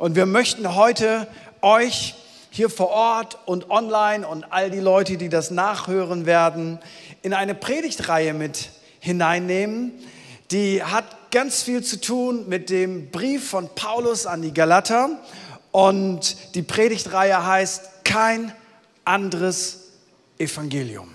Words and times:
Und 0.00 0.16
wir 0.16 0.24
möchten 0.24 0.76
heute 0.76 1.26
euch 1.60 2.14
hier 2.48 2.70
vor 2.70 2.88
Ort 2.88 3.36
und 3.44 3.70
online 3.70 4.26
und 4.26 4.44
all 4.50 4.70
die 4.70 4.80
Leute, 4.80 5.18
die 5.18 5.28
das 5.28 5.50
nachhören 5.50 6.24
werden, 6.24 6.78
in 7.20 7.34
eine 7.34 7.54
Predigtreihe 7.54 8.32
mit 8.32 8.70
hineinnehmen. 8.98 9.92
Die 10.52 10.82
hat 10.82 11.30
ganz 11.30 11.64
viel 11.64 11.84
zu 11.84 12.00
tun 12.00 12.48
mit 12.48 12.70
dem 12.70 13.10
Brief 13.10 13.50
von 13.50 13.68
Paulus 13.74 14.24
an 14.24 14.40
die 14.40 14.54
Galater. 14.54 15.20
Und 15.70 16.54
die 16.54 16.62
Predigtreihe 16.62 17.44
heißt 17.44 18.02
Kein 18.02 18.54
anderes 19.04 19.90
Evangelium. 20.38 21.10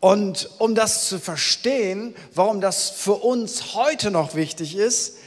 Und 0.00 0.48
um 0.56 0.74
das 0.74 1.06
zu 1.06 1.18
verstehen, 1.18 2.16
warum 2.34 2.62
das 2.62 2.88
für 2.88 3.16
uns 3.16 3.74
heute 3.74 4.10
noch 4.10 4.34
wichtig 4.34 4.74
ist, 4.74 5.18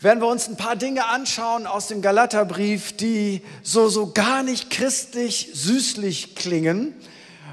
werden 0.00 0.20
wir 0.20 0.28
uns 0.28 0.48
ein 0.48 0.56
paar 0.56 0.76
Dinge 0.76 1.06
anschauen 1.06 1.66
aus 1.66 1.88
dem 1.88 2.02
Galaterbrief, 2.02 2.96
die 2.96 3.42
so, 3.62 3.88
so 3.88 4.12
gar 4.12 4.42
nicht 4.42 4.70
christlich 4.70 5.50
süßlich 5.54 6.34
klingen. 6.34 6.94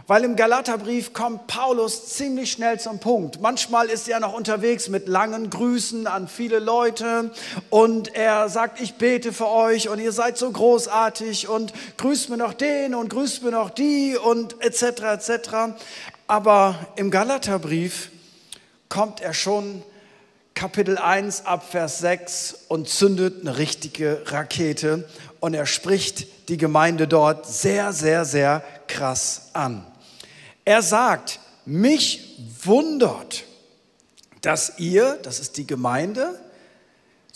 Weil 0.06 0.26
im 0.26 0.36
Galaterbrief 0.36 1.14
kommt 1.14 1.48
Paulus 1.48 2.10
ziemlich 2.10 2.52
schnell 2.52 2.78
zum 2.78 3.00
Punkt. 3.00 3.40
Manchmal 3.40 3.88
ist 3.88 4.10
er 4.10 4.20
noch 4.20 4.34
unterwegs 4.34 4.90
mit 4.90 5.08
langen 5.08 5.50
Grüßen 5.50 6.08
an 6.08 6.28
viele 6.28 6.60
Leute 6.60 7.32
und 7.70 8.14
er 8.14 8.50
sagt, 8.50 8.82
ich 8.82 8.96
bete 8.96 9.32
für 9.32 9.48
euch 9.48 9.88
und 9.88 10.00
ihr 10.00 10.12
seid 10.12 10.38
so 10.38 10.52
großartig 10.52 11.48
und 11.48 11.72
grüßt 11.96 12.30
mir 12.30 12.36
noch 12.36 12.54
den 12.54 12.96
und 12.96 13.08
grüßt 13.08 13.44
mir 13.44 13.52
noch 13.52 13.70
die 13.70 14.18
und 14.18 14.62
etc. 14.62 14.84
etc. 15.04 15.50
Aber 16.28 16.76
im 16.98 17.10
Galaterbrief 17.10 18.10
kommt 18.90 19.22
er 19.22 19.34
schon 19.34 19.84
Kapitel 20.56 20.98
1 20.98 21.46
ab 21.46 21.70
Vers 21.72 22.00
6 22.00 22.66
und 22.68 22.88
zündet 22.88 23.42
eine 23.42 23.58
richtige 23.58 24.22
Rakete 24.28 25.10
und 25.40 25.54
er 25.56 25.66
spricht 25.66 26.50
die 26.50 26.58
Gemeinde 26.58 27.08
dort 27.08 27.48
sehr, 27.48 27.92
sehr, 27.92 28.24
sehr 28.24 28.64
krass 28.88 29.50
an. 29.54 29.86
Er 30.64 30.82
sagt, 30.82 31.40
mich 31.66 32.38
wundert, 32.64 33.44
dass 34.42 34.78
ihr, 34.78 35.18
das 35.24 35.40
ist 35.40 35.58
die 35.58 35.66
Gemeinde, 35.66 36.40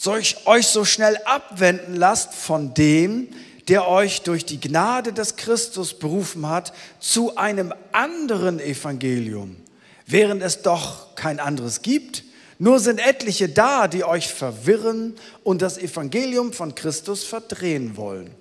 euch 0.05 0.67
so 0.67 0.85
schnell 0.85 1.17
abwenden 1.25 1.95
lasst 1.95 2.33
von 2.33 2.73
dem, 2.75 3.29
der 3.67 3.87
euch 3.87 4.21
durch 4.21 4.45
die 4.45 4.59
Gnade 4.59 5.11
des 5.11 5.35
Christus 5.35 5.97
berufen 5.97 6.47
hat, 6.47 6.71
zu 6.99 7.35
einem 7.35 7.73
anderen 7.91 8.59
Evangelium, 8.59 9.57
während 10.05 10.41
es 10.43 10.61
doch 10.61 11.15
kein 11.15 11.39
anderes 11.39 11.81
gibt. 11.81 12.23
Nur 12.59 12.79
sind 12.79 12.99
etliche 12.99 13.49
da, 13.49 13.87
die 13.87 14.03
euch 14.03 14.33
verwirren 14.33 15.15
und 15.43 15.61
das 15.61 15.77
Evangelium 15.77 16.53
von 16.53 16.73
Christus 16.73 17.23
verdrehen 17.23 17.97
wollen. 17.97 18.31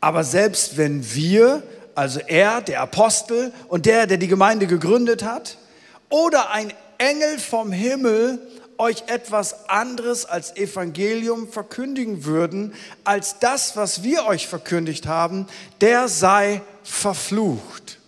Aber 0.00 0.24
selbst 0.24 0.76
wenn 0.76 1.14
wir 1.14 1.62
also 1.94 2.20
er, 2.20 2.60
der 2.60 2.80
Apostel 2.80 3.52
und 3.68 3.86
der, 3.86 4.06
der 4.06 4.16
die 4.16 4.28
Gemeinde 4.28 4.66
gegründet 4.66 5.22
hat, 5.22 5.58
oder 6.08 6.50
ein 6.50 6.72
Engel 6.98 7.38
vom 7.38 7.72
Himmel 7.72 8.38
euch 8.78 9.04
etwas 9.06 9.68
anderes 9.68 10.24
als 10.24 10.56
Evangelium 10.56 11.48
verkündigen 11.48 12.24
würden, 12.24 12.74
als 13.04 13.38
das, 13.38 13.76
was 13.76 14.02
wir 14.02 14.26
euch 14.26 14.48
verkündigt 14.48 15.06
haben, 15.06 15.46
der 15.80 16.08
sei 16.08 16.62
verflucht. 16.82 17.98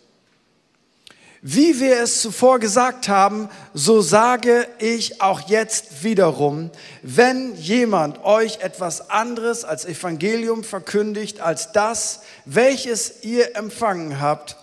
Wie 1.46 1.78
wir 1.78 2.00
es 2.00 2.22
zuvor 2.22 2.58
gesagt 2.58 3.06
haben, 3.06 3.50
so 3.74 4.00
sage 4.00 4.66
ich 4.78 5.20
auch 5.20 5.42
jetzt 5.42 6.02
wiederum, 6.02 6.70
wenn 7.02 7.54
jemand 7.56 8.24
euch 8.24 8.60
etwas 8.60 9.10
anderes 9.10 9.62
als 9.62 9.84
Evangelium 9.84 10.64
verkündigt, 10.64 11.40
als 11.40 11.70
das, 11.72 12.22
welches 12.46 13.24
ihr 13.24 13.56
empfangen 13.56 14.22
habt, 14.22 14.56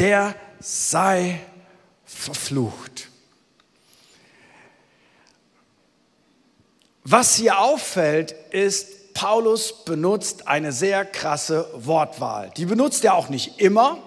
der 0.00 0.34
sei 0.58 1.38
verflucht. 2.04 3.10
Was 7.04 7.36
hier 7.36 7.60
auffällt, 7.60 8.34
ist, 8.50 9.14
Paulus 9.14 9.84
benutzt 9.84 10.48
eine 10.48 10.72
sehr 10.72 11.04
krasse 11.04 11.70
Wortwahl. 11.74 12.50
Die 12.56 12.66
benutzt 12.66 13.04
er 13.04 13.14
auch 13.14 13.28
nicht 13.28 13.60
immer, 13.60 14.02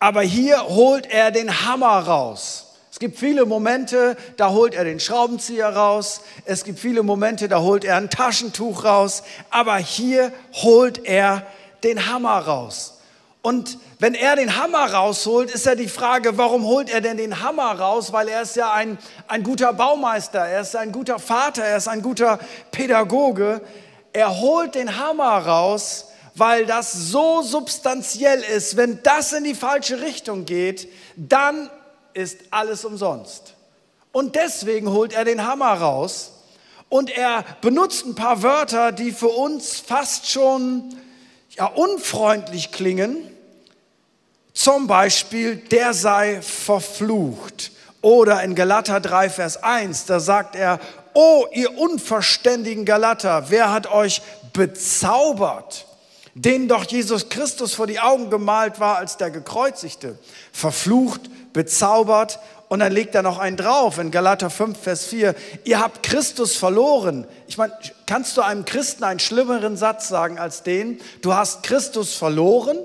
aber 0.00 0.22
hier 0.22 0.62
holt 0.68 1.06
er 1.06 1.30
den 1.30 1.66
Hammer 1.66 1.98
raus. 1.98 2.66
Es 2.90 2.98
gibt 2.98 3.18
viele 3.18 3.44
Momente, 3.46 4.16
da 4.36 4.50
holt 4.50 4.74
er 4.74 4.84
den 4.84 4.98
Schraubenzieher 4.98 5.68
raus. 5.68 6.22
Es 6.44 6.64
gibt 6.64 6.80
viele 6.80 7.02
Momente, 7.02 7.48
da 7.48 7.60
holt 7.60 7.84
er 7.84 7.96
ein 7.96 8.10
Taschentuch 8.10 8.84
raus. 8.84 9.22
Aber 9.50 9.76
hier 9.76 10.32
holt 10.52 11.04
er 11.04 11.46
den 11.84 12.12
Hammer 12.12 12.38
raus. 12.38 12.94
Und 13.40 13.78
wenn 14.00 14.14
er 14.14 14.36
den 14.36 14.56
Hammer 14.56 14.92
rausholt, 14.92 15.50
ist 15.50 15.64
ja 15.64 15.74
die 15.74 15.88
Frage, 15.88 16.36
warum 16.38 16.64
holt 16.64 16.90
er 16.90 17.00
denn 17.00 17.16
den 17.16 17.40
Hammer 17.40 17.70
raus? 17.78 18.12
Weil 18.12 18.28
er 18.28 18.42
ist 18.42 18.56
ja 18.56 18.72
ein, 18.72 18.98
ein 19.28 19.44
guter 19.44 19.72
Baumeister, 19.72 20.40
er 20.40 20.62
ist 20.62 20.74
ein 20.74 20.90
guter 20.90 21.18
Vater, 21.20 21.64
er 21.64 21.76
ist 21.76 21.88
ein 21.88 22.02
guter 22.02 22.40
Pädagoge. 22.72 23.60
Er 24.12 24.40
holt 24.40 24.74
den 24.74 24.98
Hammer 24.98 25.38
raus, 25.46 26.07
weil 26.38 26.66
das 26.66 26.92
so 26.92 27.42
substanziell 27.42 28.42
ist. 28.42 28.76
Wenn 28.76 29.02
das 29.02 29.32
in 29.32 29.44
die 29.44 29.54
falsche 29.54 30.00
Richtung 30.00 30.44
geht, 30.44 30.88
dann 31.16 31.70
ist 32.14 32.38
alles 32.50 32.84
umsonst. 32.84 33.54
Und 34.12 34.36
deswegen 34.36 34.90
holt 34.90 35.12
er 35.12 35.24
den 35.24 35.46
Hammer 35.46 35.72
raus 35.74 36.32
und 36.88 37.10
er 37.10 37.44
benutzt 37.60 38.06
ein 38.06 38.14
paar 38.14 38.42
Wörter, 38.42 38.92
die 38.92 39.12
für 39.12 39.28
uns 39.28 39.80
fast 39.80 40.30
schon 40.30 40.96
ja, 41.50 41.66
unfreundlich 41.66 42.72
klingen. 42.72 43.16
Zum 44.54 44.86
Beispiel, 44.86 45.56
der 45.56 45.92
sei 45.94 46.40
verflucht. 46.42 47.72
Oder 48.00 48.42
in 48.42 48.54
Galater 48.54 49.00
3, 49.00 49.28
Vers 49.28 49.62
1, 49.62 50.06
da 50.06 50.20
sagt 50.20 50.56
er, 50.56 50.80
oh 51.14 51.46
ihr 51.52 51.76
unverständigen 51.76 52.84
Galater, 52.84 53.50
wer 53.50 53.72
hat 53.72 53.90
euch 53.90 54.22
bezaubert? 54.52 55.87
Denen 56.44 56.68
doch 56.68 56.84
Jesus 56.84 57.28
Christus 57.28 57.74
vor 57.74 57.86
die 57.86 58.00
Augen 58.00 58.30
gemalt 58.30 58.80
war 58.80 58.96
als 58.96 59.16
der 59.16 59.30
Gekreuzigte, 59.30 60.18
verflucht, 60.52 61.22
bezaubert 61.52 62.38
und 62.68 62.80
dann 62.80 62.92
legt 62.92 63.14
er 63.14 63.22
noch 63.22 63.38
einen 63.38 63.56
drauf 63.56 63.98
in 63.98 64.10
Galater 64.10 64.50
5, 64.50 64.78
Vers 64.78 65.06
4. 65.06 65.34
Ihr 65.64 65.80
habt 65.80 66.02
Christus 66.02 66.56
verloren. 66.56 67.26
Ich 67.46 67.56
meine, 67.56 67.72
kannst 68.06 68.36
du 68.36 68.42
einem 68.42 68.64
Christen 68.64 69.04
einen 69.04 69.20
schlimmeren 69.20 69.76
Satz 69.76 70.08
sagen 70.08 70.38
als 70.38 70.62
den? 70.62 71.00
Du 71.22 71.34
hast 71.34 71.62
Christus 71.62 72.14
verloren? 72.14 72.78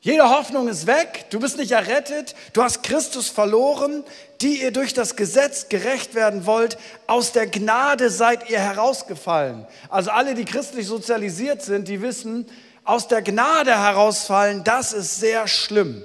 Jede 0.00 0.28
Hoffnung 0.28 0.66
ist 0.68 0.88
weg, 0.88 1.26
du 1.30 1.38
bist 1.38 1.58
nicht 1.58 1.70
errettet, 1.70 2.34
du 2.54 2.62
hast 2.64 2.82
Christus 2.82 3.28
verloren, 3.28 4.02
die 4.42 4.62
ihr 4.62 4.72
durch 4.72 4.92
das 4.92 5.16
Gesetz 5.16 5.68
gerecht 5.68 6.14
werden 6.14 6.46
wollt, 6.46 6.76
aus 7.06 7.32
der 7.32 7.46
Gnade 7.46 8.10
seid 8.10 8.50
ihr 8.50 8.58
herausgefallen. 8.58 9.66
Also 9.88 10.10
alle, 10.10 10.34
die 10.34 10.44
christlich 10.44 10.86
sozialisiert 10.86 11.62
sind, 11.62 11.88
die 11.88 12.02
wissen, 12.02 12.46
aus 12.84 13.08
der 13.08 13.22
Gnade 13.22 13.70
herausfallen, 13.70 14.64
das 14.64 14.92
ist 14.92 15.20
sehr 15.20 15.46
schlimm. 15.46 16.02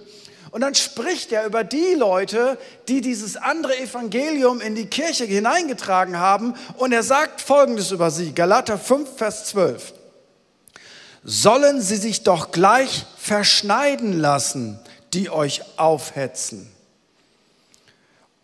Und 0.52 0.62
dann 0.62 0.76
spricht 0.76 1.32
er 1.32 1.46
über 1.46 1.64
die 1.64 1.96
Leute, 1.96 2.58
die 2.88 3.02
dieses 3.02 3.36
andere 3.36 3.78
Evangelium 3.78 4.62
in 4.62 4.76
die 4.76 4.86
Kirche 4.86 5.26
hineingetragen 5.26 6.18
haben 6.18 6.54
und 6.78 6.94
er 6.94 7.04
sagt 7.04 7.42
Folgendes 7.42 7.92
über 7.92 8.12
sie, 8.12 8.34
Galater 8.34 8.78
5, 8.78 9.18
Vers 9.18 9.46
12 9.46 9.94
sollen 11.24 11.82
sie 11.82 11.98
sich 11.98 12.24
doch 12.24 12.52
gleich 12.52 13.06
verschneiden 13.18 14.18
lassen, 14.18 14.80
die 15.14 15.30
euch 15.30 15.62
aufhetzen. 15.76 16.72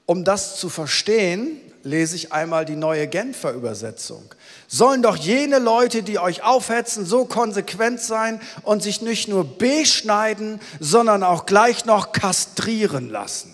Um 0.06 0.24
das 0.24 0.58
zu 0.58 0.70
verstehen, 0.70 1.60
lese 1.84 2.16
ich 2.16 2.32
einmal 2.32 2.66
die 2.66 2.76
neue 2.76 3.08
Genfer 3.08 3.52
Übersetzung. 3.52 4.24
Sollen 4.68 5.02
doch 5.02 5.18
jene 5.18 5.60
Leute, 5.60 6.04
die 6.04 6.18
euch 6.18 6.44
aufhetzen, 6.44 7.06
so 7.06 7.26
konsequent 7.26 8.00
sein 8.00 8.42
und 8.64 8.82
sich 8.82 9.02
nicht 9.02 9.28
nur 9.28 9.58
beschneiden, 9.58 10.60
sondern 10.80 11.24
auch 11.24 11.46
gleich 11.46 11.86
noch 11.86 12.12
kastrieren 12.12 13.10
lassen. 13.10 13.54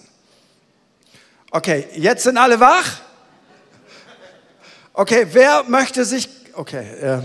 Okay, 1.52 1.88
jetzt 1.96 2.24
sind 2.24 2.38
alle 2.38 2.60
wach? 2.60 3.02
Okay, 4.94 5.28
wer 5.32 5.64
möchte 5.64 6.06
sich... 6.06 6.30
Okay, 6.54 6.88
äh, 7.00 7.22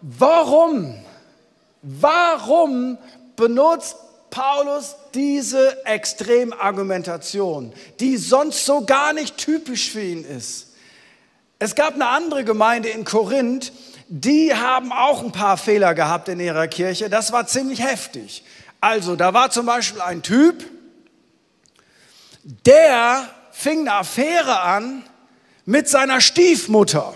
Warum? 0.00 1.04
Warum 1.82 2.98
benutzt 3.36 3.96
Paulus 4.30 4.96
diese 5.14 5.84
Extremargumentation, 5.84 7.72
die 8.00 8.16
sonst 8.16 8.64
so 8.64 8.84
gar 8.84 9.12
nicht 9.12 9.36
typisch 9.36 9.90
für 9.90 10.02
ihn 10.02 10.24
ist? 10.24 10.68
Es 11.58 11.74
gab 11.74 11.94
eine 11.94 12.06
andere 12.06 12.44
Gemeinde 12.44 12.88
in 12.88 13.04
Korinth, 13.04 13.72
die 14.08 14.54
haben 14.54 14.92
auch 14.92 15.22
ein 15.22 15.32
paar 15.32 15.56
Fehler 15.56 15.94
gehabt 15.94 16.28
in 16.28 16.40
ihrer 16.40 16.68
Kirche. 16.68 17.10
Das 17.10 17.32
war 17.32 17.46
ziemlich 17.46 17.82
heftig. 17.82 18.44
Also, 18.80 19.16
da 19.16 19.34
war 19.34 19.50
zum 19.50 19.66
Beispiel 19.66 20.00
ein 20.00 20.22
Typ, 20.22 20.64
der 22.44 23.28
fing 23.50 23.80
eine 23.80 23.94
Affäre 23.94 24.60
an 24.60 25.02
mit 25.66 25.88
seiner 25.88 26.20
Stiefmutter 26.20 27.14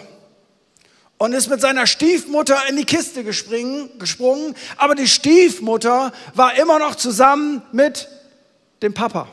und 1.22 1.34
ist 1.34 1.48
mit 1.48 1.60
seiner 1.60 1.86
Stiefmutter 1.86 2.56
in 2.68 2.76
die 2.76 2.84
Kiste 2.84 3.22
gesprungen, 3.22 4.56
aber 4.76 4.96
die 4.96 5.06
Stiefmutter 5.06 6.10
war 6.34 6.58
immer 6.58 6.80
noch 6.80 6.96
zusammen 6.96 7.62
mit 7.70 8.08
dem 8.82 8.92
Papa. 8.92 9.28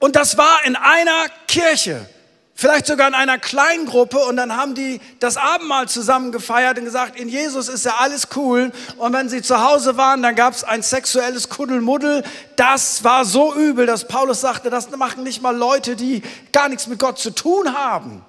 Und 0.00 0.16
das 0.16 0.36
war 0.36 0.64
in 0.64 0.74
einer 0.74 1.26
Kirche, 1.46 2.04
vielleicht 2.56 2.86
sogar 2.86 3.06
in 3.06 3.14
einer 3.14 3.38
kleinen 3.38 3.86
Gruppe. 3.86 4.18
Und 4.18 4.36
dann 4.36 4.56
haben 4.56 4.74
die 4.74 5.00
das 5.20 5.36
Abendmahl 5.36 5.88
zusammen 5.88 6.32
gefeiert 6.32 6.76
und 6.80 6.84
gesagt, 6.84 7.16
in 7.16 7.28
Jesus 7.28 7.68
ist 7.68 7.84
ja 7.84 7.98
alles 8.00 8.26
cool. 8.34 8.72
Und 8.96 9.12
wenn 9.12 9.28
sie 9.28 9.42
zu 9.42 9.62
Hause 9.62 9.96
waren, 9.96 10.24
dann 10.24 10.34
gab 10.34 10.54
es 10.54 10.64
ein 10.64 10.82
sexuelles 10.82 11.48
Kuddelmuddel. 11.48 12.24
Das 12.56 13.04
war 13.04 13.24
so 13.24 13.54
übel, 13.54 13.86
dass 13.86 14.08
Paulus 14.08 14.40
sagte, 14.40 14.70
das 14.70 14.90
machen 14.90 15.22
nicht 15.22 15.40
mal 15.40 15.56
Leute, 15.56 15.94
die 15.94 16.22
gar 16.50 16.68
nichts 16.68 16.88
mit 16.88 16.98
Gott 16.98 17.20
zu 17.20 17.30
tun 17.30 17.72
haben. 17.72 18.24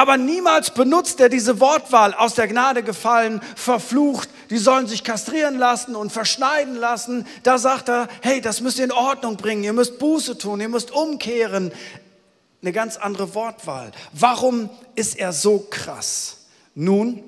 Aber 0.00 0.16
niemals 0.16 0.70
benutzt 0.70 1.20
er 1.20 1.28
diese 1.28 1.60
Wortwahl 1.60 2.14
aus 2.14 2.32
der 2.32 2.48
Gnade 2.48 2.82
gefallen, 2.82 3.42
verflucht, 3.54 4.30
die 4.48 4.56
sollen 4.56 4.86
sich 4.86 5.04
kastrieren 5.04 5.58
lassen 5.58 5.94
und 5.94 6.10
verschneiden 6.10 6.74
lassen. 6.74 7.26
Da 7.42 7.58
sagt 7.58 7.90
er, 7.90 8.08
hey, 8.22 8.40
das 8.40 8.62
müsst 8.62 8.78
ihr 8.78 8.86
in 8.86 8.92
Ordnung 8.92 9.36
bringen, 9.36 9.62
ihr 9.62 9.74
müsst 9.74 9.98
Buße 9.98 10.38
tun, 10.38 10.62
ihr 10.62 10.70
müsst 10.70 10.90
umkehren. 10.90 11.70
Eine 12.62 12.72
ganz 12.72 12.96
andere 12.96 13.34
Wortwahl. 13.34 13.90
Warum 14.14 14.70
ist 14.94 15.18
er 15.18 15.34
so 15.34 15.66
krass? 15.68 16.46
Nun, 16.74 17.22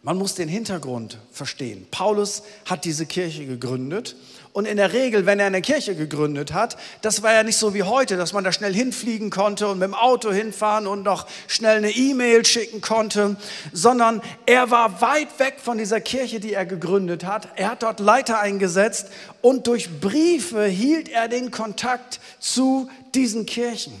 man 0.00 0.16
muss 0.16 0.34
den 0.34 0.48
Hintergrund 0.48 1.18
verstehen. 1.30 1.86
Paulus 1.90 2.42
hat 2.64 2.86
diese 2.86 3.04
Kirche 3.04 3.44
gegründet 3.44 4.16
und 4.56 4.66
in 4.66 4.78
der 4.78 4.94
Regel, 4.94 5.26
wenn 5.26 5.38
er 5.38 5.48
eine 5.48 5.60
Kirche 5.60 5.94
gegründet 5.94 6.54
hat, 6.54 6.78
das 7.02 7.22
war 7.22 7.30
ja 7.30 7.42
nicht 7.42 7.58
so 7.58 7.74
wie 7.74 7.82
heute, 7.82 8.16
dass 8.16 8.32
man 8.32 8.42
da 8.42 8.52
schnell 8.52 8.72
hinfliegen 8.72 9.28
konnte 9.28 9.68
und 9.68 9.78
mit 9.78 9.86
dem 9.86 9.94
Auto 9.94 10.32
hinfahren 10.32 10.86
und 10.86 11.02
noch 11.02 11.26
schnell 11.46 11.76
eine 11.76 11.90
E-Mail 11.90 12.42
schicken 12.46 12.80
konnte, 12.80 13.36
sondern 13.74 14.22
er 14.46 14.70
war 14.70 15.02
weit 15.02 15.38
weg 15.38 15.56
von 15.62 15.76
dieser 15.76 16.00
Kirche, 16.00 16.40
die 16.40 16.54
er 16.54 16.64
gegründet 16.64 17.26
hat. 17.26 17.50
Er 17.56 17.72
hat 17.72 17.82
dort 17.82 18.00
Leiter 18.00 18.40
eingesetzt 18.40 19.08
und 19.42 19.66
durch 19.66 20.00
Briefe 20.00 20.64
hielt 20.64 21.10
er 21.10 21.28
den 21.28 21.50
Kontakt 21.50 22.18
zu 22.40 22.88
diesen 23.14 23.44
Kirchen. 23.44 23.92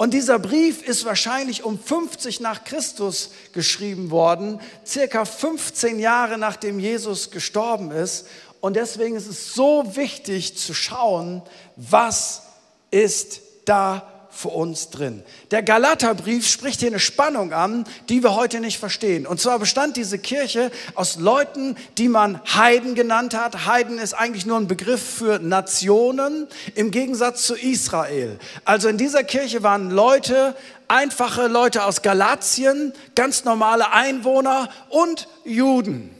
Und 0.00 0.14
dieser 0.14 0.38
Brief 0.38 0.86
ist 0.86 1.04
wahrscheinlich 1.06 1.64
um 1.64 1.76
50 1.76 2.38
nach 2.38 2.62
Christus 2.62 3.32
geschrieben 3.52 4.12
worden, 4.12 4.60
circa 4.86 5.24
15 5.24 5.98
Jahre 5.98 6.38
nachdem 6.38 6.78
Jesus 6.78 7.32
gestorben 7.32 7.90
ist. 7.90 8.28
Und 8.60 8.76
deswegen 8.76 9.16
ist 9.16 9.28
es 9.28 9.54
so 9.54 9.96
wichtig 9.96 10.56
zu 10.56 10.74
schauen, 10.74 11.42
was 11.76 12.42
ist 12.90 13.40
da 13.64 14.06
für 14.30 14.48
uns 14.48 14.90
drin. 14.90 15.24
Der 15.50 15.64
Galaterbrief 15.64 16.46
spricht 16.46 16.78
hier 16.78 16.90
eine 16.90 17.00
Spannung 17.00 17.52
an, 17.52 17.84
die 18.08 18.22
wir 18.22 18.36
heute 18.36 18.60
nicht 18.60 18.78
verstehen. 18.78 19.26
Und 19.26 19.40
zwar 19.40 19.58
bestand 19.58 19.96
diese 19.96 20.18
Kirche 20.18 20.70
aus 20.94 21.16
Leuten, 21.16 21.76
die 21.96 22.08
man 22.08 22.40
Heiden 22.54 22.94
genannt 22.94 23.34
hat. 23.34 23.66
Heiden 23.66 23.98
ist 23.98 24.14
eigentlich 24.14 24.46
nur 24.46 24.56
ein 24.56 24.68
Begriff 24.68 25.02
für 25.02 25.40
Nationen 25.40 26.46
im 26.76 26.92
Gegensatz 26.92 27.46
zu 27.46 27.56
Israel. 27.56 28.38
Also 28.64 28.88
in 28.88 28.96
dieser 28.96 29.24
Kirche 29.24 29.64
waren 29.64 29.90
Leute, 29.90 30.54
einfache 30.86 31.48
Leute 31.48 31.84
aus 31.84 32.02
Galatien, 32.02 32.92
ganz 33.16 33.44
normale 33.44 33.92
Einwohner 33.92 34.68
und 34.88 35.26
Juden. 35.44 36.17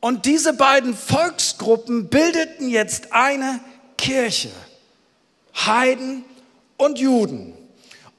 Und 0.00 0.26
diese 0.26 0.52
beiden 0.52 0.94
Volksgruppen 0.94 2.08
bildeten 2.08 2.68
jetzt 2.68 3.12
eine 3.12 3.60
Kirche. 3.96 4.50
Heiden 5.54 6.24
und 6.76 6.98
Juden. 6.98 7.54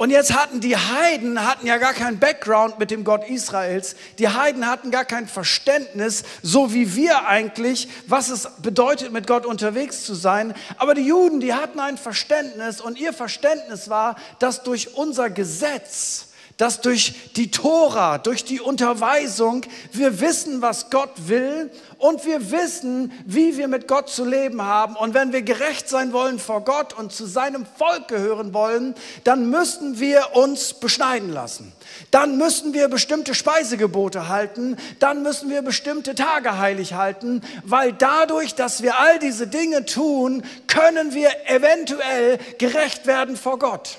Und 0.02 0.12
jetzt 0.12 0.34
hatten 0.34 0.62
die 0.62 0.78
Heiden 0.78 1.46
hatten 1.46 1.68
ja 1.68 1.78
gar 1.78 1.94
keinen 1.94 2.20
Background 2.20 2.80
mit 2.80 2.90
dem 2.90 3.04
Gott 3.04 3.28
Israels. 3.28 3.98
Die 4.18 4.30
Heiden 4.30 4.66
hatten 4.66 4.92
gar 4.92 5.04
kein 5.04 5.28
Verständnis, 5.28 6.24
so 6.42 6.74
wie 6.74 6.96
wir 6.96 7.28
eigentlich, 7.28 7.90
was 8.08 8.30
es 8.30 8.48
bedeutet, 8.62 9.12
mit 9.12 9.28
Gott 9.28 9.46
unterwegs 9.46 10.06
zu 10.06 10.16
sein. 10.16 10.54
Aber 10.78 10.94
die 10.94 11.06
Juden, 11.06 11.42
die 11.42 11.54
hatten 11.54 11.82
ein 11.82 11.98
Verständnis 11.98 12.80
und 12.80 12.98
ihr 12.98 13.12
Verständnis 13.12 13.90
war, 13.90 14.16
dass 14.40 14.64
durch 14.64 14.96
unser 14.96 15.30
Gesetz 15.30 16.29
dass 16.60 16.82
durch 16.82 17.32
die 17.38 17.52
Tora, 17.52 18.18
durch 18.18 18.44
die 18.44 18.60
Unterweisung 18.60 19.62
wir 19.94 20.20
wissen, 20.20 20.62
was 20.62 20.90
Gott 20.90 21.10
will 21.30 21.72
und 21.98 22.26
wir 22.26 22.52
wissen, 22.52 23.14
wie 23.26 23.58
wir 23.58 23.70
mit 23.70 23.88
Gott 23.88 24.10
zu 24.10 24.26
leben 24.26 24.62
haben. 24.62 24.98
Und 24.98 25.14
wenn 25.14 25.32
wir 25.32 25.42
gerecht 25.42 25.88
sein 25.88 26.12
wollen 26.12 26.38
vor 26.38 26.66
Gott 26.66 26.94
und 26.94 27.14
zu 27.14 27.26
seinem 27.28 27.66
Volk 27.78 28.10
gehören 28.10 28.54
wollen, 28.54 28.94
dann 29.24 29.50
müssen 29.50 30.02
wir 30.02 30.36
uns 30.36 30.74
beschneiden 30.74 31.32
lassen. 31.32 31.72
Dann 32.12 32.38
müssen 32.38 32.74
wir 32.74 32.90
bestimmte 32.90 33.36
Speisegebote 33.36 34.28
halten. 34.28 34.76
Dann 35.00 35.24
müssen 35.24 35.50
wir 35.50 35.62
bestimmte 35.62 36.14
Tage 36.14 36.58
heilig 36.58 36.94
halten, 36.94 37.42
weil 37.64 37.94
dadurch, 37.94 38.54
dass 38.54 38.84
wir 38.84 39.00
all 39.00 39.18
diese 39.20 39.48
Dinge 39.48 39.86
tun, 39.86 40.44
können 40.68 41.14
wir 41.14 41.30
eventuell 41.48 42.38
gerecht 42.58 43.08
werden 43.08 43.38
vor 43.38 43.60
Gott. 43.60 43.98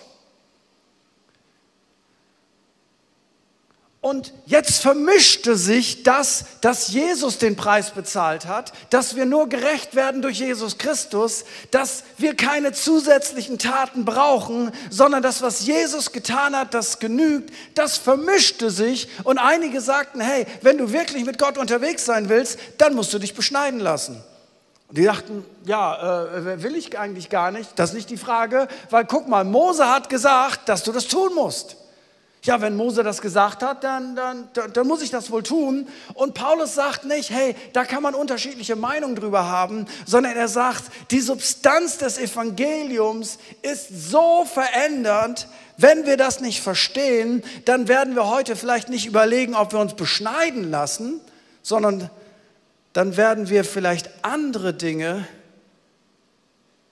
Und 4.02 4.32
jetzt 4.46 4.80
vermischte 4.80 5.56
sich 5.56 6.04
das, 6.04 6.46
dass 6.62 6.88
Jesus 6.88 7.36
den 7.36 7.54
Preis 7.54 7.90
bezahlt 7.90 8.46
hat, 8.46 8.72
dass 8.88 9.14
wir 9.14 9.26
nur 9.26 9.50
gerecht 9.50 9.94
werden 9.94 10.22
durch 10.22 10.38
Jesus 10.38 10.78
Christus, 10.78 11.44
dass 11.70 12.04
wir 12.16 12.34
keine 12.34 12.72
zusätzlichen 12.72 13.58
Taten 13.58 14.06
brauchen, 14.06 14.72
sondern 14.88 15.22
das, 15.22 15.42
was 15.42 15.66
Jesus 15.66 16.12
getan 16.12 16.56
hat, 16.56 16.72
das 16.72 16.98
genügt, 16.98 17.52
das 17.74 17.98
vermischte 17.98 18.70
sich. 18.70 19.06
Und 19.24 19.36
einige 19.36 19.82
sagten, 19.82 20.22
hey, 20.22 20.46
wenn 20.62 20.78
du 20.78 20.92
wirklich 20.92 21.26
mit 21.26 21.38
Gott 21.38 21.58
unterwegs 21.58 22.06
sein 22.06 22.30
willst, 22.30 22.58
dann 22.78 22.94
musst 22.94 23.12
du 23.12 23.18
dich 23.18 23.34
beschneiden 23.34 23.80
lassen. 23.80 24.24
Die 24.92 25.04
dachten, 25.04 25.44
ja, 25.66 26.24
äh, 26.24 26.62
will 26.62 26.74
ich 26.74 26.98
eigentlich 26.98 27.28
gar 27.28 27.50
nicht. 27.50 27.78
Das 27.78 27.90
ist 27.90 27.96
nicht 27.96 28.10
die 28.10 28.16
Frage, 28.16 28.66
weil 28.88 29.04
guck 29.04 29.28
mal, 29.28 29.44
Mose 29.44 29.90
hat 29.90 30.08
gesagt, 30.08 30.70
dass 30.70 30.84
du 30.84 30.90
das 30.90 31.06
tun 31.06 31.34
musst. 31.34 31.76
Ja, 32.50 32.60
wenn 32.60 32.74
Mose 32.74 33.04
das 33.04 33.22
gesagt 33.22 33.62
hat, 33.62 33.84
dann, 33.84 34.16
dann, 34.16 34.48
dann 34.72 34.84
muss 34.84 35.02
ich 35.02 35.10
das 35.10 35.30
wohl 35.30 35.44
tun. 35.44 35.86
Und 36.14 36.34
Paulus 36.34 36.74
sagt 36.74 37.04
nicht, 37.04 37.30
hey, 37.30 37.54
da 37.74 37.84
kann 37.84 38.02
man 38.02 38.12
unterschiedliche 38.16 38.74
Meinungen 38.74 39.14
drüber 39.14 39.44
haben, 39.44 39.86
sondern 40.04 40.34
er 40.34 40.48
sagt, 40.48 40.82
die 41.12 41.20
Substanz 41.20 41.98
des 41.98 42.18
Evangeliums 42.18 43.38
ist 43.62 44.10
so 44.10 44.44
verändert, 44.52 45.46
wenn 45.76 46.06
wir 46.06 46.16
das 46.16 46.40
nicht 46.40 46.60
verstehen, 46.60 47.44
dann 47.66 47.86
werden 47.86 48.16
wir 48.16 48.26
heute 48.26 48.56
vielleicht 48.56 48.88
nicht 48.88 49.06
überlegen, 49.06 49.54
ob 49.54 49.70
wir 49.70 49.78
uns 49.78 49.94
beschneiden 49.94 50.68
lassen, 50.72 51.20
sondern 51.62 52.10
dann 52.92 53.16
werden 53.16 53.48
wir 53.48 53.62
vielleicht 53.62 54.10
andere 54.22 54.74
Dinge, 54.74 55.24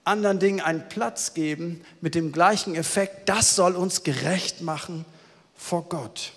anderen 0.05 0.39
Dingen 0.39 0.61
einen 0.61 0.87
Platz 0.87 1.33
geben 1.33 1.81
mit 1.99 2.15
dem 2.15 2.31
gleichen 2.31 2.75
Effekt. 2.75 3.27
Das 3.27 3.57
soll 3.57 3.75
uns 3.75 4.03
gerecht 4.03 4.61
machen 4.61 5.03
vor 5.59 5.83
Gott. 5.89 6.31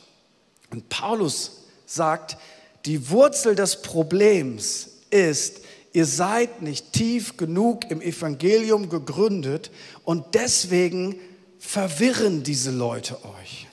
Und 0.71 0.89
Paulus 0.89 1.63
sagt, 1.87 2.37
die 2.85 3.09
Wurzel 3.09 3.55
des 3.55 3.81
Problems 3.81 4.89
ist, 5.11 5.61
ihr 5.93 6.07
seid 6.07 6.61
nicht 6.61 6.93
tief 6.93 7.37
genug 7.37 7.91
im 7.91 8.03
Evangelium 8.03 8.89
gegründet 8.89 9.71
und 10.05 10.35
deswegen 10.35 11.21
verwirren 11.59 12.43
diese 12.43 12.73
Leute 12.73 13.17
euch. 13.41 13.69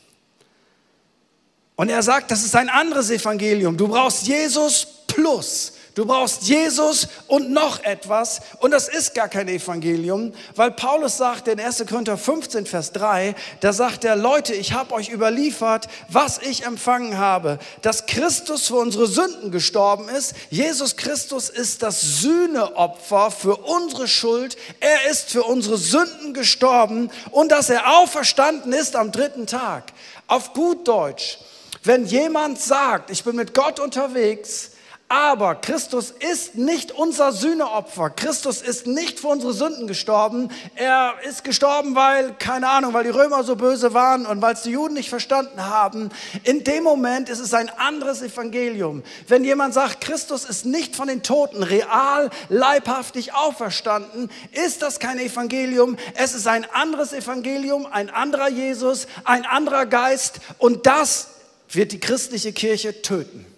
Und 1.76 1.90
er 1.90 2.04
sagt, 2.04 2.30
das 2.30 2.44
ist 2.44 2.56
ein 2.56 2.70
anderes 2.70 3.10
Evangelium. 3.10 3.76
Du 3.76 3.88
brauchst 3.88 4.28
Jesus 4.28 4.86
plus. 5.08 5.74
Du 5.96 6.06
brauchst 6.06 6.44
Jesus 6.44 7.08
und 7.28 7.50
noch 7.50 7.84
etwas. 7.84 8.42
Und 8.60 8.72
das 8.72 8.88
ist 8.88 9.16
gar 9.16 9.28
kein 9.28 9.48
Evangelium, 9.48 10.34
weil 10.56 10.72
Paulus 10.72 11.18
sagt 11.18 11.48
in 11.48 11.60
1. 11.60 11.86
Korinther 11.90 12.18
15, 12.18 12.66
Vers 12.66 12.92
3, 12.94 13.36
da 13.60 13.74
sagt 13.74 14.06
er, 14.06 14.16
Leute, 14.16 14.54
ich 14.54 14.74
habe 14.74 14.94
euch 14.94 15.10
überliefert, 15.10 15.88
was 16.08 16.38
ich 16.40 16.66
empfangen 16.66 17.18
habe, 17.18 17.60
dass 17.82 18.06
Christus 18.06 18.68
für 18.68 18.76
unsere 18.76 19.08
Sünden 19.08 19.52
gestorben 19.52 20.10
ist. 20.10 20.36
Jesus 20.50 20.96
Christus 20.96 21.50
ist 21.50 21.82
das 21.82 22.02
Sühneopfer 22.02 23.32
für 23.32 23.56
unsere 23.58 24.08
Schuld. 24.08 24.58
Er 24.80 25.10
ist 25.10 25.32
für 25.32 25.44
unsere 25.44 25.78
Sünden 25.78 26.34
gestorben 26.34 27.10
und 27.32 27.52
dass 27.52 27.70
er 27.70 27.98
auferstanden 27.98 28.74
ist 28.74 28.96
am 28.96 29.12
dritten 29.12 29.48
Tag. 29.48 29.92
Auf 30.28 30.54
gut 30.54 30.88
Deutsch, 30.88 31.40
wenn 31.84 32.06
jemand 32.06 32.60
sagt, 32.60 33.10
ich 33.10 33.24
bin 33.24 33.36
mit 33.36 33.54
Gott 33.54 33.80
unterwegs, 33.80 34.72
Aber 35.12 35.56
Christus 35.56 36.12
ist 36.12 36.54
nicht 36.54 36.92
unser 36.92 37.32
Sühneopfer. 37.32 38.12
Christus 38.12 38.62
ist 38.62 38.86
nicht 38.86 39.20
für 39.20 39.30
unsere 39.30 39.54
Sünden 39.54 39.88
gestorben. 39.88 40.52
Er 40.76 41.16
ist 41.28 41.44
gestorben, 41.44 41.96
weil, 41.96 42.36
keine 42.36 42.70
Ahnung, 42.70 42.94
weil 42.94 43.06
die 43.06 43.10
Römer 43.10 43.44
so 43.44 43.56
böse 43.56 43.96
waren 43.96 44.28
und 44.28 44.40
weil 44.44 44.54
es 44.54 44.62
die 44.62 44.70
Juden 44.70 44.94
nicht 44.94 45.10
verstanden 45.10 45.66
haben. 45.66 46.12
In 46.44 46.64
dem 46.64 46.84
Moment 46.84 47.28
ist 47.28 47.40
es 47.40 47.56
ein 47.56 47.70
anderes 47.70 48.22
Evangelium. 48.22 49.02
Wenn 49.28 49.44
jemand 49.44 49.74
sagt, 49.74 50.02
Christus 50.02 50.46
ist 50.46 50.68
nicht 50.68 50.96
von 50.96 51.08
den 51.08 51.24
Toten 51.24 51.64
real, 51.64 52.30
leibhaftig 52.50 53.34
auferstanden, 53.34 54.30
ist 54.52 54.84
das 54.84 55.00
kein 55.00 55.18
Evangelium. 55.18 55.98
Es 56.14 56.36
ist 56.36 56.46
ein 56.46 56.70
anderes 56.72 57.14
Evangelium, 57.14 57.88
ein 57.88 58.12
anderer 58.12 58.50
Jesus, 58.50 59.08
ein 59.24 59.44
anderer 59.48 59.88
Geist 59.88 60.40
und 60.60 60.86
das 60.86 61.30
wird 61.68 61.94
die 61.94 62.00
christliche 62.00 62.54
Kirche 62.54 63.02
töten. 63.02 63.49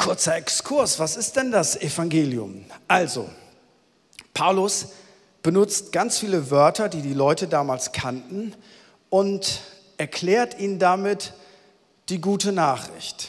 Kurzer 0.00 0.34
Exkurs, 0.34 0.98
was 0.98 1.14
ist 1.14 1.36
denn 1.36 1.52
das 1.52 1.76
Evangelium? 1.76 2.64
Also, 2.88 3.28
Paulus 4.32 4.86
benutzt 5.42 5.92
ganz 5.92 6.18
viele 6.18 6.50
Wörter, 6.50 6.88
die 6.88 7.02
die 7.02 7.12
Leute 7.12 7.46
damals 7.48 7.92
kannten 7.92 8.54
und 9.10 9.60
erklärt 9.98 10.58
ihnen 10.58 10.78
damit 10.78 11.34
die 12.08 12.18
gute 12.18 12.50
Nachricht. 12.50 13.28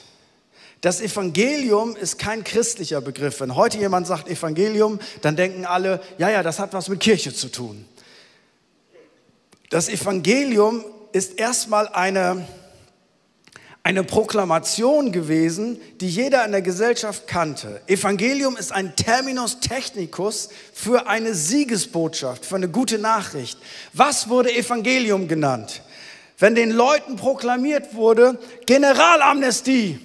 Das 0.80 1.02
Evangelium 1.02 1.98
ist 1.98 2.18
kein 2.18 2.46
christlicher 2.46 3.02
Begriff. 3.02 3.42
Wenn 3.42 3.56
heute 3.56 3.78
jemand 3.78 4.08
sagt 4.08 4.30
Evangelium, 4.30 5.00
dann 5.22 5.36
denken 5.36 5.66
alle, 5.66 6.00
ja, 6.20 6.30
ja, 6.30 6.42
das 6.42 6.58
hat 6.58 6.72
was 6.72 6.88
mit 6.88 7.02
Kirche 7.02 7.34
zu 7.34 7.50
tun. 7.50 7.84
Das 9.70 9.90
Evangelium 9.90 10.86
ist 11.12 11.38
erstmal 11.38 11.90
eine 11.90 12.48
eine 13.84 14.04
Proklamation 14.04 15.12
gewesen, 15.12 15.80
die 16.00 16.10
jeder 16.10 16.46
in 16.46 16.52
der 16.52 16.62
Gesellschaft 16.62 17.28
kannte. 17.28 17.82
Evangelium 17.88 18.56
ist 18.56 18.72
ein 18.72 18.96
Terminus 18.96 19.60
technicus 19.60 20.50
für 20.74 21.08
eine 21.08 21.34
Siegesbotschaft, 21.34 22.46
für 22.46 22.56
eine 22.56 22.70
gute 22.70 23.00
Nachricht. 23.00 23.58
Was 23.94 24.30
wurde 24.30 24.54
Evangelium 24.54 25.28
genannt? 25.28 25.82
Wenn 26.38 26.54
den 26.56 26.72
Leuten 26.72 27.16
proklamiert 27.16 27.96
wurde, 27.96 28.40
Generalamnestie, 28.68 30.00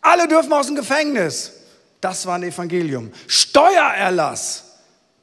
alle 0.00 0.26
dürfen 0.28 0.52
aus 0.52 0.66
dem 0.66 0.76
Gefängnis, 0.76 1.52
das 2.00 2.26
war 2.26 2.36
ein 2.36 2.44
Evangelium. 2.44 3.10
Steuererlass, 3.26 4.64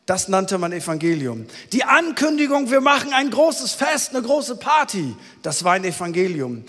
das 0.05 0.27
nannte 0.27 0.57
man 0.57 0.73
Evangelium. 0.73 1.47
Die 1.71 1.83
Ankündigung, 1.83 2.69
wir 2.69 2.81
machen 2.81 3.13
ein 3.13 3.31
großes 3.31 3.73
Fest, 3.73 4.13
eine 4.13 4.21
große 4.21 4.57
Party, 4.57 5.15
das 5.41 5.63
war 5.63 5.73
ein 5.73 5.85
Evangelium. 5.85 6.65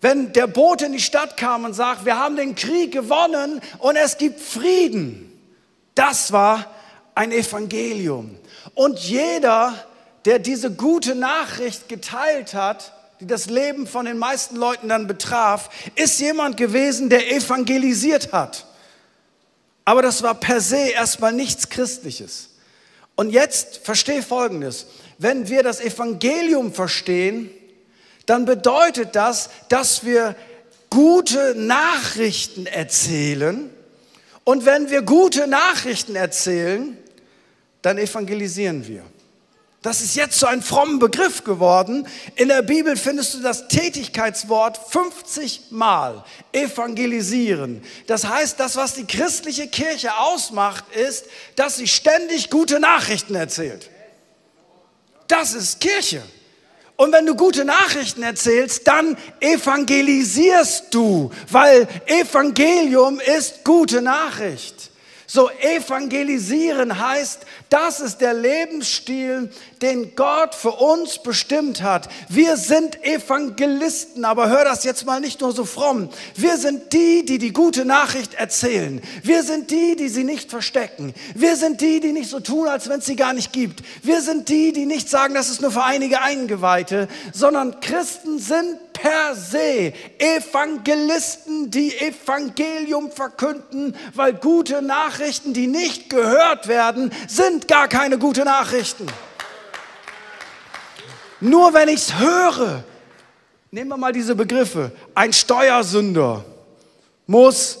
Wenn 0.00 0.32
der 0.32 0.46
Bote 0.46 0.86
in 0.86 0.92
die 0.92 1.00
Stadt 1.00 1.36
kam 1.36 1.64
und 1.64 1.74
sagt, 1.74 2.04
wir 2.04 2.18
haben 2.18 2.36
den 2.36 2.54
Krieg 2.54 2.92
gewonnen 2.92 3.60
und 3.78 3.96
es 3.96 4.16
gibt 4.16 4.40
Frieden, 4.40 5.24
das 5.94 6.30
war 6.30 6.72
ein 7.14 7.32
Evangelium. 7.32 8.36
Und 8.74 9.00
jeder, 9.00 9.74
der 10.24 10.38
diese 10.38 10.70
gute 10.70 11.16
Nachricht 11.16 11.88
geteilt 11.88 12.54
hat, 12.54 12.92
die 13.18 13.26
das 13.26 13.46
Leben 13.46 13.88
von 13.88 14.04
den 14.06 14.18
meisten 14.18 14.54
Leuten 14.54 14.88
dann 14.88 15.08
betraf, 15.08 15.70
ist 15.96 16.20
jemand 16.20 16.56
gewesen, 16.56 17.10
der 17.10 17.32
evangelisiert 17.32 18.32
hat. 18.32 18.66
Aber 19.84 20.02
das 20.02 20.22
war 20.22 20.34
per 20.34 20.60
se 20.60 20.90
erstmal 20.90 21.32
nichts 21.32 21.70
Christliches. 21.70 22.50
Und 23.16 23.30
jetzt 23.30 23.78
verstehe 23.78 24.22
Folgendes. 24.22 24.86
Wenn 25.18 25.48
wir 25.48 25.64
das 25.64 25.80
Evangelium 25.80 26.72
verstehen, 26.72 27.50
dann 28.28 28.44
bedeutet 28.44 29.16
das, 29.16 29.48
dass 29.70 30.04
wir 30.04 30.36
gute 30.90 31.54
Nachrichten 31.54 32.66
erzählen. 32.66 33.70
Und 34.44 34.66
wenn 34.66 34.90
wir 34.90 35.00
gute 35.00 35.46
Nachrichten 35.46 36.14
erzählen, 36.14 36.98
dann 37.80 37.96
evangelisieren 37.96 38.86
wir. 38.86 39.02
Das 39.80 40.02
ist 40.02 40.14
jetzt 40.14 40.38
so 40.38 40.46
ein 40.46 40.60
frommer 40.60 40.98
Begriff 40.98 41.42
geworden. 41.42 42.06
In 42.34 42.48
der 42.48 42.60
Bibel 42.60 42.98
findest 42.98 43.32
du 43.32 43.40
das 43.40 43.66
Tätigkeitswort 43.68 44.78
50 44.90 45.70
Mal. 45.70 46.22
Evangelisieren. 46.52 47.82
Das 48.08 48.26
heißt, 48.26 48.60
das, 48.60 48.76
was 48.76 48.92
die 48.92 49.06
christliche 49.06 49.68
Kirche 49.68 50.18
ausmacht, 50.18 50.84
ist, 50.94 51.24
dass 51.56 51.76
sie 51.76 51.88
ständig 51.88 52.50
gute 52.50 52.78
Nachrichten 52.78 53.34
erzählt. 53.34 53.88
Das 55.28 55.54
ist 55.54 55.80
Kirche. 55.80 56.22
Und 57.00 57.12
wenn 57.12 57.26
du 57.26 57.36
gute 57.36 57.64
Nachrichten 57.64 58.24
erzählst, 58.24 58.88
dann 58.88 59.16
evangelisierst 59.38 60.92
du, 60.92 61.30
weil 61.48 61.86
Evangelium 62.06 63.20
ist 63.20 63.62
gute 63.62 64.02
Nachricht. 64.02 64.90
So 65.30 65.50
evangelisieren 65.50 66.98
heißt, 66.98 67.40
das 67.68 68.00
ist 68.00 68.22
der 68.22 68.32
Lebensstil, 68.32 69.50
den 69.82 70.16
Gott 70.16 70.54
für 70.54 70.70
uns 70.70 71.18
bestimmt 71.18 71.82
hat. 71.82 72.08
Wir 72.30 72.56
sind 72.56 73.04
Evangelisten, 73.04 74.24
aber 74.24 74.48
hör 74.48 74.64
das 74.64 74.84
jetzt 74.84 75.04
mal 75.04 75.20
nicht 75.20 75.42
nur 75.42 75.52
so 75.52 75.66
fromm. 75.66 76.08
Wir 76.34 76.56
sind 76.56 76.94
die, 76.94 77.26
die 77.26 77.36
die 77.36 77.52
gute 77.52 77.84
Nachricht 77.84 78.32
erzählen. 78.32 79.02
Wir 79.22 79.42
sind 79.42 79.70
die, 79.70 79.96
die 79.96 80.08
sie 80.08 80.24
nicht 80.24 80.48
verstecken. 80.48 81.12
Wir 81.34 81.56
sind 81.56 81.82
die, 81.82 82.00
die 82.00 82.12
nicht 82.12 82.30
so 82.30 82.40
tun, 82.40 82.66
als 82.66 82.88
wenn 82.88 83.00
es 83.00 83.06
sie 83.06 83.16
gar 83.16 83.34
nicht 83.34 83.52
gibt. 83.52 83.82
Wir 84.02 84.22
sind 84.22 84.48
die, 84.48 84.72
die 84.72 84.86
nicht 84.86 85.10
sagen, 85.10 85.34
das 85.34 85.50
ist 85.50 85.60
nur 85.60 85.72
für 85.72 85.84
einige 85.84 86.22
Eingeweihte, 86.22 87.06
sondern 87.34 87.80
Christen 87.80 88.38
sind 88.38 88.78
per 89.00 89.34
se 89.34 89.92
Evangelisten, 90.18 91.70
die 91.70 91.96
Evangelium 91.96 93.10
verkünden, 93.10 93.96
weil 94.14 94.34
gute 94.34 94.82
Nachrichten, 94.82 95.52
die 95.52 95.66
nicht 95.66 96.10
gehört 96.10 96.68
werden, 96.68 97.12
sind 97.28 97.68
gar 97.68 97.88
keine 97.88 98.18
gute 98.18 98.44
Nachrichten. 98.44 99.06
Nur 101.40 101.72
wenn 101.72 101.88
ich 101.88 102.08
es 102.08 102.18
höre, 102.18 102.82
nehmen 103.70 103.90
wir 103.90 103.96
mal 103.96 104.12
diese 104.12 104.34
Begriffe, 104.34 104.90
ein 105.14 105.32
Steuersünder 105.32 106.44
muss 107.26 107.78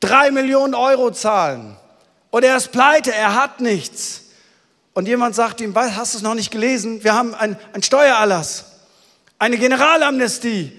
drei 0.00 0.30
Millionen 0.30 0.74
Euro 0.74 1.10
zahlen 1.10 1.76
und 2.30 2.44
er 2.44 2.56
ist 2.56 2.72
pleite, 2.72 3.14
er 3.14 3.34
hat 3.34 3.60
nichts. 3.60 4.18
Und 4.94 5.08
jemand 5.08 5.34
sagt 5.34 5.62
ihm, 5.62 5.74
hast 5.74 6.12
du 6.12 6.18
es 6.18 6.22
noch 6.22 6.34
nicht 6.34 6.50
gelesen? 6.50 7.02
Wir 7.02 7.14
haben 7.14 7.34
einen 7.34 7.56
Steuererlass 7.82 8.71
eine 9.42 9.58
Generalamnestie. 9.58 10.70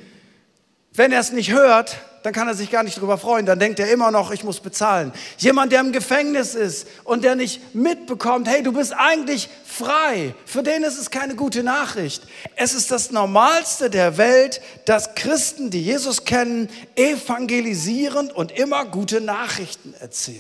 Wenn 0.94 1.12
er 1.12 1.20
es 1.20 1.34
nicht 1.34 1.52
hört, 1.52 1.98
dann 2.24 2.32
kann 2.32 2.48
er 2.48 2.54
sich 2.54 2.72
gar 2.72 2.84
nicht 2.84 2.96
darüber 2.96 3.18
freuen. 3.18 3.46
Dann 3.46 3.60
denkt 3.60 3.78
er 3.78 3.92
immer 3.92 4.10
noch, 4.10 4.32
ich 4.32 4.46
muss 4.46 4.62
bezahlen. 4.62 5.12
Jemand, 5.38 5.74
der 5.74 5.82
im 5.82 5.92
Gefängnis 5.92 6.56
ist 6.56 6.88
und 7.04 7.26
der 7.26 7.36
nicht 7.36 7.76
mitbekommt, 7.76 8.48
hey, 8.48 8.64
du 8.64 8.72
bist 8.72 8.94
eigentlich 8.96 9.50
frei, 9.66 10.34
für 10.46 10.64
den 10.64 10.84
ist 10.84 10.98
es 10.98 11.12
keine 11.12 11.36
gute 11.36 11.62
Nachricht. 11.62 12.24
Es 12.56 12.74
ist 12.74 12.90
das 12.90 13.12
Normalste 13.12 13.90
der 13.90 14.18
Welt, 14.18 14.62
dass 14.86 15.14
Christen, 15.14 15.70
die 15.70 15.84
Jesus 15.84 16.24
kennen, 16.24 16.70
evangelisieren 16.96 18.32
und 18.32 18.54
immer 18.54 18.86
gute 18.86 19.20
Nachrichten 19.20 19.94
erzählen. 20.00 20.40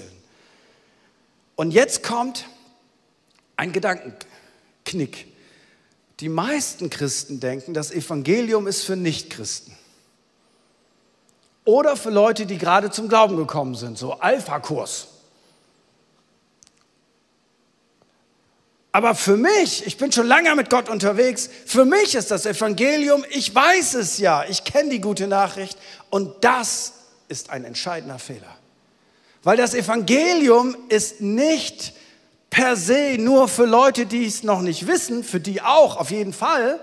Und 1.57 1.71
jetzt 1.71 2.03
kommt 2.03 2.45
ein 3.57 3.73
Gedankenknick. 3.73 5.32
Die 6.19 6.29
meisten 6.29 6.89
Christen 6.89 7.39
denken, 7.39 7.73
das 7.73 7.91
Evangelium 7.91 8.67
ist 8.67 8.83
für 8.83 8.95
Nichtchristen. 8.95 9.75
Oder 11.65 11.95
für 11.95 12.09
Leute, 12.09 12.45
die 12.45 12.57
gerade 12.57 12.91
zum 12.91 13.07
Glauben 13.07 13.37
gekommen 13.37 13.75
sind, 13.75 13.97
so 13.97 14.13
Alpha-Kurs. 14.13 15.07
Aber 18.91 19.15
für 19.15 19.37
mich, 19.37 19.87
ich 19.87 19.97
bin 19.97 20.11
schon 20.11 20.27
lange 20.27 20.53
mit 20.55 20.69
Gott 20.69 20.87
unterwegs, 20.87 21.49
für 21.65 21.83
mich 21.83 22.13
ist 22.13 22.29
das 22.29 22.45
Evangelium, 22.45 23.25
ich 23.31 23.53
weiß 23.53 23.95
es 23.95 24.19
ja, 24.19 24.45
ich 24.47 24.63
kenne 24.65 24.91
die 24.91 25.01
gute 25.01 25.27
Nachricht 25.27 25.79
und 26.11 26.43
das 26.43 26.93
ist 27.27 27.49
ein 27.49 27.65
entscheidender 27.65 28.19
Fehler. 28.19 28.55
Weil 29.41 29.57
das 29.57 29.73
Evangelium 29.73 30.77
ist 30.89 31.21
nicht 31.21 31.93
per 32.53 32.75
se 32.75 33.17
nur 33.17 33.47
für 33.47 33.65
Leute, 33.65 34.05
die 34.05 34.27
es 34.27 34.43
noch 34.43 34.61
nicht 34.61 34.85
wissen, 34.85 35.23
für 35.23 35.39
die 35.39 35.63
auch 35.63 35.97
auf 35.97 36.11
jeden 36.11 36.33
Fall, 36.33 36.79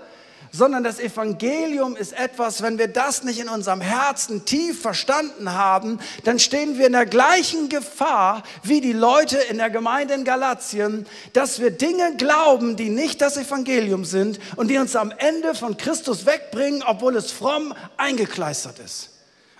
sondern 0.51 0.83
das 0.83 0.99
Evangelium 0.99 1.95
ist 1.95 2.11
etwas, 2.11 2.61
wenn 2.61 2.77
wir 2.77 2.89
das 2.89 3.23
nicht 3.23 3.39
in 3.39 3.47
unserem 3.47 3.79
Herzen 3.79 4.43
tief 4.43 4.81
verstanden 4.81 5.53
haben, 5.53 5.99
dann 6.25 6.39
stehen 6.39 6.77
wir 6.77 6.87
in 6.87 6.91
der 6.91 7.05
gleichen 7.05 7.69
Gefahr 7.69 8.43
wie 8.63 8.81
die 8.81 8.91
Leute 8.91 9.37
in 9.37 9.59
der 9.59 9.69
Gemeinde 9.69 10.13
in 10.13 10.25
Galatien, 10.25 11.05
dass 11.31 11.61
wir 11.61 11.71
Dinge 11.71 12.17
glauben, 12.17 12.75
die 12.75 12.89
nicht 12.89 13.21
das 13.21 13.37
Evangelium 13.37 14.03
sind 14.03 14.41
und 14.57 14.67
die 14.67 14.77
uns 14.77 14.97
am 14.97 15.13
Ende 15.19 15.55
von 15.55 15.77
Christus 15.77 16.25
wegbringen, 16.25 16.83
obwohl 16.85 17.15
es 17.15 17.31
fromm 17.31 17.73
eingekleistert 17.95 18.79
ist. 18.79 19.11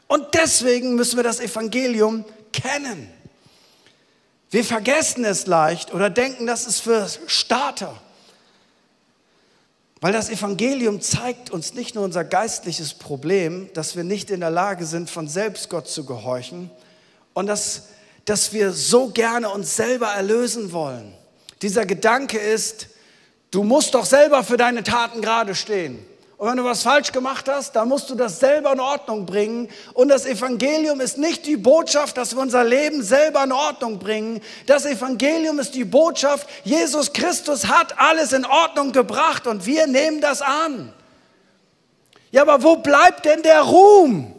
Und 0.08 0.28
deswegen 0.34 0.96
müssen 0.96 1.16
wir 1.16 1.24
das 1.24 1.40
Evangelium 1.40 2.26
kennen. 2.52 3.21
Wir 4.52 4.66
vergessen 4.66 5.24
es 5.24 5.48
leicht 5.48 5.94
oder 5.94 6.10
denken, 6.10 6.46
das 6.46 6.68
ist 6.68 6.82
für 6.82 7.08
Starter. 7.26 8.00
Weil 10.02 10.12
das 10.12 10.30
Evangelium 10.30 11.00
zeigt 11.00 11.52
uns 11.52 11.74
nicht 11.74 11.96
nur 11.96 12.04
unser 12.04 12.26
geistliches 12.26 12.94
Problem, 12.94 13.70
dass 13.74 13.96
wir 13.96 14.04
nicht 14.04 14.30
in 14.30 14.42
der 14.42 14.50
Lage 14.50 14.86
sind, 14.86 15.10
von 15.10 15.30
selbst 15.30 15.70
Gott 15.70 15.88
zu 15.88 16.06
gehorchen 16.06 16.70
und 17.34 17.48
dass, 17.48 17.84
dass 18.26 18.52
wir 18.52 18.72
so 18.74 19.08
gerne 19.08 19.50
uns 19.50 19.78
selber 19.78 20.08
erlösen 20.08 20.74
wollen. 20.74 21.14
Dieser 21.62 21.86
Gedanke 21.86 22.38
ist, 22.38 22.88
du 23.52 23.64
musst 23.64 23.94
doch 23.94 24.06
selber 24.06 24.44
für 24.44 24.58
deine 24.58 24.84
Taten 24.84 25.22
gerade 25.22 25.56
stehen. 25.56 26.06
Und 26.42 26.48
wenn 26.48 26.58
du 26.58 26.64
was 26.64 26.82
falsch 26.82 27.12
gemacht 27.12 27.48
hast, 27.48 27.76
dann 27.76 27.88
musst 27.88 28.10
du 28.10 28.16
das 28.16 28.40
selber 28.40 28.74
in 28.74 28.80
Ordnung 28.80 29.28
bringen. 29.28 29.70
Und 29.94 30.10
das 30.10 30.26
Evangelium 30.26 31.00
ist 31.00 31.20
nicht 31.20 31.46
die 31.46 31.56
Botschaft, 31.56 32.18
dass 32.18 32.36
wir 32.36 32.42
unser 32.42 32.64
Leben 32.64 33.04
selber 33.04 33.44
in 33.44 33.52
Ordnung 33.52 34.00
bringen. 34.00 34.42
Das 34.66 34.88
Evangelium 34.88 35.60
ist 35.60 35.76
die 35.76 35.84
Botschaft, 35.84 36.50
Jesus 36.64 37.14
Christus 37.14 37.68
hat 37.68 38.00
alles 38.00 38.34
in 38.34 38.44
Ordnung 38.44 38.92
gebracht 38.92 39.46
und 39.46 39.68
wir 39.68 39.86
nehmen 39.86 40.20
das 40.20 40.42
an. 40.42 40.92
Ja, 42.32 42.42
aber 42.42 42.64
wo 42.64 42.78
bleibt 42.78 43.24
denn 43.26 43.44
der 43.44 43.62
Ruhm? 43.62 44.34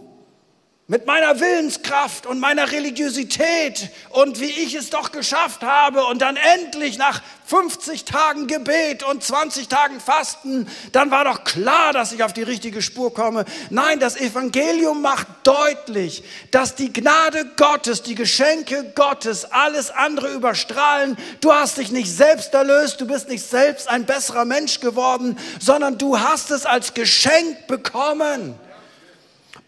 Mit 0.93 1.07
meiner 1.07 1.41
Willenskraft 1.41 2.27
und 2.27 2.39
meiner 2.39 2.71
Religiosität 2.71 3.89
und 4.11 4.41
wie 4.41 4.51
ich 4.51 4.75
es 4.75 4.91
doch 4.91 5.11
geschafft 5.11 5.63
habe 5.63 6.05
und 6.05 6.21
dann 6.21 6.37
endlich 6.37 6.99
nach 6.99 7.23
50 7.47 8.05
Tagen 8.05 8.47
Gebet 8.47 9.03
und 9.03 9.25
20 9.25 9.69
Tagen 9.69 10.01
Fasten, 10.01 10.69
dann 10.93 11.11
war 11.11 11.25
doch 11.25 11.45
klar, 11.45 11.95
dass 11.95 12.13
ich 12.13 12.23
auf 12.23 12.35
die 12.35 12.43
richtige 12.43 12.83
Spur 12.83 13.15
komme. 13.15 13.47
Nein, 13.71 14.01
das 14.01 14.21
Evangelium 14.21 15.01
macht 15.01 15.29
deutlich, 15.45 16.25
dass 16.51 16.75
die 16.75 16.93
Gnade 16.93 17.47
Gottes, 17.57 18.03
die 18.03 18.15
Geschenke 18.15 18.93
Gottes 18.95 19.51
alles 19.51 19.91
andere 19.91 20.31
überstrahlen. 20.35 21.17
Du 21.41 21.55
hast 21.55 21.79
dich 21.79 21.91
nicht 21.91 22.15
selbst 22.15 22.53
erlöst, 22.53 23.01
du 23.01 23.07
bist 23.07 23.31
nicht 23.31 23.49
selbst 23.49 23.89
ein 23.89 24.05
besserer 24.05 24.45
Mensch 24.45 24.81
geworden, 24.81 25.39
sondern 25.59 25.97
du 25.97 26.21
hast 26.21 26.51
es 26.51 26.67
als 26.67 26.93
Geschenk 26.93 27.67
bekommen. 27.67 28.59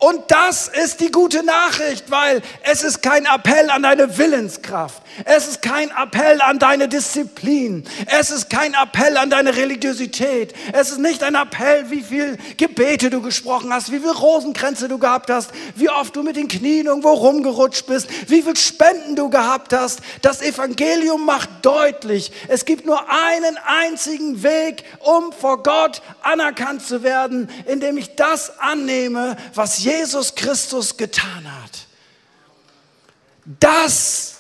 Und 0.05 0.25
das 0.29 0.69
ist 0.69 1.01
die 1.01 1.11
gute 1.11 1.43
Nachricht, 1.43 2.11
weil 2.11 2.43
es 2.63 2.85
ist 2.85 3.01
kein 3.01 3.25
Appell 3.25 3.71
an 3.71 3.85
deine 3.85 4.19
Willenskraft. 4.19 5.03
Es 5.25 5.49
ist 5.49 5.63
kein 5.63 5.91
Appell 5.91 6.43
an 6.43 6.59
deine 6.59 6.89
Disziplin. 6.89 7.85
Es 8.07 8.31
ist 8.31 8.51
kein 8.51 8.75
Appell 8.75 9.17
an 9.17 9.31
deine 9.31 9.57
Religiosität. 9.57 10.53
Es 10.75 10.91
ist 10.91 10.99
nicht 10.99 11.23
ein 11.23 11.35
Appell, 11.35 11.91
wie 11.91 12.03
viel 12.03 12.37
Gebete 12.59 13.09
du 13.09 13.23
gesprochen 13.23 13.73
hast, 13.73 13.93
wie 13.93 13.99
viel 13.99 14.11
Rosenkränze 14.11 14.89
du 14.89 14.99
gehabt 14.99 15.31
hast, 15.31 15.53
wie 15.75 15.89
oft 15.89 16.15
du 16.15 16.23
mit 16.23 16.37
den 16.37 16.49
Knien 16.49 16.85
irgendwo 16.85 17.13
rumgerutscht 17.13 17.87
bist, 17.87 18.09
wie 18.29 18.43
viel 18.43 18.57
Spenden 18.57 19.17
du 19.17 19.31
gehabt 19.31 19.73
hast. 19.73 20.01
Das 20.21 20.43
Evangelium 20.43 21.25
macht 21.25 21.49
deutlich, 21.63 22.31
es 22.49 22.67
gibt 22.67 22.85
nur 22.85 23.01
einen 23.09 23.57
einzigen 23.67 24.43
Weg, 24.43 24.85
um 25.01 25.33
vor 25.33 25.63
Gott 25.63 26.03
anerkannt 26.21 26.85
zu 26.85 27.03
werden, 27.03 27.49
indem 27.65 27.97
ich 27.97 28.17
das 28.17 28.59
annehme, 28.59 29.37
was 29.55 29.83
Jesus 29.99 30.35
Christus 30.35 30.97
getan 30.97 31.47
hat. 31.63 31.87
Das 33.61 34.37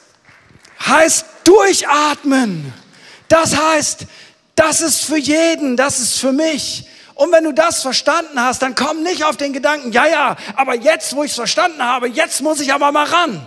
heißt 0.81 1.27
durchatmen. 1.45 2.73
Das 3.29 3.57
heißt, 3.57 4.07
das 4.55 4.81
ist 4.81 5.05
für 5.05 5.19
jeden, 5.19 5.77
das 5.77 5.99
ist 5.99 6.19
für 6.19 6.33
mich. 6.33 6.89
Und 7.15 7.33
wenn 7.33 7.45
du 7.45 7.53
das 7.53 7.83
verstanden 7.83 8.41
hast, 8.41 8.63
dann 8.63 8.75
komm 8.75 9.03
nicht 9.03 9.25
auf 9.25 9.37
den 9.37 9.53
Gedanken, 9.53 9.93
ja, 9.93 10.07
ja, 10.07 10.37
aber 10.57 10.75
jetzt, 10.75 11.15
wo 11.15 11.23
ich 11.23 11.31
es 11.31 11.37
verstanden 11.37 11.83
habe, 11.83 12.09
jetzt 12.09 12.43
muss 12.43 12.61
ich 12.61 12.73
aber 12.73 12.91
mal 12.93 13.07
ran. 13.07 13.47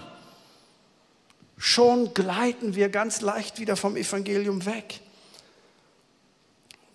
Schon 1.58 2.14
gleiten 2.14 2.76
wir 2.76 2.90
ganz 2.90 3.22
leicht 3.22 3.60
wieder 3.60 3.76
vom 3.76 3.98
Evangelium 3.98 4.66
weg. 4.66 5.02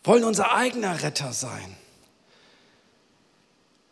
Wollen 0.05 0.25
unser 0.25 0.55
eigener 0.55 1.03
Retter 1.03 1.33
sein. 1.33 1.77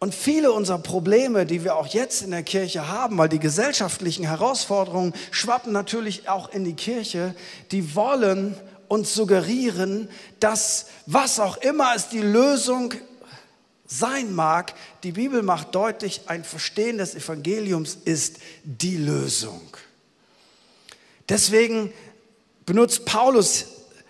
Und 0.01 0.15
viele 0.15 0.53
unserer 0.53 0.79
Probleme, 0.79 1.45
die 1.45 1.63
wir 1.63 1.77
auch 1.77 1.87
jetzt 1.87 2.23
in 2.23 2.31
der 2.31 2.43
Kirche 2.43 2.89
haben, 2.89 3.19
weil 3.19 3.29
die 3.29 3.39
gesellschaftlichen 3.39 4.25
Herausforderungen 4.25 5.13
schwappen 5.31 5.73
natürlich 5.73 6.27
auch 6.27 6.51
in 6.51 6.65
die 6.65 6.73
Kirche, 6.73 7.35
die 7.71 7.95
wollen 7.95 8.57
uns 8.89 9.15
suggerieren, 9.15 10.09
dass 10.41 10.87
was 11.05 11.39
auch 11.39 11.59
immer 11.59 11.95
es 11.95 12.09
die 12.09 12.23
Lösung 12.23 12.95
sein 13.87 14.33
mag, 14.33 14.73
die 15.03 15.13
Bibel 15.13 15.43
macht 15.43 15.75
deutlich, 15.75 16.23
ein 16.29 16.45
Verstehen 16.45 16.97
des 16.97 17.15
Evangeliums 17.15 17.99
ist 18.05 18.39
die 18.65 18.97
Lösung. 18.97 19.61
Deswegen 21.29 21.93
benutzt 22.65 23.05
Paulus 23.05 23.67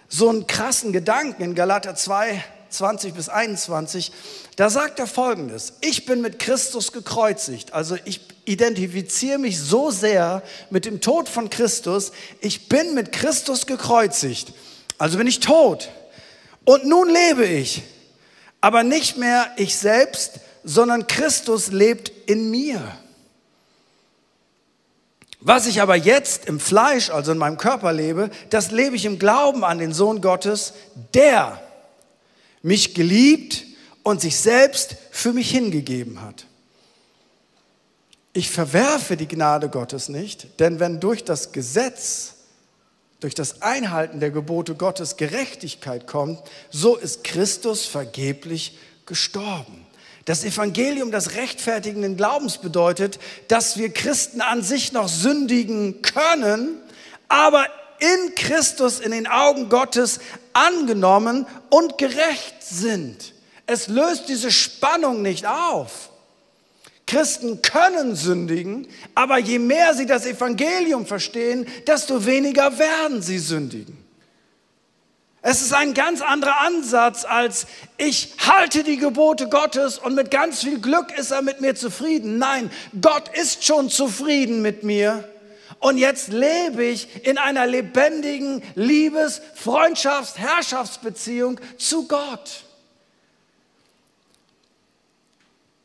so 0.09 0.29
einen 0.29 0.47
krassen 0.47 0.93
Gedanken 0.93 1.43
in 1.43 1.55
Galater 1.57 1.97
2, 1.97 2.45
20 2.71 3.15
bis 3.15 3.29
21, 3.29 4.13
da 4.57 4.71
sagt 4.71 4.99
er 4.99 5.07
folgendes, 5.07 5.75
ich 5.81 6.07
bin 6.07 6.21
mit 6.21 6.39
Christus 6.39 6.93
gekreuzigt, 6.93 7.73
also 7.73 7.97
ich 8.05 8.21
identifiziere 8.45 9.39
mich 9.39 9.59
so 9.59 9.91
sehr 9.91 10.43
mit 10.71 10.85
dem 10.85 11.01
Tod 11.01 11.29
von 11.29 11.51
Christus, 11.51 12.13
ich 12.41 12.69
bin 12.69 12.95
mit 12.95 13.13
Christus 13.13 13.67
gekreuzigt, 13.67 14.53
also 14.99 15.19
bin 15.19 15.27
ich 15.27 15.41
tot. 15.41 15.91
Und 16.65 16.85
nun 16.85 17.09
lebe 17.09 17.45
ich, 17.45 17.83
aber 18.61 18.83
nicht 18.83 19.17
mehr 19.17 19.51
ich 19.57 19.77
selbst, 19.77 20.41
sondern 20.63 21.07
Christus 21.07 21.69
lebt 21.69 22.11
in 22.29 22.51
mir. 22.51 22.81
Was 25.41 25.67
ich 25.67 25.81
aber 25.81 25.97
jetzt 25.97 26.45
im 26.45 26.61
Fleisch, 26.61 27.09
also 27.09 27.33
in 27.33 27.39
meinem 27.39 27.57
Körper 27.57 27.95
lebe, 27.95 28.29
das 28.51 28.71
lebe 28.71 28.95
ich 28.95 29.07
im 29.07 29.19
Glauben 29.19 29.65
an 29.65 29.79
den 29.79 29.95
Sohn 29.95 30.21
Gottes, 30.21 30.75
der 31.15 31.61
mich 32.63 32.95
geliebt 32.95 33.65
und 34.03 34.21
sich 34.21 34.37
selbst 34.37 34.97
für 35.11 35.33
mich 35.33 35.51
hingegeben 35.51 36.21
hat. 36.21 36.47
Ich 38.33 38.51
verwerfe 38.51 39.17
die 39.17 39.27
Gnade 39.29 39.69
Gottes 39.69 40.09
nicht, 40.09 40.61
denn 40.61 40.79
wenn 40.79 41.01
durch 41.01 41.25
das 41.25 41.53
Gesetz, 41.53 42.35
durch 43.19 43.35
das 43.35 43.63
Einhalten 43.63 44.21
der 44.21 44.31
Gebote 44.31 44.75
Gottes 44.75 45.17
Gerechtigkeit 45.17 46.07
kommt, 46.07 46.41
so 46.71 46.97
ist 46.97 47.25
Christus 47.25 47.87
vergeblich 47.87 48.79
gestorben. 49.05 49.85
Das 50.27 50.45
Evangelium 50.45 51.11
des 51.11 51.35
rechtfertigenden 51.35 52.17
Glaubens 52.17 52.59
bedeutet, 52.59 53.19
dass 53.49 53.79
wir 53.79 53.93
Christen 53.93 54.41
an 54.41 54.63
sich 54.63 54.93
noch 54.93 55.09
sündigen 55.09 56.03
können, 56.03 56.77
aber 57.27 57.67
in 57.99 58.35
Christus 58.35 59.01
in 59.01 59.11
den 59.11 59.27
Augen 59.27 59.69
Gottes 59.69 60.21
angenommen 60.53 61.47
und 61.69 61.99
gerecht 61.99 62.63
sind. 62.63 63.35
Es 63.67 63.89
löst 63.89 64.29
diese 64.29 64.51
Spannung 64.51 65.23
nicht 65.23 65.47
auf. 65.47 66.11
Christen 67.07 67.61
können 67.61 68.15
sündigen, 68.15 68.87
aber 69.15 69.39
je 69.39 69.59
mehr 69.59 69.95
sie 69.95 70.07
das 70.07 70.27
Evangelium 70.27 71.07
verstehen, 71.07 71.67
desto 71.87 72.25
weniger 72.25 72.79
werden 72.79 73.21
sie 73.21 73.39
sündigen. 73.39 73.99
Es 75.43 75.63
ist 75.63 75.73
ein 75.73 75.95
ganz 75.95 76.21
anderer 76.21 76.61
Ansatz 76.61 77.25
als 77.25 77.67
ich 77.97 78.35
halte 78.47 78.85
die 78.85 78.99
Gebote 78.99 79.49
Gottes 79.49 79.99
und 79.99 80.15
mit 80.15 80.31
ganz 80.31 80.63
viel 80.63 80.81
Glück 80.81 81.17
ist 81.19 81.31
er 81.31 81.43
mit 81.43 81.61
mir 81.61 81.75
zufrieden. 81.75 82.39
Nein, 82.39 82.71
Gott 83.01 83.29
ist 83.35 83.65
schon 83.65 83.89
zufrieden 83.89 84.61
mit 84.63 84.85
mir 84.85 85.25
und 85.81 85.97
jetzt 85.97 86.29
lebe 86.29 86.85
ich 86.85 87.27
in 87.27 87.39
einer 87.39 87.67
lebendigen 87.67 88.63
Liebes-, 88.75 89.41
Freundschafts-, 89.57 90.37
Herrschaftsbeziehung 90.37 91.59
zu 91.79 92.07
Gott. 92.07 92.65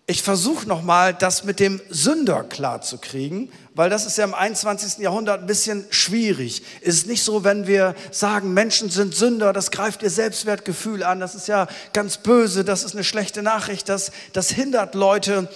Ich 0.08 0.21
versuche 0.21 0.67
nochmal, 0.67 1.15
das 1.15 1.45
mit 1.45 1.60
dem 1.60 1.81
Sünder 1.89 2.43
klarzukriegen, 2.43 3.51
weil 3.73 3.89
das 3.89 4.05
ist 4.05 4.19
ja 4.19 4.25
im 4.25 4.36
21. 4.36 4.99
Jahrhundert 4.99 5.41
ein 5.41 5.47
bisschen 5.47 5.84
schwierig. 5.89 6.62
Es 6.81 6.95
ist 6.95 7.08
nicht 7.08 7.23
so, 7.23 7.43
wenn 7.43 7.65
wir 7.65 7.95
sagen, 8.12 8.53
Menschen 8.53 8.91
sind 8.91 9.15
Sünder, 9.15 9.51
das 9.51 9.71
greift 9.71 10.03
ihr 10.03 10.12
Selbstwertgefühl 10.12 11.03
an, 11.03 11.19
das 11.19 11.34
ist 11.34 11.47
ja 11.47 11.67
ganz 11.91 12.17
böse, 12.17 12.63
das 12.63 12.84
ist 12.84 12.93
eine 12.93 13.03
schlechte 13.03 13.41
Nachricht, 13.41 13.89
das, 13.89 14.12
das 14.31 14.51
hindert 14.51 14.93
Leute, 14.93 15.49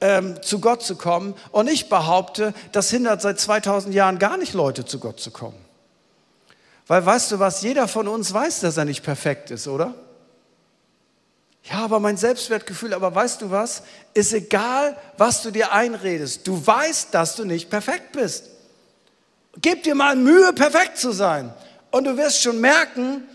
ähm, 0.00 0.40
zu 0.42 0.60
Gott 0.60 0.82
zu 0.82 0.96
kommen. 0.96 1.34
Und 1.50 1.68
ich 1.68 1.88
behaupte, 1.88 2.54
das 2.72 2.90
hindert 2.90 3.22
seit 3.22 3.40
2000 3.40 3.94
Jahren 3.94 4.18
gar 4.18 4.36
nicht 4.36 4.54
Leute 4.54 4.84
zu 4.84 4.98
Gott 4.98 5.20
zu 5.20 5.30
kommen. 5.30 5.58
Weil 6.86 7.04
weißt 7.04 7.32
du 7.32 7.38
was, 7.38 7.62
jeder 7.62 7.88
von 7.88 8.08
uns 8.08 8.32
weiß, 8.32 8.60
dass 8.60 8.76
er 8.76 8.84
nicht 8.84 9.02
perfekt 9.02 9.50
ist, 9.50 9.66
oder? 9.66 9.94
Ja, 11.64 11.78
aber 11.78 11.98
mein 11.98 12.18
Selbstwertgefühl, 12.18 12.92
aber 12.92 13.14
weißt 13.14 13.40
du 13.40 13.50
was? 13.50 13.82
Ist 14.12 14.34
egal, 14.34 14.96
was 15.16 15.42
du 15.42 15.50
dir 15.50 15.72
einredest. 15.72 16.46
Du 16.46 16.64
weißt, 16.66 17.14
dass 17.14 17.36
du 17.36 17.44
nicht 17.44 17.70
perfekt 17.70 18.12
bist. 18.12 18.50
Gib 19.62 19.82
dir 19.84 19.94
mal 19.94 20.14
Mühe, 20.14 20.52
perfekt 20.52 20.98
zu 20.98 21.12
sein. 21.12 21.54
Und 21.90 22.04
du 22.04 22.16
wirst 22.18 22.42
schon 22.42 22.60
merken, 22.60 23.26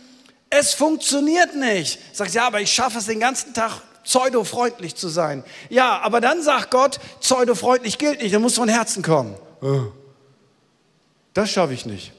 es 0.52 0.74
funktioniert 0.74 1.56
nicht. 1.56 2.00
Sagst, 2.16 2.36
ja, 2.36 2.46
aber 2.46 2.62
ich 2.62 2.72
schaffe 2.72 3.00
es 3.00 3.06
den 3.06 3.20
ganzen 3.20 3.54
Tag 3.54 3.82
pseudo-freundlich 4.10 4.96
zu 4.96 5.08
sein. 5.08 5.44
Ja, 5.70 6.00
aber 6.00 6.20
dann 6.20 6.42
sagt 6.42 6.72
Gott, 6.72 7.00
pseudo-freundlich 7.22 8.00
gilt 8.00 8.22
nicht, 8.22 8.32
der 8.32 8.40
muss 8.40 8.56
von 8.56 8.68
Herzen 8.68 9.04
kommen. 9.04 9.36
Das 11.36 11.52
schaffe 11.52 11.74
ich 11.74 11.86
nicht. 11.86 12.12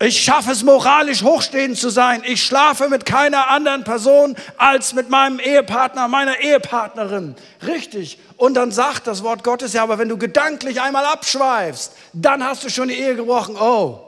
Ich 0.00 0.20
schaffe 0.20 0.50
es 0.50 0.64
moralisch 0.64 1.22
hochstehend 1.22 1.78
zu 1.78 1.90
sein. 1.90 2.24
Ich 2.26 2.42
schlafe 2.42 2.88
mit 2.88 3.06
keiner 3.06 3.50
anderen 3.50 3.84
Person 3.84 4.34
als 4.56 4.94
mit 4.94 5.10
meinem 5.10 5.38
Ehepartner, 5.38 6.08
meiner 6.08 6.40
Ehepartnerin. 6.40 7.36
Richtig. 7.64 8.18
Und 8.36 8.54
dann 8.54 8.72
sagt 8.72 9.06
das 9.06 9.22
Wort 9.22 9.44
Gottes 9.44 9.74
ja, 9.74 9.84
aber 9.84 9.98
wenn 9.98 10.08
du 10.08 10.18
gedanklich 10.18 10.80
einmal 10.80 11.06
abschweifst, 11.06 11.92
dann 12.12 12.42
hast 12.44 12.64
du 12.64 12.68
schon 12.68 12.88
die 12.88 12.98
Ehe 12.98 13.14
gebrochen. 13.14 13.56
Oh. 13.56 14.00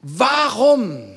Warum 0.00 1.13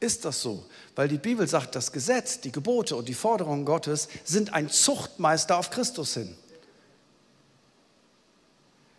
ist 0.00 0.24
das 0.24 0.42
so? 0.42 0.64
Weil 0.94 1.08
die 1.08 1.18
Bibel 1.18 1.46
sagt, 1.46 1.74
das 1.74 1.92
Gesetz, 1.92 2.40
die 2.40 2.52
Gebote 2.52 2.96
und 2.96 3.08
die 3.08 3.14
Forderungen 3.14 3.64
Gottes 3.64 4.08
sind 4.24 4.52
ein 4.52 4.68
Zuchtmeister 4.68 5.56
auf 5.56 5.70
Christus 5.70 6.14
hin. 6.14 6.36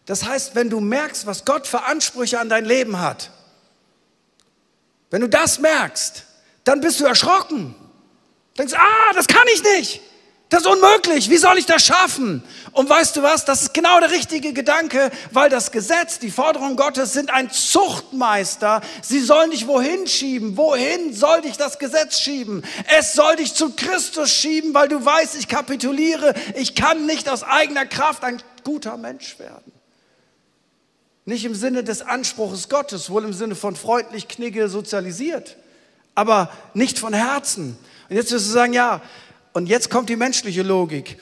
Das 0.05 0.23
heißt, 0.23 0.55
wenn 0.55 0.69
du 0.69 0.79
merkst, 0.79 1.25
was 1.25 1.45
Gott 1.45 1.67
für 1.67 1.83
Ansprüche 1.83 2.39
an 2.39 2.49
dein 2.49 2.65
Leben 2.65 2.99
hat, 2.99 3.31
wenn 5.10 5.21
du 5.21 5.29
das 5.29 5.60
merkst, 5.60 6.23
dann 6.63 6.81
bist 6.81 6.99
du 6.99 7.05
erschrocken. 7.05 7.75
Denkst, 8.57 8.73
ah, 8.73 9.13
das 9.13 9.27
kann 9.27 9.45
ich 9.53 9.63
nicht. 9.63 10.01
Das 10.49 10.62
ist 10.62 10.67
unmöglich. 10.67 11.29
Wie 11.29 11.38
soll 11.38 11.57
ich 11.57 11.65
das 11.65 11.86
schaffen? 11.86 12.41
Und 12.71 12.89
weißt 12.89 13.17
du 13.17 13.21
was? 13.21 13.43
Das 13.43 13.63
ist 13.63 13.73
genau 13.73 13.99
der 13.99 14.12
richtige 14.12 14.53
Gedanke, 14.53 15.12
weil 15.31 15.49
das 15.49 15.71
Gesetz, 15.71 16.19
die 16.19 16.31
Forderungen 16.31 16.77
Gottes 16.77 17.12
sind 17.12 17.31
ein 17.31 17.51
Zuchtmeister. 17.51 18.81
Sie 19.01 19.19
sollen 19.19 19.51
dich 19.51 19.67
wohin 19.67 20.07
schieben? 20.07 20.55
Wohin 20.55 21.13
soll 21.13 21.41
dich 21.41 21.57
das 21.57 21.79
Gesetz 21.79 22.19
schieben? 22.19 22.63
Es 22.97 23.13
soll 23.13 23.36
dich 23.36 23.55
zu 23.55 23.73
Christus 23.75 24.31
schieben, 24.31 24.73
weil 24.73 24.88
du 24.88 25.03
weißt, 25.03 25.36
ich 25.36 25.49
kapituliere. 25.49 26.33
Ich 26.55 26.75
kann 26.75 27.05
nicht 27.05 27.27
aus 27.27 27.43
eigener 27.43 27.86
Kraft 27.86 28.23
ein 28.23 28.41
guter 28.63 28.95
Mensch 28.95 29.39
werden. 29.39 29.73
Nicht 31.25 31.43
im 31.43 31.55
Sinne 31.55 31.83
des 31.83 32.01
Anspruches 32.03 32.69
Gottes, 32.69 33.10
wohl 33.10 33.25
im 33.25 33.33
Sinne 33.33 33.55
von 33.55 33.75
freundlich 33.75 34.29
Knigge 34.29 34.69
sozialisiert, 34.69 35.57
aber 36.15 36.49
nicht 36.73 36.99
von 36.99 37.12
Herzen. 37.12 37.77
Und 38.07 38.15
jetzt 38.15 38.31
wirst 38.31 38.47
du 38.47 38.51
sagen, 38.51 38.71
ja, 38.71 39.01
und 39.57 39.65
jetzt 39.65 39.89
kommt 39.89 40.07
die 40.07 40.15
menschliche 40.15 40.61
Logik. 40.61 41.17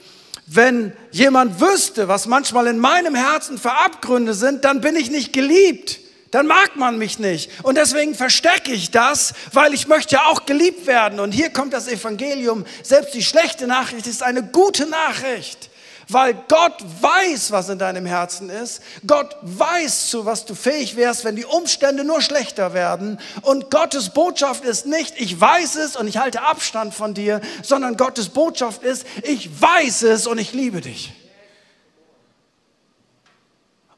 Wenn 0.46 0.92
jemand 1.10 1.62
wüsste, 1.62 2.10
was 2.10 2.28
manchmal 2.28 2.68
in 2.68 2.78
meinem 2.78 3.16
Herzen 3.16 3.58
für 3.58 3.72
Abgründe 3.72 4.34
sind, 4.34 4.66
dann 4.66 4.82
bin 4.82 4.98
ich 4.98 5.10
nicht 5.10 5.32
geliebt. 5.32 6.02
Dann 6.32 6.46
mag 6.46 6.76
man 6.76 6.98
mich 6.98 7.18
nicht. 7.18 7.50
Und 7.64 7.78
deswegen 7.78 8.14
verstecke 8.14 8.74
ich 8.74 8.92
das, 8.92 9.34
weil 9.54 9.74
ich 9.74 9.88
möchte 9.88 10.16
ja 10.16 10.26
auch 10.26 10.46
geliebt 10.46 10.86
werden. 10.86 11.22
Und 11.22 11.32
hier 11.32 11.50
kommt 11.50 11.72
das 11.72 11.88
Evangelium. 11.88 12.66
Selbst 12.84 13.14
die 13.14 13.24
schlechte 13.24 13.68
Nachricht 13.68 14.06
ist 14.06 14.22
eine 14.22 14.44
gute 14.44 14.86
Nachricht. 14.86 15.70
Weil 16.10 16.36
Gott 16.48 16.84
weiß, 17.02 17.52
was 17.52 17.70
in 17.70 17.80
deinem 17.80 18.06
Herzen 18.06 18.50
ist. 18.50 18.82
Gott 19.08 19.36
weiß, 19.42 20.10
zu 20.10 20.26
was 20.26 20.46
du 20.46 20.54
fähig 20.54 20.96
wärst, 20.96 21.26
wenn 21.26 21.36
die 21.36 21.46
Umstände 21.46 22.04
nur 22.04 22.22
schlechter 22.22 22.74
werden. 22.74 23.20
Und 23.42 23.72
Gottes 23.72 24.10
Botschaft 24.10 24.64
ist 24.64 24.86
nicht, 24.86 25.16
ich 25.18 25.40
weiß 25.40 25.76
es 25.76 25.96
und 25.96 26.08
ich 26.08 26.18
halte 26.18 26.42
Abstand 26.44 26.94
von 26.94 27.14
dir, 27.14 27.42
sondern 27.64 27.98
Gottes 27.98 28.30
Botschaft 28.30 28.84
ist, 28.84 29.06
ich 29.24 29.62
weiß 29.62 30.04
es 30.04 30.28
und 30.28 30.38
ich 30.38 30.54
liebe 30.54 30.82
dich. 30.82 31.14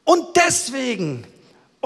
Und 0.04 0.38
deswegen 0.38 1.28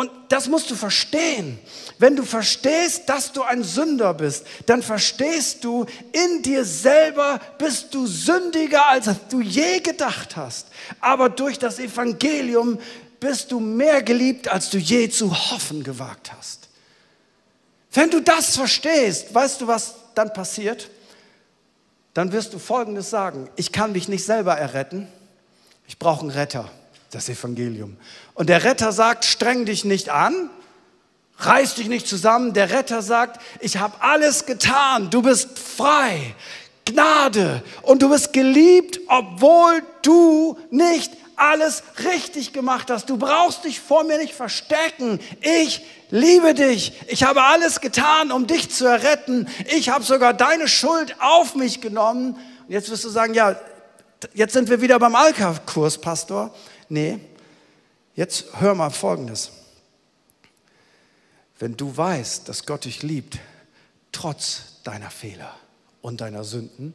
und 0.02 0.10
das 0.30 0.48
musst 0.48 0.72
du 0.72 0.76
verstehen. 0.76 1.60
Wenn 2.00 2.16
du 2.16 2.24
verstehst, 2.24 3.08
dass 3.08 3.34
du 3.34 3.44
ein 3.44 3.64
Sünder 3.64 4.16
bist, 4.16 4.48
dann 4.66 4.82
verstehst 4.82 5.64
du, 5.64 5.86
in 6.12 6.42
dir 6.42 6.66
selber 6.66 7.40
bist 7.60 7.94
du 7.94 8.08
sündiger, 8.08 8.88
als 8.88 9.08
du 9.30 9.42
je 9.42 9.80
gedacht 9.80 10.36
hast. 10.38 10.70
Aber 11.02 11.30
durch 11.30 11.60
das 11.60 11.78
Evangelium 11.78 12.80
bist 13.20 13.52
du 13.52 13.60
mehr 13.60 14.02
geliebt, 14.02 14.48
als 14.48 14.72
du 14.72 14.80
je 14.80 15.08
zu 15.08 15.52
hoffen 15.52 15.84
gewagt 15.84 16.34
hast. 16.36 16.70
Wenn 17.94 18.10
du 18.10 18.22
das 18.22 18.56
verstehst, 18.56 19.32
weißt 19.32 19.62
du, 19.62 19.68
was 19.68 19.94
dann 20.16 20.34
passiert? 20.34 20.90
Dann 22.16 22.32
wirst 22.32 22.56
du 22.56 22.58
Folgendes 22.58 23.12
sagen. 23.12 23.52
Ich 23.56 23.72
kann 23.72 23.92
mich 23.92 24.08
nicht 24.08 24.26
selber 24.26 24.56
erretten. 24.56 25.08
Ich 25.88 26.00
brauche 26.00 26.22
einen 26.22 26.32
Retter 26.32 26.72
das 27.12 27.30
Evangelium. 27.30 27.98
Und 28.34 28.50
der 28.50 28.64
Retter 28.64 28.92
sagt, 28.92 29.26
streng 29.26 29.66
dich 29.66 29.86
nicht 29.86 30.10
an, 30.10 30.50
reiß 31.38 31.76
dich 31.76 31.88
nicht 31.88 32.08
zusammen. 32.08 32.54
Der 32.54 32.72
Retter 32.72 33.02
sagt, 33.02 33.42
ich 33.60 33.78
habe 33.78 34.02
alles 34.02 34.46
getan, 34.46 35.10
du 35.10 35.22
bist 35.22 35.60
frei, 35.60 36.36
Gnade 36.86 37.64
und 37.84 38.02
du 38.02 38.10
bist 38.10 38.34
geliebt, 38.34 39.00
obwohl 39.08 39.84
du 40.02 40.58
nicht 40.72 41.12
alles 41.36 41.84
richtig 42.04 42.54
gemacht 42.54 42.90
hast. 42.90 43.10
Du 43.10 43.18
brauchst 43.18 43.64
dich 43.64 43.80
vor 43.80 44.04
mir 44.04 44.18
nicht 44.18 44.34
verstecken. 44.34 45.20
Ich 45.42 45.84
liebe 46.10 46.54
dich. 46.54 46.94
Ich 47.08 47.24
habe 47.24 47.44
alles 47.44 47.82
getan, 47.82 48.32
um 48.32 48.48
dich 48.48 48.70
zu 48.70 48.86
erretten. 48.86 49.48
Ich 49.76 49.90
habe 49.90 50.04
sogar 50.04 50.34
deine 50.34 50.68
Schuld 50.68 51.16
auf 51.20 51.56
mich 51.56 51.82
genommen. 51.82 52.34
Und 52.34 52.72
jetzt 52.72 52.90
wirst 52.92 53.04
du 53.04 53.10
sagen, 53.10 53.34
ja, 53.34 53.56
jetzt 54.34 54.54
sind 54.54 54.70
wir 54.70 54.82
wieder 54.82 55.00
beim 55.00 55.16
Alka-Kurs, 55.16 56.00
Pastor. 56.00 56.54
Nee, 56.92 57.20
jetzt 58.16 58.60
hör 58.60 58.76
mal 58.76 58.90
Folgendes. 58.90 59.52
Wenn 61.58 61.78
du 61.78 61.96
weißt, 61.96 62.50
dass 62.50 62.66
Gott 62.66 62.84
dich 62.84 63.02
liebt, 63.02 63.40
trotz 64.12 64.82
deiner 64.84 65.10
Fehler 65.10 65.56
und 66.02 66.20
deiner 66.20 66.44
Sünden, 66.44 66.94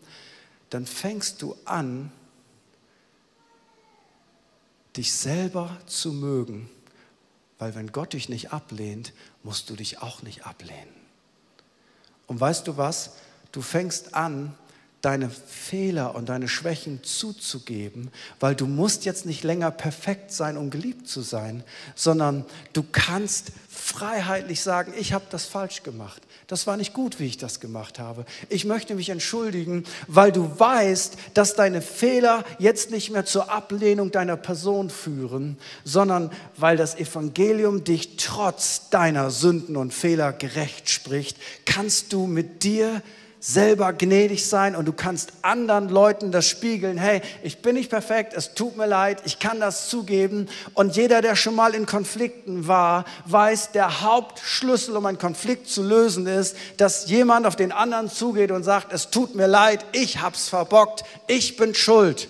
dann 0.69 0.85
fängst 0.85 1.41
du 1.41 1.57
an, 1.65 2.13
dich 4.99 5.15
selber 5.15 5.75
zu 5.87 6.13
mögen, 6.13 6.69
weil 7.59 7.75
wenn 7.75 7.91
Gott 7.91 8.13
dich 8.13 8.29
nicht 8.29 8.53
ablehnt, 8.53 9.15
musst 9.45 9.71
du 9.71 9.77
dich 9.77 10.03
auch 10.03 10.21
nicht 10.21 10.45
ablehnen. 10.45 10.95
Und 12.27 12.39
weißt 12.39 12.67
du 12.69 12.77
was? 12.77 13.13
Du 13.51 13.63
fängst 13.63 14.13
an, 14.13 14.55
deine 15.07 15.31
Fehler 15.31 16.17
und 16.17 16.29
deine 16.29 16.49
Schwächen 16.49 17.05
zuzugeben, 17.05 18.11
weil 18.41 18.57
du 18.57 18.67
musst 18.67 19.05
jetzt 19.05 19.25
nicht 19.25 19.45
länger 19.45 19.71
perfekt 19.71 20.33
sein, 20.33 20.57
um 20.57 20.69
geliebt 20.69 21.07
zu 21.07 21.21
sein, 21.21 21.63
sondern 21.95 22.45
du 22.73 22.83
kannst 22.91 23.53
freiheitlich 23.69 24.63
sagen, 24.63 24.93
ich 24.99 25.13
habe 25.13 25.25
das 25.31 25.45
falsch 25.45 25.85
gemacht. 25.85 26.23
Das 26.49 26.67
war 26.67 26.77
nicht 26.77 26.93
gut, 26.93 27.21
wie 27.21 27.27
ich 27.27 27.39
das 27.39 27.61
gemacht 27.61 28.01
habe. 28.01 28.25
Ich 28.49 28.65
möchte 28.65 28.97
mich 28.97 29.09
entschuldigen, 29.09 29.85
weil 30.09 30.33
du 30.33 30.59
weißt, 30.59 31.17
dass 31.35 31.55
deine 31.55 31.83
Fehler 31.83 32.43
jetzt 32.59 32.91
nicht 32.91 33.11
mehr 33.11 33.25
zur 33.25 33.53
Ablehnung 33.53 34.11
deiner 34.11 34.37
Person 34.37 34.91
führen, 34.91 35.57
sondern 35.85 36.33
weil 36.57 36.77
das 36.77 36.97
Evangelium 36.97 37.85
dich 37.85 38.17
trotz 38.17 38.91
deiner 38.91 39.31
Sünden 39.31 39.77
und 39.77 39.95
Fehler 39.95 40.33
gerecht 40.33 40.91
spricht, 40.91 41.37
kannst 41.65 42.13
du 42.13 42.27
mit 42.27 42.65
dir 42.65 43.03
selber 43.47 43.93
gnädig 43.93 44.45
sein 44.45 44.75
und 44.75 44.87
du 44.87 44.93
kannst 44.93 45.33
anderen 45.43 45.89
Leuten 45.89 46.33
das 46.33 46.49
spiegeln. 46.49 46.99
Hey, 46.99 47.23
ich 47.45 47.63
bin 47.63 47.77
nicht 47.77 47.91
perfekt, 47.91 48.35
es 48.35 48.55
tut 48.55 48.77
mir 48.77 48.87
leid, 48.87 49.23
ich 49.25 49.39
kann 49.39 49.61
das 49.61 49.89
zugeben. 49.89 50.49
Und 50.75 50.97
jeder, 50.97 51.23
der 51.23 51.37
schon 51.37 51.55
mal 51.55 51.73
in 51.75 51.87
Konflikten 51.87 52.67
war, 52.67 53.05
weiß, 53.27 53.71
der 53.71 54.01
Hauptschlüssel, 54.01 54.97
um 54.97 55.07
einen 55.07 55.19
Konflikt 55.19 55.69
zu 55.69 55.85
lösen, 55.85 56.27
ist, 56.27 56.57
dass 56.77 57.09
jemand 57.09 57.47
auf 57.47 57.55
den 57.55 57.71
anderen 57.71 58.11
zugeht 58.11 58.51
und 58.51 58.65
sagt, 58.65 58.93
es 58.93 59.11
tut 59.11 59.37
mir 59.37 59.47
leid, 59.47 59.87
ich 59.93 60.21
hab's 60.21 60.49
verbockt, 60.49 61.05
ich 61.29 61.57
bin 61.57 61.73
schuld. 61.73 62.29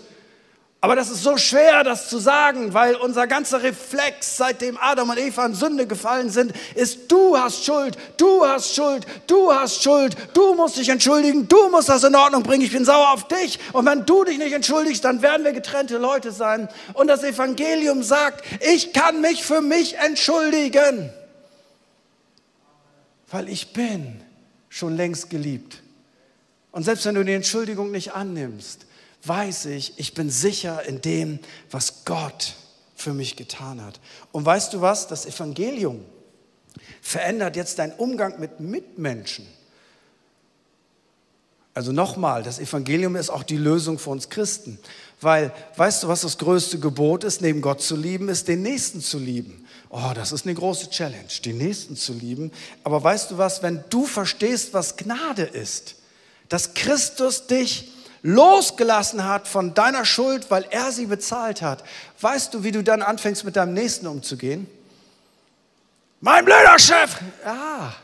Aber 0.83 0.95
das 0.95 1.11
ist 1.11 1.23
so 1.23 1.39
schwer, 1.39 1.83
das 1.85 2.09
zu 2.09 2.19
sagen, 2.19 2.75
weil 2.75 2.97
unser 2.97 3.27
ganzer 3.27 3.63
Reflex, 3.63 4.37
seitdem 4.37 4.77
Adam 4.79 5.09
und 5.09 5.19
Eva 5.19 5.47
in 5.47 5.55
Sünde 5.55 5.87
gefallen 5.87 6.29
sind, 6.29 6.53
ist, 6.75 7.11
du 7.11 7.37
hast 7.37 7.65
Schuld, 7.65 7.97
du 8.19 8.47
hast 8.47 8.75
Schuld, 8.75 9.07
du 9.27 9.53
hast 9.53 9.83
Schuld, 9.83 10.17
du 10.35 10.55
musst 10.55 10.77
dich 10.77 10.91
entschuldigen, 10.91 11.49
du 11.49 11.71
musst 11.71 11.89
das 11.89 12.05
in 12.05 12.15
Ordnung 12.15 12.43
bringen, 12.43 12.63
ich 12.63 12.73
bin 12.73 12.85
sauer 12.85 13.11
auf 13.13 13.27
dich. 13.27 13.59
Und 13.73 13.87
wenn 13.87 14.05
du 14.05 14.25
dich 14.25 14.37
nicht 14.37 14.53
entschuldigst, 14.53 15.03
dann 15.03 15.23
werden 15.23 15.45
wir 15.45 15.53
getrennte 15.53 15.97
Leute 15.97 16.31
sein. 16.31 16.69
Und 16.93 17.09
das 17.09 17.25
Evangelium 17.25 18.03
sagt, 18.03 18.45
ich 18.61 18.93
kann 18.93 19.23
mich 19.23 19.45
für 19.45 19.63
mich 19.63 19.97
entschuldigen, 19.97 21.11
weil 23.31 23.49
ich 23.49 23.73
bin 23.73 24.21
schon 24.69 24.95
längst 24.95 25.31
geliebt. 25.31 25.83
Und 26.71 26.83
selbst 26.83 27.07
wenn 27.07 27.15
du 27.15 27.25
die 27.25 27.33
Entschuldigung 27.33 27.91
nicht 27.91 28.13
annimmst, 28.13 28.87
weiß 29.27 29.67
ich, 29.67 29.95
ich 29.99 30.15
bin 30.15 30.31
sicher 30.31 30.85
in 30.85 31.01
dem, 31.01 31.39
was 31.71 32.05
Gott 32.05 32.55
für 32.95 33.13
mich 33.13 33.37
getan 33.37 33.85
hat. 33.85 34.01
Und 34.33 34.45
weißt 34.45 34.73
du 34.73 34.81
was? 34.81 35.07
Das 35.09 35.27
Evangelium 35.27 36.05
verändert 37.01 37.57
jetzt 37.57 37.79
deinen 37.79 37.93
Umgang 37.93 38.41
mit 38.41 38.61
Mitmenschen. 38.61 39.47
Also 41.75 41.93
nochmal, 41.93 42.43
das 42.43 42.59
Evangelium 42.59 43.17
ist 43.17 43.29
auch 43.29 43.43
die 43.43 43.59
Lösung 43.59 43.99
für 43.99 44.09
uns 44.09 44.31
Christen. 44.31 44.79
Weil, 45.21 45.53
weißt 45.77 46.03
du, 46.03 46.09
was 46.09 46.23
das 46.23 46.39
größte 46.39 46.79
Gebot 46.79 47.23
ist, 47.23 47.43
neben 47.43 47.61
Gott 47.61 47.83
zu 47.83 47.97
lieben, 47.97 48.31
ist 48.31 48.49
den 48.49 48.63
Nächsten 48.63 49.03
zu 49.03 49.19
lieben. 49.19 49.67
Oh, 49.91 50.13
das 50.15 50.33
ist 50.33 50.47
eine 50.47 50.55
große 50.55 50.89
Challenge, 50.91 51.29
den 51.45 51.59
Nächsten 51.59 51.97
zu 51.97 52.13
lieben. 52.13 52.51
Aber 52.83 53.03
weißt 53.05 53.31
du 53.31 53.39
was, 53.39 53.63
wenn 53.63 53.85
du 53.91 54.07
verstehst, 54.07 54.73
was 54.73 54.97
Gnade 54.97 55.43
ist, 55.43 55.97
dass 56.49 56.75
Christus 56.75 57.47
dich 57.47 57.93
losgelassen 58.23 59.25
hat 59.25 59.49
von 59.49 59.75
deiner 59.75 60.05
Schuld, 60.05 60.51
weil 60.51 60.67
er 60.71 60.93
sie 60.93 61.07
bezahlt 61.07 61.63
hat, 61.63 61.85
weißt 62.21 62.55
du, 62.55 62.65
wie 62.65 62.73
du 62.73 62.83
dann 62.83 63.03
anfängst, 63.03 63.45
mit 63.45 63.57
deinem 63.57 63.75
Nächsten 63.75 64.07
umzugehen? 64.07 64.67
Mein 66.21 66.45
blöder 66.45 66.79
Chef! 66.79 67.17
Ja. 67.45 67.95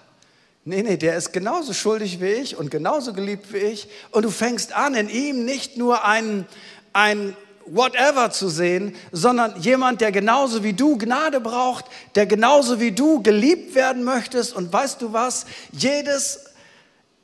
Nee, 0.65 0.83
nee, 0.83 0.97
der 0.97 1.17
ist 1.17 1.33
genauso 1.33 1.73
schuldig 1.73 2.21
wie 2.21 2.31
ich 2.31 2.57
und 2.57 2.71
genauso 2.71 3.13
geliebt 3.13 3.53
wie 3.53 3.59
ich. 3.59 3.89
Und 4.13 4.25
du 4.25 4.31
fängst 4.31 4.73
an, 4.75 4.95
in 4.95 5.09
ihm 5.09 5.45
nicht 5.45 5.77
nur 5.77 6.05
ein, 6.05 6.47
ein 6.93 7.37
whatever 7.67 8.31
zu 8.31 8.49
sehen, 8.49 8.95
sondern 9.11 9.61
jemand, 9.61 10.01
der 10.01 10.13
genauso 10.13 10.63
wie 10.63 10.73
du 10.73 10.99
Gnade 10.99 11.41
braucht, 11.41 11.87
der 12.15 12.27
genauso 12.27 12.79
wie 12.79 12.93
du 12.93 13.23
geliebt 13.23 13.75
werden 13.75 14.05
möchtest. 14.05 14.55
Und 14.55 14.73
weißt 14.73 15.03
du 15.03 15.13
was? 15.13 15.47
Jedes 15.73 16.45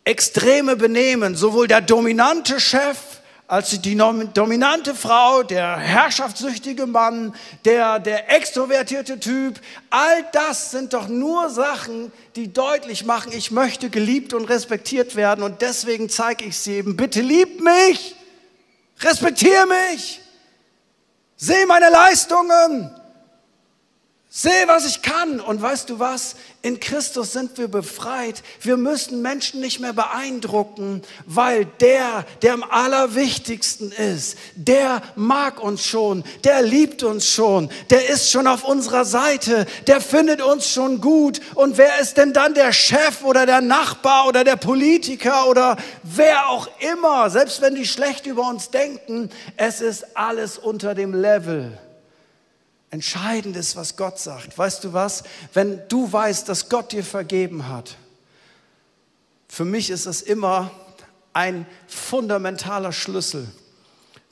extreme 0.08 0.74
Benehmen, 0.74 1.36
sowohl 1.36 1.68
der 1.68 1.82
dominante 1.82 2.58
Chef 2.60 2.96
als 3.46 3.70
die 3.80 3.96
dominante 4.34 4.94
Frau, 4.94 5.42
der 5.42 5.76
herrschaftssüchtige 5.78 6.86
Mann, 6.86 7.34
der, 7.64 7.98
der 7.98 8.30
extrovertierte 8.34 9.20
Typ, 9.20 9.60
all 9.90 10.24
das 10.32 10.70
sind 10.70 10.92
doch 10.92 11.08
nur 11.08 11.50
Sachen, 11.50 12.10
die 12.36 12.52
deutlich 12.52 13.04
machen, 13.04 13.32
ich 13.32 13.50
möchte 13.50 13.90
geliebt 13.90 14.32
und 14.32 14.46
respektiert 14.46 15.14
werden 15.14 15.42
und 15.42 15.60
deswegen 15.60 16.08
zeige 16.08 16.44
ich 16.46 16.58
sie 16.58 16.74
eben, 16.74 16.96
bitte 16.96 17.20
lieb 17.20 17.62
mich, 17.62 18.16
respektiere 19.00 19.66
mich, 19.66 20.20
seh 21.36 21.66
meine 21.66 21.90
Leistungen, 21.90 22.90
Sehe, 24.40 24.68
was 24.68 24.86
ich 24.86 25.02
kann. 25.02 25.40
Und 25.40 25.60
weißt 25.60 25.90
du 25.90 25.98
was? 25.98 26.36
In 26.62 26.78
Christus 26.78 27.32
sind 27.32 27.58
wir 27.58 27.66
befreit. 27.66 28.44
Wir 28.60 28.76
müssen 28.76 29.20
Menschen 29.20 29.60
nicht 29.60 29.80
mehr 29.80 29.92
beeindrucken, 29.92 31.02
weil 31.26 31.64
der, 31.80 32.24
der 32.42 32.52
am 32.52 32.62
allerwichtigsten 32.62 33.90
ist, 33.90 34.38
der 34.54 35.02
mag 35.16 35.60
uns 35.60 35.84
schon, 35.84 36.22
der 36.44 36.62
liebt 36.62 37.02
uns 37.02 37.28
schon, 37.28 37.68
der 37.90 38.10
ist 38.10 38.30
schon 38.30 38.46
auf 38.46 38.62
unserer 38.62 39.04
Seite, 39.04 39.66
der 39.88 40.00
findet 40.00 40.40
uns 40.40 40.70
schon 40.70 41.00
gut. 41.00 41.40
Und 41.56 41.76
wer 41.76 41.98
ist 41.98 42.16
denn 42.16 42.32
dann 42.32 42.54
der 42.54 42.72
Chef 42.72 43.24
oder 43.24 43.44
der 43.44 43.60
Nachbar 43.60 44.28
oder 44.28 44.44
der 44.44 44.54
Politiker 44.54 45.48
oder 45.48 45.76
wer 46.04 46.48
auch 46.48 46.68
immer, 46.92 47.28
selbst 47.28 47.60
wenn 47.60 47.74
die 47.74 47.86
schlecht 47.86 48.24
über 48.26 48.48
uns 48.48 48.70
denken, 48.70 49.30
es 49.56 49.80
ist 49.80 50.16
alles 50.16 50.58
unter 50.58 50.94
dem 50.94 51.12
Level 51.12 51.76
Entscheidend 52.90 53.56
ist, 53.56 53.76
was 53.76 53.96
Gott 53.96 54.18
sagt. 54.18 54.56
Weißt 54.56 54.82
du 54.84 54.92
was? 54.92 55.24
Wenn 55.52 55.86
du 55.88 56.10
weißt, 56.10 56.48
dass 56.48 56.68
Gott 56.68 56.92
dir 56.92 57.04
vergeben 57.04 57.68
hat, 57.68 57.96
für 59.48 59.64
mich 59.64 59.90
ist 59.90 60.06
das 60.06 60.22
immer 60.22 60.70
ein 61.32 61.66
fundamentaler 61.86 62.92
Schlüssel, 62.92 63.46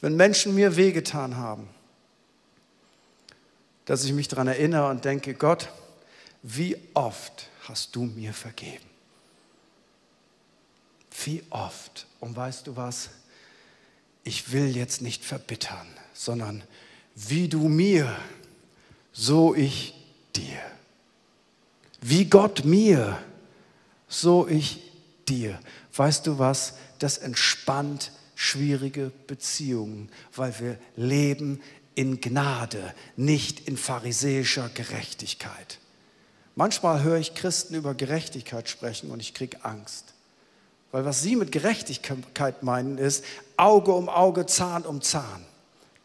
wenn 0.00 0.16
Menschen 0.16 0.54
mir 0.54 0.76
wehgetan 0.76 1.36
haben, 1.36 1.68
dass 3.84 4.04
ich 4.04 4.12
mich 4.12 4.28
daran 4.28 4.48
erinnere 4.48 4.88
und 4.90 5.04
denke, 5.04 5.34
Gott, 5.34 5.68
wie 6.42 6.76
oft 6.94 7.48
hast 7.68 7.94
du 7.96 8.04
mir 8.04 8.32
vergeben? 8.32 8.84
Wie 11.24 11.42
oft? 11.50 12.06
Und 12.20 12.36
weißt 12.36 12.66
du 12.66 12.76
was? 12.76 13.10
Ich 14.24 14.52
will 14.52 14.76
jetzt 14.76 15.02
nicht 15.02 15.24
verbittern, 15.24 15.86
sondern 16.12 16.62
wie 17.14 17.48
du 17.48 17.68
mir 17.68 18.14
so 19.16 19.54
ich 19.54 19.94
dir. 20.36 20.60
Wie 22.02 22.26
Gott 22.26 22.64
mir, 22.64 23.18
so 24.08 24.46
ich 24.46 24.82
dir. 25.26 25.58
Weißt 25.94 26.26
du 26.26 26.38
was? 26.38 26.74
Das 26.98 27.18
entspannt 27.18 28.12
schwierige 28.34 29.10
Beziehungen, 29.26 30.10
weil 30.34 30.58
wir 30.60 30.78
leben 30.96 31.60
in 31.94 32.20
Gnade, 32.20 32.94
nicht 33.16 33.66
in 33.66 33.78
pharisäischer 33.78 34.68
Gerechtigkeit. 34.74 35.78
Manchmal 36.54 37.02
höre 37.02 37.16
ich 37.16 37.34
Christen 37.34 37.74
über 37.74 37.94
Gerechtigkeit 37.94 38.68
sprechen 38.68 39.10
und 39.10 39.20
ich 39.20 39.32
kriege 39.32 39.64
Angst. 39.64 40.12
Weil 40.92 41.06
was 41.06 41.22
sie 41.22 41.36
mit 41.36 41.52
Gerechtigkeit 41.52 42.62
meinen 42.62 42.98
ist, 42.98 43.24
Auge 43.56 43.92
um 43.92 44.10
Auge, 44.10 44.44
Zahn 44.46 44.84
um 44.84 45.00
Zahn. 45.00 45.44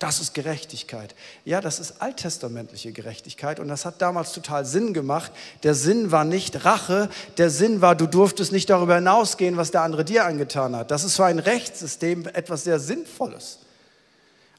Das 0.02 0.20
ist 0.20 0.34
Gerechtigkeit. 0.34 1.14
Ja, 1.46 1.62
das 1.62 1.80
ist 1.80 2.02
alttestamentliche 2.02 2.92
Gerechtigkeit 2.92 3.60
und 3.60 3.68
das 3.68 3.86
hat 3.86 4.02
damals 4.02 4.32
total 4.32 4.66
Sinn 4.66 4.96
gemacht. 4.96 5.32
Der 5.62 5.76
Sinn 5.76 6.10
war 6.12 6.26
nicht 6.26 6.66
Rache, 6.66 7.08
der 7.38 7.52
Sinn 7.52 7.82
war, 7.82 7.94
du 7.94 8.08
durftest 8.08 8.52
nicht 8.52 8.72
darüber 8.72 8.96
hinausgehen, 8.96 9.58
was 9.58 9.70
der 9.70 9.84
andere 9.84 10.04
dir 10.04 10.26
angetan 10.26 10.76
hat. 10.76 10.90
Das 10.90 11.04
ist 11.04 11.18
für 11.18 11.26
ein 11.26 11.38
Rechtssystem 11.38 12.26
etwas 12.26 12.64
sehr 12.64 12.80
Sinnvolles. 12.80 13.60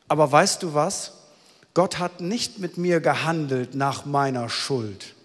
Aber 0.07 0.31
weißt 0.31 0.63
du 0.63 0.75
was? 0.75 1.15
Gott 1.75 1.99
hat 1.99 2.21
nicht 2.21 2.61
mit 2.61 2.79
mir 2.79 3.01
gehandelt 3.01 3.75
nach 3.75 4.05
meiner 4.05 4.49
Schuld 4.49 5.17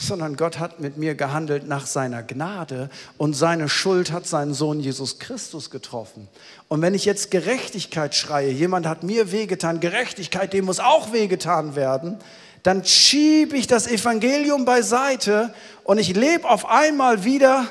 sondern 0.00 0.36
Gott 0.36 0.58
hat 0.58 0.80
mit 0.80 0.96
mir 0.96 1.14
gehandelt 1.14 1.68
nach 1.68 1.86
seiner 1.86 2.22
Gnade 2.22 2.88
und 3.18 3.34
seine 3.34 3.68
Schuld 3.68 4.10
hat 4.10 4.26
seinen 4.26 4.54
Sohn 4.54 4.80
Jesus 4.80 5.18
Christus 5.18 5.70
getroffen. 5.70 6.28
Und 6.68 6.82
wenn 6.82 6.94
ich 6.94 7.04
jetzt 7.04 7.30
Gerechtigkeit 7.30 8.14
schreie, 8.14 8.50
jemand 8.50 8.86
hat 8.86 9.02
mir 9.02 9.30
wehgetan, 9.30 9.80
Gerechtigkeit, 9.80 10.52
dem 10.52 10.64
muss 10.64 10.80
auch 10.80 11.12
wehgetan 11.12 11.76
werden, 11.76 12.18
dann 12.62 12.84
schiebe 12.84 13.56
ich 13.56 13.66
das 13.66 13.86
Evangelium 13.86 14.64
beiseite 14.64 15.52
und 15.84 15.98
ich 15.98 16.14
lebe 16.14 16.48
auf 16.48 16.68
einmal 16.68 17.24
wieder 17.24 17.66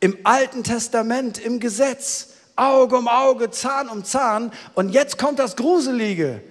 im 0.00 0.16
Alten 0.24 0.64
Testament, 0.64 1.38
im 1.38 1.60
Gesetz, 1.60 2.28
Auge 2.56 2.96
um 2.96 3.08
Auge, 3.08 3.50
Zahn 3.50 3.88
um 3.88 4.04
Zahn. 4.04 4.52
Und 4.74 4.90
jetzt 4.90 5.18
kommt 5.18 5.38
das 5.38 5.56
Gruselige, 5.56 6.42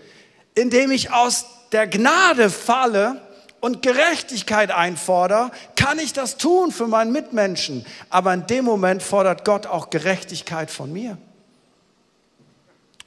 indem 0.55 0.91
ich 0.91 1.11
aus 1.11 1.45
der 1.71 1.87
Gnade 1.87 2.49
falle 2.49 3.21
und 3.61 3.81
Gerechtigkeit 3.81 4.71
einfordere, 4.71 5.51
kann 5.75 5.99
ich 5.99 6.13
das 6.13 6.37
tun 6.37 6.71
für 6.71 6.87
meinen 6.87 7.11
Mitmenschen. 7.11 7.85
Aber 8.09 8.33
in 8.33 8.47
dem 8.47 8.65
Moment 8.65 9.03
fordert 9.03 9.45
Gott 9.45 9.67
auch 9.67 9.89
Gerechtigkeit 9.89 10.71
von 10.71 10.91
mir. 10.91 11.17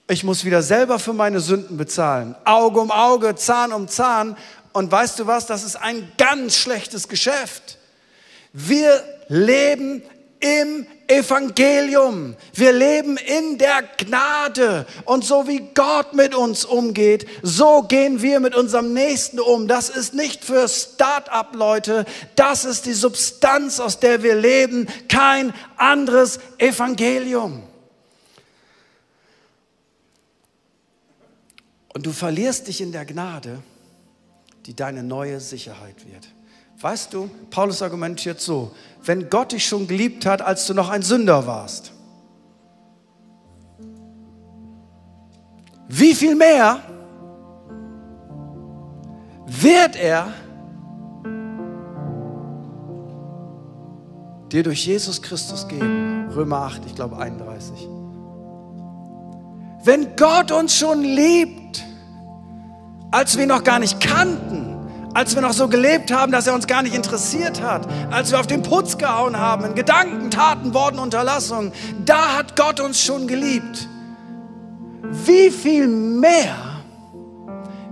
Ich 0.08 0.24
muss 0.24 0.44
wieder 0.44 0.62
selber 0.62 0.98
für 0.98 1.12
meine 1.12 1.40
Sünden 1.40 1.76
bezahlen. 1.76 2.34
Auge 2.44 2.80
um 2.80 2.90
Auge, 2.90 3.34
Zahn 3.34 3.72
um 3.72 3.88
Zahn. 3.88 4.36
Und 4.72 4.90
weißt 4.90 5.18
du 5.18 5.26
was, 5.26 5.46
das 5.46 5.64
ist 5.64 5.76
ein 5.76 6.10
ganz 6.18 6.56
schlechtes 6.56 7.08
Geschäft. 7.08 7.78
Wir 8.52 9.02
leben 9.28 10.02
im 10.40 10.86
Evangelium. 11.16 12.36
Wir 12.54 12.72
leben 12.72 13.16
in 13.16 13.58
der 13.58 13.82
Gnade. 13.98 14.86
Und 15.04 15.24
so 15.24 15.46
wie 15.46 15.60
Gott 15.74 16.14
mit 16.14 16.34
uns 16.34 16.64
umgeht, 16.64 17.26
so 17.42 17.82
gehen 17.82 18.22
wir 18.22 18.40
mit 18.40 18.54
unserem 18.54 18.92
Nächsten 18.92 19.40
um. 19.40 19.68
Das 19.68 19.88
ist 19.88 20.14
nicht 20.14 20.44
für 20.44 20.68
Start-up-Leute. 20.68 22.04
Das 22.36 22.64
ist 22.64 22.86
die 22.86 22.92
Substanz, 22.92 23.80
aus 23.80 24.00
der 24.00 24.22
wir 24.22 24.34
leben. 24.34 24.88
Kein 25.08 25.52
anderes 25.76 26.40
Evangelium. 26.58 27.62
Und 31.94 32.06
du 32.06 32.12
verlierst 32.12 32.68
dich 32.68 32.80
in 32.80 32.92
der 32.92 33.04
Gnade, 33.04 33.62
die 34.66 34.74
deine 34.74 35.02
neue 35.02 35.40
Sicherheit 35.40 36.06
wird. 36.06 36.28
Weißt 36.82 37.14
du, 37.14 37.30
Paulus 37.48 37.80
argumentiert 37.80 38.40
so, 38.40 38.72
wenn 39.04 39.30
Gott 39.30 39.52
dich 39.52 39.64
schon 39.64 39.86
geliebt 39.86 40.26
hat, 40.26 40.42
als 40.42 40.66
du 40.66 40.74
noch 40.74 40.88
ein 40.88 41.02
Sünder 41.02 41.46
warst, 41.46 41.92
wie 45.86 46.12
viel 46.12 46.34
mehr 46.34 46.80
wird 49.46 49.94
er 49.94 50.32
dir 54.50 54.64
durch 54.64 54.84
Jesus 54.84 55.22
Christus 55.22 55.68
geben? 55.68 56.30
Römer 56.34 56.62
8, 56.62 56.84
ich 56.86 56.96
glaube 56.96 57.16
31. 57.16 57.88
Wenn 59.84 60.16
Gott 60.16 60.50
uns 60.50 60.76
schon 60.76 61.02
liebt, 61.02 61.84
als 63.12 63.36
wir 63.36 63.44
ihn 63.44 63.50
noch 63.50 63.62
gar 63.62 63.78
nicht 63.78 64.00
kannten, 64.00 64.71
als 65.14 65.34
wir 65.34 65.42
noch 65.42 65.52
so 65.52 65.68
gelebt 65.68 66.12
haben, 66.12 66.32
dass 66.32 66.46
er 66.46 66.54
uns 66.54 66.66
gar 66.66 66.82
nicht 66.82 66.94
interessiert 66.94 67.62
hat, 67.62 67.86
als 68.10 68.30
wir 68.30 68.40
auf 68.40 68.46
den 68.46 68.62
Putz 68.62 68.98
gehauen 68.98 69.36
haben, 69.38 69.64
in 69.64 69.74
Gedanken, 69.74 70.30
Taten, 70.30 70.74
Worten, 70.74 70.98
Unterlassungen, 70.98 71.72
da 72.04 72.36
hat 72.36 72.56
Gott 72.56 72.80
uns 72.80 73.02
schon 73.02 73.26
geliebt. 73.26 73.88
Wie 75.26 75.50
viel 75.50 75.86
mehr 75.88 76.56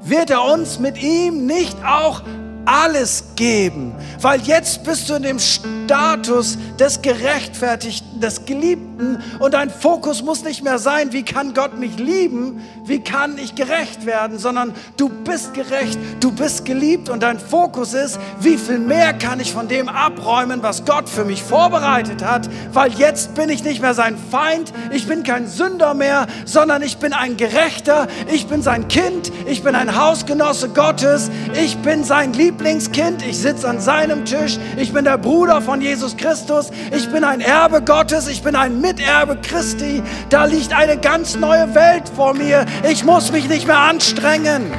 wird 0.02 0.30
er 0.30 0.44
uns 0.44 0.78
mit 0.78 1.02
ihm 1.02 1.46
nicht 1.46 1.76
auch 1.84 2.22
alles 2.64 3.24
geben? 3.36 3.94
Weil 4.20 4.40
jetzt 4.40 4.84
bist 4.84 5.08
du 5.08 5.14
in 5.14 5.22
dem 5.22 5.38
Status 5.38 6.56
des 6.78 7.02
Gerechtfertigten 7.02 8.09
des 8.20 8.44
Geliebten. 8.44 9.22
Und 9.38 9.54
dein 9.54 9.70
Fokus 9.70 10.22
muss 10.22 10.44
nicht 10.44 10.62
mehr 10.62 10.78
sein, 10.78 11.12
wie 11.12 11.22
kann 11.22 11.54
Gott 11.54 11.78
mich 11.78 11.98
lieben, 11.98 12.60
wie 12.84 13.00
kann 13.00 13.38
ich 13.38 13.54
gerecht 13.54 14.06
werden, 14.06 14.38
sondern 14.38 14.72
du 14.96 15.08
bist 15.08 15.54
gerecht, 15.54 15.98
du 16.20 16.32
bist 16.32 16.64
geliebt. 16.64 17.08
Und 17.08 17.22
dein 17.22 17.38
Fokus 17.38 17.94
ist, 17.94 18.18
wie 18.40 18.56
viel 18.56 18.78
mehr 18.78 19.12
kann 19.14 19.40
ich 19.40 19.52
von 19.52 19.68
dem 19.68 19.88
abräumen, 19.88 20.62
was 20.62 20.84
Gott 20.84 21.08
für 21.08 21.24
mich 21.24 21.42
vorbereitet 21.42 22.24
hat, 22.24 22.48
weil 22.72 22.92
jetzt 22.92 23.34
bin 23.34 23.48
ich 23.48 23.64
nicht 23.64 23.80
mehr 23.80 23.94
sein 23.94 24.16
Feind, 24.30 24.72
ich 24.92 25.06
bin 25.06 25.22
kein 25.22 25.46
Sünder 25.46 25.94
mehr, 25.94 26.26
sondern 26.44 26.82
ich 26.82 26.98
bin 26.98 27.12
ein 27.12 27.36
Gerechter, 27.36 28.06
ich 28.32 28.46
bin 28.46 28.62
sein 28.62 28.88
Kind, 28.88 29.32
ich 29.46 29.62
bin 29.62 29.74
ein 29.74 29.96
Hausgenosse 29.96 30.68
Gottes, 30.70 31.30
ich 31.54 31.78
bin 31.78 32.04
sein 32.04 32.32
Lieblingskind, 32.32 33.22
ich 33.26 33.38
sitze 33.38 33.68
an 33.68 33.80
seinem 33.80 34.24
Tisch, 34.24 34.58
ich 34.76 34.92
bin 34.92 35.04
der 35.04 35.18
Bruder 35.18 35.60
von 35.60 35.80
Jesus 35.80 36.16
Christus, 36.16 36.70
ich 36.90 37.08
bin 37.10 37.24
ein 37.24 37.40
Erbe 37.40 37.82
Gottes, 37.82 38.09
ich 38.10 38.42
bin 38.42 38.56
ein 38.56 38.80
Miterbe 38.80 39.36
Christi, 39.36 40.02
da 40.30 40.44
liegt 40.44 40.72
eine 40.72 40.98
ganz 40.98 41.36
neue 41.36 41.72
Welt 41.76 42.08
vor 42.08 42.34
mir, 42.34 42.66
ich 42.88 43.04
muss 43.04 43.30
mich 43.30 43.48
nicht 43.48 43.68
mehr 43.68 43.78
anstrengen. 43.78 44.72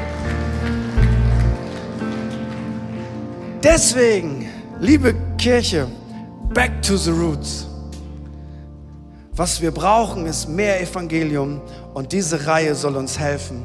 Deswegen, 3.64 4.50
liebe 4.82 5.16
Kirche, 5.38 5.88
back 6.54 6.82
to 6.82 6.98
the 6.98 7.12
roots. 7.12 7.68
Was 9.34 9.62
wir 9.62 9.72
brauchen, 9.72 10.26
ist 10.26 10.50
mehr 10.50 10.82
Evangelium 10.82 11.62
und 11.94 12.12
diese 12.12 12.46
Reihe 12.48 12.76
soll 12.76 12.98
uns 12.98 13.18
helfen. 13.18 13.64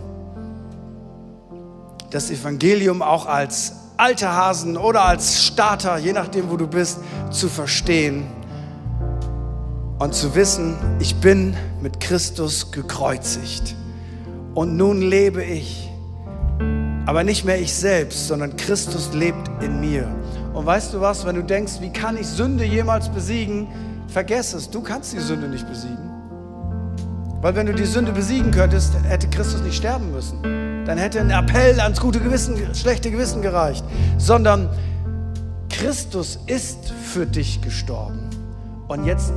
Das 2.11 2.31
Evangelium 2.31 3.03
auch 3.03 3.27
als 3.27 3.73
alte 3.97 4.31
Hasen 4.31 4.77
oder 4.77 5.05
als 5.05 5.43
Starter, 5.43 5.99
je 5.99 6.13
nachdem, 6.13 6.51
wo 6.51 6.57
du 6.57 6.69
bist, 6.69 6.99
zu 7.31 7.49
verstehen 7.49 8.36
und 9.99 10.15
zu 10.15 10.35
wissen, 10.35 10.77
ich 10.99 11.17
bin 11.17 11.57
mit 11.81 12.01
Christus 12.01 12.71
gekreuzigt 12.71 13.75
und 14.55 14.77
nun 14.77 15.01
lebe 15.01 15.43
ich. 15.43 15.91
Aber 17.07 17.23
nicht 17.23 17.45
mehr 17.45 17.61
ich 17.61 17.73
selbst, 17.73 18.27
sondern 18.27 18.57
Christus 18.57 19.15
lebt 19.15 19.49
in 19.63 19.81
mir. 19.81 20.09
Und 20.55 20.67
weißt 20.67 20.93
du 20.93 21.01
was, 21.01 21.25
wenn 21.25 21.37
du 21.37 21.45
denkst, 21.45 21.75
wie 21.81 21.91
kann 21.91 22.17
ich 22.17 22.27
Sünde 22.27 22.65
jemals 22.65 23.09
besiegen, 23.09 23.69
vergess 24.09 24.55
es, 24.55 24.69
du 24.69 24.81
kannst 24.81 25.13
die 25.13 25.21
Sünde 25.21 25.49
nicht 25.49 25.69
besiegen. 25.69 26.11
Weil 27.43 27.55
wenn 27.55 27.67
du 27.67 27.75
die 27.75 27.85
Sünde 27.85 28.13
besiegen 28.13 28.51
könntest, 28.51 28.95
hätte 29.05 29.29
Christus 29.29 29.63
nicht 29.63 29.77
sterben 29.77 30.11
müssen. 30.11 30.43
Dann 30.85 30.99
hätte 30.99 31.21
ein 31.21 31.31
Appell 31.31 31.79
ans 31.81 32.01
gute 32.01 32.19
Gewissen, 32.19 32.57
schlechte 32.75 33.11
Gewissen 33.11 33.43
gereicht. 33.43 33.85
Sondern 34.19 34.69
Christus 35.69 36.41
ist 36.47 36.93
für 37.05 37.27
dich 37.27 37.61
gestorben. 37.61 38.26
Und 38.89 39.05
jetzt 39.05 39.33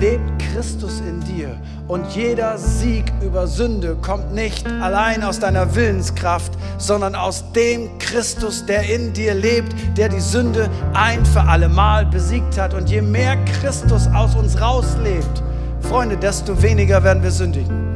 lebt 0.00 0.22
Christus 0.38 1.00
in 1.00 1.20
dir. 1.20 1.58
Und 1.88 2.06
jeder 2.14 2.56
Sieg 2.56 3.04
über 3.22 3.46
Sünde 3.46 3.96
kommt 4.00 4.32
nicht 4.32 4.66
allein 4.66 5.22
aus 5.22 5.38
deiner 5.38 5.74
Willenskraft, 5.74 6.52
sondern 6.78 7.14
aus 7.14 7.52
dem 7.52 7.98
Christus, 7.98 8.64
der 8.64 8.88
in 8.88 9.12
dir 9.12 9.34
lebt, 9.34 9.74
der 9.98 10.08
die 10.08 10.20
Sünde 10.20 10.70
ein 10.94 11.24
für 11.26 11.42
alle 11.42 11.68
Mal 11.68 12.06
besiegt 12.06 12.58
hat. 12.58 12.72
Und 12.72 12.88
je 12.88 13.02
mehr 13.02 13.36
Christus 13.60 14.06
aus 14.14 14.34
uns 14.34 14.58
rauslebt, 14.58 15.42
Freunde, 15.80 16.16
desto 16.16 16.62
weniger 16.62 17.04
werden 17.04 17.22
wir 17.22 17.30
sündigen. 17.30 17.94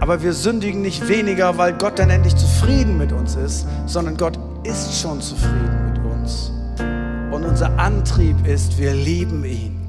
Aber 0.00 0.22
wir 0.22 0.34
sündigen 0.34 0.82
nicht 0.82 1.08
weniger, 1.08 1.56
weil 1.56 1.72
Gott 1.72 1.98
dann 1.98 2.10
endlich 2.10 2.36
zufrieden 2.36 2.98
mit 2.98 3.12
uns 3.12 3.36
ist, 3.36 3.66
sondern 3.86 4.18
Gott 4.18 4.38
ist 4.64 5.00
schon 5.00 5.22
zufrieden. 5.22 5.83
Unser 7.46 7.78
Antrieb 7.78 8.46
ist, 8.46 8.78
wir 8.78 8.94
lieben 8.94 9.44
ihn. 9.44 9.80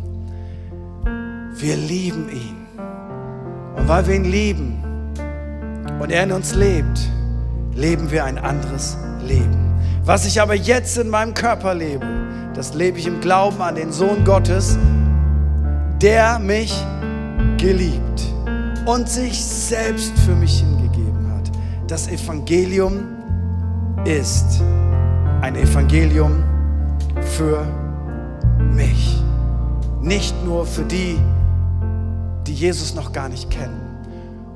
Wir 1.57 1.77
lieben 1.77 2.29
ihn. 2.29 2.67
Und 3.75 3.87
weil 3.87 4.05
wir 4.07 4.15
ihn 4.15 4.25
lieben 4.25 4.83
und 5.99 6.11
er 6.11 6.23
in 6.23 6.31
uns 6.31 6.53
lebt, 6.53 6.99
leben 7.73 8.11
wir 8.11 8.25
ein 8.25 8.37
anderes 8.37 8.97
Leben. 9.25 9.73
Was 10.03 10.25
ich 10.25 10.41
aber 10.41 10.53
jetzt 10.53 10.97
in 10.97 11.09
meinem 11.09 11.33
Körper 11.33 11.73
lebe, 11.73 12.05
das 12.53 12.73
lebe 12.73 12.99
ich 12.99 13.07
im 13.07 13.21
Glauben 13.21 13.61
an 13.61 13.75
den 13.75 13.91
Sohn 13.91 14.23
Gottes, 14.23 14.77
der 16.01 16.39
mich 16.39 16.73
geliebt 17.57 18.33
und 18.85 19.09
sich 19.09 19.43
selbst 19.43 20.17
für 20.19 20.35
mich 20.35 20.59
hingegeben 20.59 21.31
hat. 21.33 21.51
Das 21.87 22.07
Evangelium 22.07 23.05
ist 24.05 24.61
ein 25.41 25.55
Evangelium 25.55 26.43
für 27.21 27.65
mich. 28.71 29.21
Nicht 30.01 30.35
nur 30.45 30.65
für 30.65 30.83
die, 30.83 31.17
die 32.45 32.53
Jesus 32.53 32.95
noch 32.95 33.11
gar 33.11 33.29
nicht 33.29 33.49
kennen. 33.49 33.81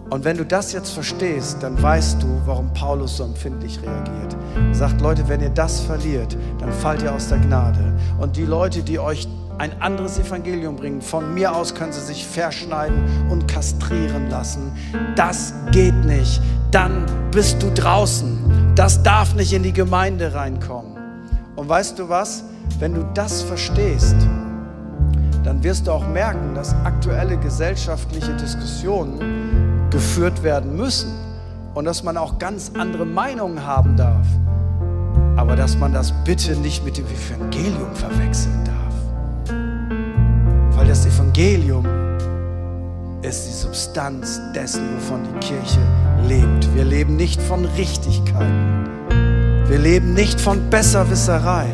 Und 0.09 0.25
wenn 0.25 0.37
du 0.37 0.45
das 0.45 0.73
jetzt 0.73 0.91
verstehst, 0.91 1.57
dann 1.61 1.81
weißt 1.81 2.23
du, 2.23 2.41
warum 2.45 2.73
Paulus 2.73 3.17
so 3.17 3.23
empfindlich 3.23 3.79
reagiert. 3.81 4.35
Er 4.55 4.73
sagt, 4.73 5.01
Leute, 5.01 5.27
wenn 5.27 5.41
ihr 5.41 5.49
das 5.49 5.81
verliert, 5.81 6.35
dann 6.59 6.71
fallt 6.71 7.03
ihr 7.03 7.13
aus 7.13 7.27
der 7.27 7.37
Gnade. 7.37 7.93
Und 8.19 8.35
die 8.35 8.45
Leute, 8.45 8.81
die 8.81 8.97
euch 8.97 9.27
ein 9.59 9.81
anderes 9.81 10.17
Evangelium 10.17 10.77
bringen. 10.77 11.01
Von 11.01 11.33
mir 11.33 11.53
aus 11.53 11.75
können 11.75 11.91
sie 11.91 12.01
sich 12.01 12.25
verschneiden 12.25 13.03
und 13.29 13.47
kastrieren 13.47 14.29
lassen. 14.29 14.71
Das 15.15 15.53
geht 15.71 16.05
nicht. 16.05 16.41
Dann 16.71 17.05
bist 17.31 17.61
du 17.61 17.69
draußen. 17.71 18.73
Das 18.75 19.03
darf 19.03 19.35
nicht 19.35 19.53
in 19.53 19.63
die 19.63 19.73
Gemeinde 19.73 20.33
reinkommen. 20.33 20.88
Und 21.59 21.67
weißt 21.67 21.99
du 21.99 22.07
was? 22.07 22.45
Wenn 22.79 22.93
du 22.93 23.05
das 23.13 23.41
verstehst, 23.41 24.15
dann 25.43 25.61
wirst 25.61 25.87
du 25.87 25.91
auch 25.91 26.07
merken, 26.07 26.55
dass 26.55 26.73
aktuelle 26.85 27.35
gesellschaftliche 27.35 28.33
Diskussionen 28.37 29.89
geführt 29.89 30.41
werden 30.41 30.77
müssen 30.77 31.13
und 31.73 31.83
dass 31.83 32.01
man 32.01 32.15
auch 32.15 32.39
ganz 32.39 32.71
andere 32.79 33.05
Meinungen 33.05 33.65
haben 33.65 33.97
darf. 33.97 34.25
Aber 35.35 35.57
dass 35.57 35.77
man 35.77 35.91
das 35.91 36.13
bitte 36.23 36.55
nicht 36.55 36.85
mit 36.85 36.97
dem 36.97 37.05
Evangelium 37.07 37.93
verwechseln 37.93 38.63
darf. 38.63 39.53
Weil 40.77 40.87
das 40.87 41.05
Evangelium 41.05 41.85
ist 43.21 43.47
die 43.49 43.53
Substanz 43.53 44.39
dessen, 44.55 44.95
wovon 44.95 45.23
die 45.25 45.39
Kirche 45.45 45.81
lebt. 46.25 46.73
Wir 46.73 46.85
leben 46.85 47.17
nicht 47.17 47.41
von 47.41 47.65
Richtigkeiten. 47.65 48.98
Wir 49.69 49.77
leben 49.77 50.15
nicht 50.15 50.41
von 50.41 50.67
Besserwisserei. 50.71 51.67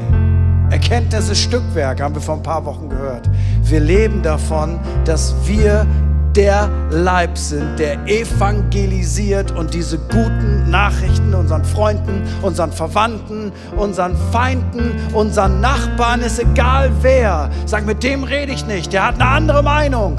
Erkenntnis 0.69 1.29
ist 1.29 1.39
Stückwerk, 1.39 2.01
haben 2.01 2.13
wir 2.13 2.21
vor 2.21 2.35
ein 2.35 2.43
paar 2.43 2.65
Wochen 2.65 2.89
gehört. 2.89 3.29
Wir 3.63 3.79
leben 3.79 4.21
davon, 4.21 4.81
dass 5.05 5.33
wir 5.45 5.87
der 6.35 6.69
Leib 6.89 7.37
sind, 7.37 7.79
der 7.79 8.05
evangelisiert 8.05 9.51
und 9.51 9.73
diese 9.73 9.97
guten 9.97 10.69
Nachrichten 10.69 11.33
unseren 11.33 11.63
Freunden, 11.63 12.23
unseren 12.41 12.73
Verwandten, 12.73 13.53
unseren 13.77 14.17
Feinden, 14.33 14.91
unseren 15.13 15.61
Nachbarn, 15.61 16.19
ist 16.19 16.37
egal 16.37 16.91
wer. 17.01 17.49
Sag, 17.65 17.85
mit 17.85 18.03
dem 18.03 18.25
rede 18.25 18.51
ich 18.51 18.65
nicht, 18.65 18.91
der 18.91 19.07
hat 19.07 19.15
eine 19.15 19.27
andere 19.29 19.63
Meinung. 19.63 20.17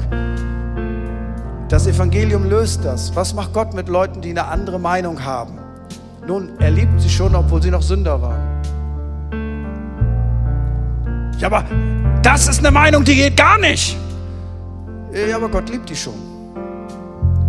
Das 1.69 1.85
Evangelium 1.85 2.49
löst 2.49 2.83
das. 2.83 3.15
Was 3.15 3.35
macht 3.35 3.53
Gott 3.53 3.75
mit 3.75 3.87
Leuten, 3.87 4.21
die 4.21 4.31
eine 4.31 4.45
andere 4.45 4.79
Meinung 4.79 5.23
haben? 5.23 5.66
Nun, 6.27 6.49
er 6.59 6.71
liebt 6.71 6.99
sie 6.99 7.09
schon, 7.09 7.33
obwohl 7.35 7.61
sie 7.61 7.71
noch 7.71 7.81
Sünder 7.81 8.21
waren. 8.21 8.61
Ja, 11.39 11.47
aber 11.47 11.63
das 12.21 12.49
ist 12.49 12.59
eine 12.59 12.71
Meinung, 12.71 13.05
die 13.05 13.15
geht 13.15 13.37
gar 13.37 13.57
nicht. 13.57 13.95
Ja, 15.13 15.37
aber 15.37 15.47
Gott 15.47 15.69
liebt 15.69 15.89
die 15.89 15.95
schon. 15.95 16.15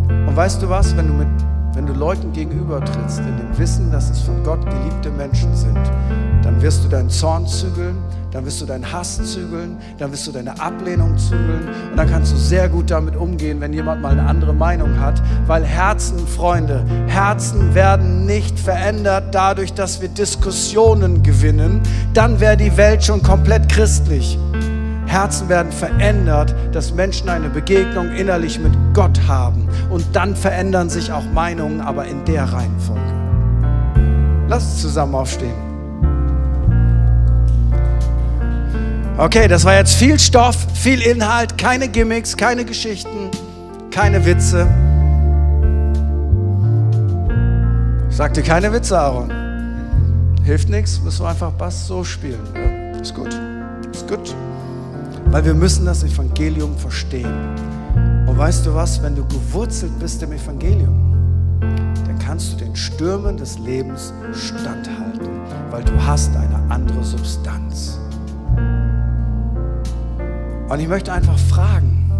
Und 0.06 0.36
weißt 0.36 0.62
du 0.62 0.68
was, 0.68 0.96
wenn 0.96 1.08
du, 1.08 1.14
mit, 1.14 1.26
wenn 1.74 1.86
du 1.86 1.92
Leuten 1.92 2.32
gegenübertrittst, 2.32 3.18
in 3.18 3.36
dem 3.36 3.58
Wissen, 3.58 3.90
dass 3.90 4.10
es 4.10 4.20
von 4.20 4.44
Gott 4.44 4.64
geliebte 4.64 5.10
Menschen 5.10 5.56
sind, 5.56 5.80
dann 6.48 6.62
wirst 6.62 6.82
du 6.82 6.88
deinen 6.88 7.10
Zorn 7.10 7.46
zügeln, 7.46 7.98
dann 8.30 8.46
wirst 8.46 8.62
du 8.62 8.64
deinen 8.64 8.90
Hass 8.90 9.20
zügeln, 9.22 9.76
dann 9.98 10.10
wirst 10.12 10.26
du 10.26 10.32
deine 10.32 10.58
Ablehnung 10.58 11.18
zügeln 11.18 11.68
und 11.90 11.96
dann 11.96 12.08
kannst 12.08 12.32
du 12.32 12.38
sehr 12.38 12.70
gut 12.70 12.90
damit 12.90 13.16
umgehen, 13.16 13.60
wenn 13.60 13.74
jemand 13.74 14.00
mal 14.00 14.12
eine 14.12 14.26
andere 14.26 14.54
Meinung 14.54 14.98
hat, 14.98 15.20
weil 15.46 15.62
Herzen, 15.62 16.26
Freunde, 16.26 16.82
Herzen 17.06 17.74
werden 17.74 18.24
nicht 18.24 18.58
verändert 18.58 19.34
dadurch, 19.34 19.74
dass 19.74 20.00
wir 20.00 20.08
Diskussionen 20.08 21.22
gewinnen, 21.22 21.82
dann 22.14 22.40
wäre 22.40 22.56
die 22.56 22.78
Welt 22.78 23.04
schon 23.04 23.22
komplett 23.22 23.68
christlich. 23.68 24.38
Herzen 25.04 25.50
werden 25.50 25.70
verändert, 25.70 26.54
dass 26.72 26.94
Menschen 26.94 27.28
eine 27.28 27.50
Begegnung 27.50 28.10
innerlich 28.12 28.58
mit 28.58 28.72
Gott 28.94 29.20
haben. 29.26 29.68
Und 29.90 30.04
dann 30.14 30.34
verändern 30.34 30.88
sich 30.88 31.12
auch 31.12 31.24
Meinungen, 31.34 31.82
aber 31.82 32.06
in 32.06 32.24
der 32.24 32.44
Reihenfolge. 32.44 33.00
Lass 34.48 34.64
uns 34.64 34.82
zusammen 34.82 35.14
aufstehen. 35.14 35.67
Okay, 39.18 39.48
das 39.48 39.64
war 39.64 39.74
jetzt 39.74 39.96
viel 39.96 40.16
Stoff, 40.16 40.56
viel 40.74 41.02
Inhalt, 41.02 41.58
keine 41.58 41.88
Gimmicks, 41.88 42.36
keine 42.36 42.64
Geschichten, 42.64 43.32
keine 43.90 44.24
Witze. 44.24 44.68
Ich 48.08 48.16
sagte 48.16 48.42
keine 48.44 48.72
Witze, 48.72 48.96
Aaron. 48.96 49.32
Hilft 50.44 50.68
nichts, 50.68 51.00
müssen 51.00 51.24
wir 51.24 51.30
einfach 51.30 51.50
Bass 51.50 51.88
so 51.88 52.04
spielen. 52.04 52.38
Ja, 52.54 53.00
ist 53.00 53.12
gut, 53.12 53.36
ist 53.92 54.06
gut. 54.06 54.36
weil 55.30 55.44
wir 55.44 55.54
müssen 55.54 55.84
das 55.84 56.04
Evangelium 56.04 56.76
verstehen. 56.76 57.34
Und 58.26 58.38
weißt 58.38 58.66
du 58.66 58.74
was, 58.74 59.02
wenn 59.02 59.16
du 59.16 59.26
gewurzelt 59.26 59.98
bist 59.98 60.22
im 60.22 60.32
Evangelium, 60.32 61.58
dann 61.60 62.18
kannst 62.24 62.52
du 62.52 62.56
den 62.64 62.76
Stürmen 62.76 63.36
des 63.36 63.58
Lebens 63.58 64.12
standhalten, 64.32 65.28
weil 65.70 65.82
du 65.82 65.92
hast 66.06 66.36
eine 66.36 66.60
andere 66.70 67.02
Substanz. 67.02 67.98
Und 70.68 70.80
ich 70.80 70.88
möchte 70.88 71.10
einfach 71.12 71.38
fragen, 71.38 72.12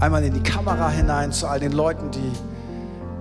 einmal 0.00 0.24
in 0.24 0.34
die 0.34 0.42
Kamera 0.42 0.88
hinein 0.88 1.30
zu 1.30 1.46
all 1.46 1.60
den 1.60 1.70
Leuten, 1.70 2.10
die, 2.10 2.32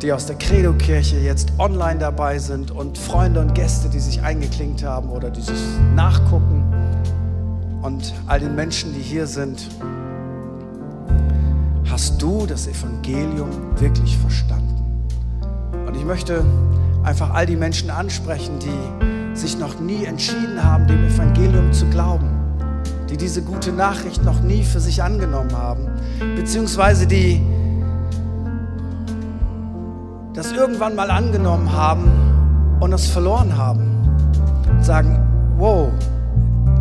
die 0.02 0.12
aus 0.12 0.26
der 0.26 0.36
Credo-Kirche 0.36 1.20
jetzt 1.20 1.54
online 1.60 2.00
dabei 2.00 2.40
sind 2.40 2.72
und 2.72 2.98
Freunde 2.98 3.40
und 3.40 3.54
Gäste, 3.54 3.88
die 3.90 4.00
sich 4.00 4.24
eingeklinkt 4.24 4.84
haben 4.84 5.10
oder 5.10 5.30
die 5.30 5.42
sich 5.42 5.60
nachgucken 5.96 6.64
und 7.84 8.16
all 8.26 8.40
den 8.40 8.56
Menschen, 8.56 8.96
die 8.96 9.02
hier 9.02 9.28
sind. 9.28 9.70
Hast 11.88 12.20
du 12.20 12.48
das 12.48 12.66
Evangelium 12.66 13.50
wirklich 13.76 14.18
verstanden? 14.18 15.08
Und 15.86 15.96
ich 15.96 16.04
möchte 16.04 16.44
einfach 17.04 17.32
all 17.32 17.46
die 17.46 17.58
Menschen 17.58 17.92
ansprechen, 17.92 18.58
die 18.58 19.38
sich 19.38 19.56
noch 19.60 19.80
nie 19.80 20.06
entschieden 20.06 20.64
haben, 20.64 20.88
dem 20.88 21.06
Evangelium 21.06 21.72
zu 21.72 21.86
glauben 21.86 22.43
die 23.14 23.18
diese 23.18 23.44
gute 23.44 23.72
Nachricht 23.72 24.26
noch 24.26 24.42
nie 24.42 24.64
für 24.64 24.80
sich 24.80 25.04
angenommen 25.04 25.56
haben, 25.56 25.88
beziehungsweise 26.36 27.06
die 27.06 27.44
das 30.34 30.52
irgendwann 30.52 30.96
mal 30.96 31.12
angenommen 31.12 31.72
haben 31.72 32.10
und 32.80 32.92
es 32.92 33.06
verloren 33.06 33.56
haben. 33.56 33.84
Und 34.68 34.84
sagen, 34.84 35.20
wow, 35.58 35.92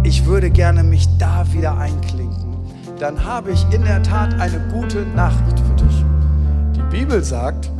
ich 0.04 0.24
würde 0.24 0.50
gerne 0.50 0.82
mich 0.82 1.06
da 1.18 1.44
wieder 1.52 1.76
einklinken. 1.76 2.56
Dann 2.98 3.22
habe 3.22 3.50
ich 3.50 3.66
in 3.70 3.84
der 3.84 4.02
Tat 4.02 4.32
eine 4.40 4.58
gute 4.72 5.02
Nachricht 5.14 5.60
für 5.60 5.84
dich. 5.84 6.04
Die 6.74 6.96
Bibel 6.96 7.22
sagt, 7.22 7.70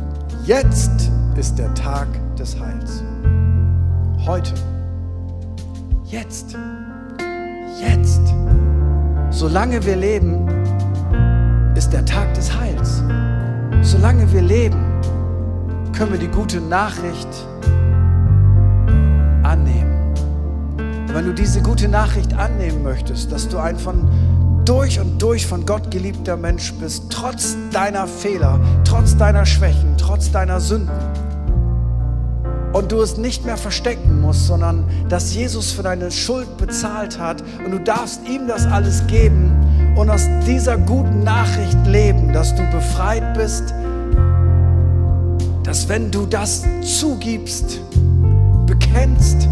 jetzt 0.45 1.09
ist 1.35 1.57
der 1.57 1.73
Tag 1.73 2.07
des 2.37 2.59
Heils. 2.59 3.03
Heute. 4.27 4.53
Jetzt. 6.05 6.55
Jetzt. 7.81 8.42
Solange 9.33 9.83
wir 9.83 9.95
leben, 9.95 10.47
ist 11.75 11.91
der 11.91 12.05
Tag 12.05 12.31
des 12.35 12.55
Heils. 12.55 13.01
Solange 13.81 14.31
wir 14.31 14.43
leben, 14.43 15.01
können 15.91 16.11
wir 16.11 16.19
die 16.19 16.27
gute 16.27 16.61
Nachricht 16.61 17.27
annehmen. 19.41 20.13
Wenn 21.07 21.25
du 21.25 21.33
diese 21.33 21.63
gute 21.63 21.87
Nachricht 21.87 22.35
annehmen 22.35 22.83
möchtest, 22.83 23.31
dass 23.31 23.49
du 23.49 23.57
ein 23.57 23.79
von 23.79 24.07
durch 24.65 24.99
und 24.99 25.19
durch 25.19 25.47
von 25.47 25.65
Gott 25.65 25.89
geliebter 25.89 26.37
Mensch 26.37 26.71
bist, 26.73 27.05
trotz 27.09 27.57
deiner 27.71 28.05
Fehler, 28.05 28.59
trotz 28.85 29.17
deiner 29.17 29.47
Schwächen, 29.47 29.95
trotz 29.97 30.31
deiner 30.31 30.61
Sünden, 30.61 30.93
und 32.73 32.91
du 32.91 33.01
es 33.01 33.17
nicht 33.17 33.45
mehr 33.45 33.57
verstecken 33.57 34.19
musst, 34.19 34.47
sondern 34.47 34.83
dass 35.07 35.33
Jesus 35.33 35.71
für 35.71 35.83
deine 35.83 36.11
Schuld 36.11 36.57
bezahlt 36.57 37.19
hat 37.19 37.43
und 37.63 37.71
du 37.71 37.79
darfst 37.79 38.27
ihm 38.27 38.47
das 38.47 38.65
alles 38.65 39.05
geben 39.07 39.51
und 39.95 40.09
aus 40.09 40.27
dieser 40.45 40.77
guten 40.77 41.23
Nachricht 41.23 41.77
leben, 41.85 42.33
dass 42.33 42.55
du 42.55 42.63
befreit 42.71 43.35
bist, 43.35 43.73
dass 45.63 45.87
wenn 45.87 46.11
du 46.11 46.25
das 46.25 46.63
zugibst, 46.81 47.79
bekennst, 48.65 49.47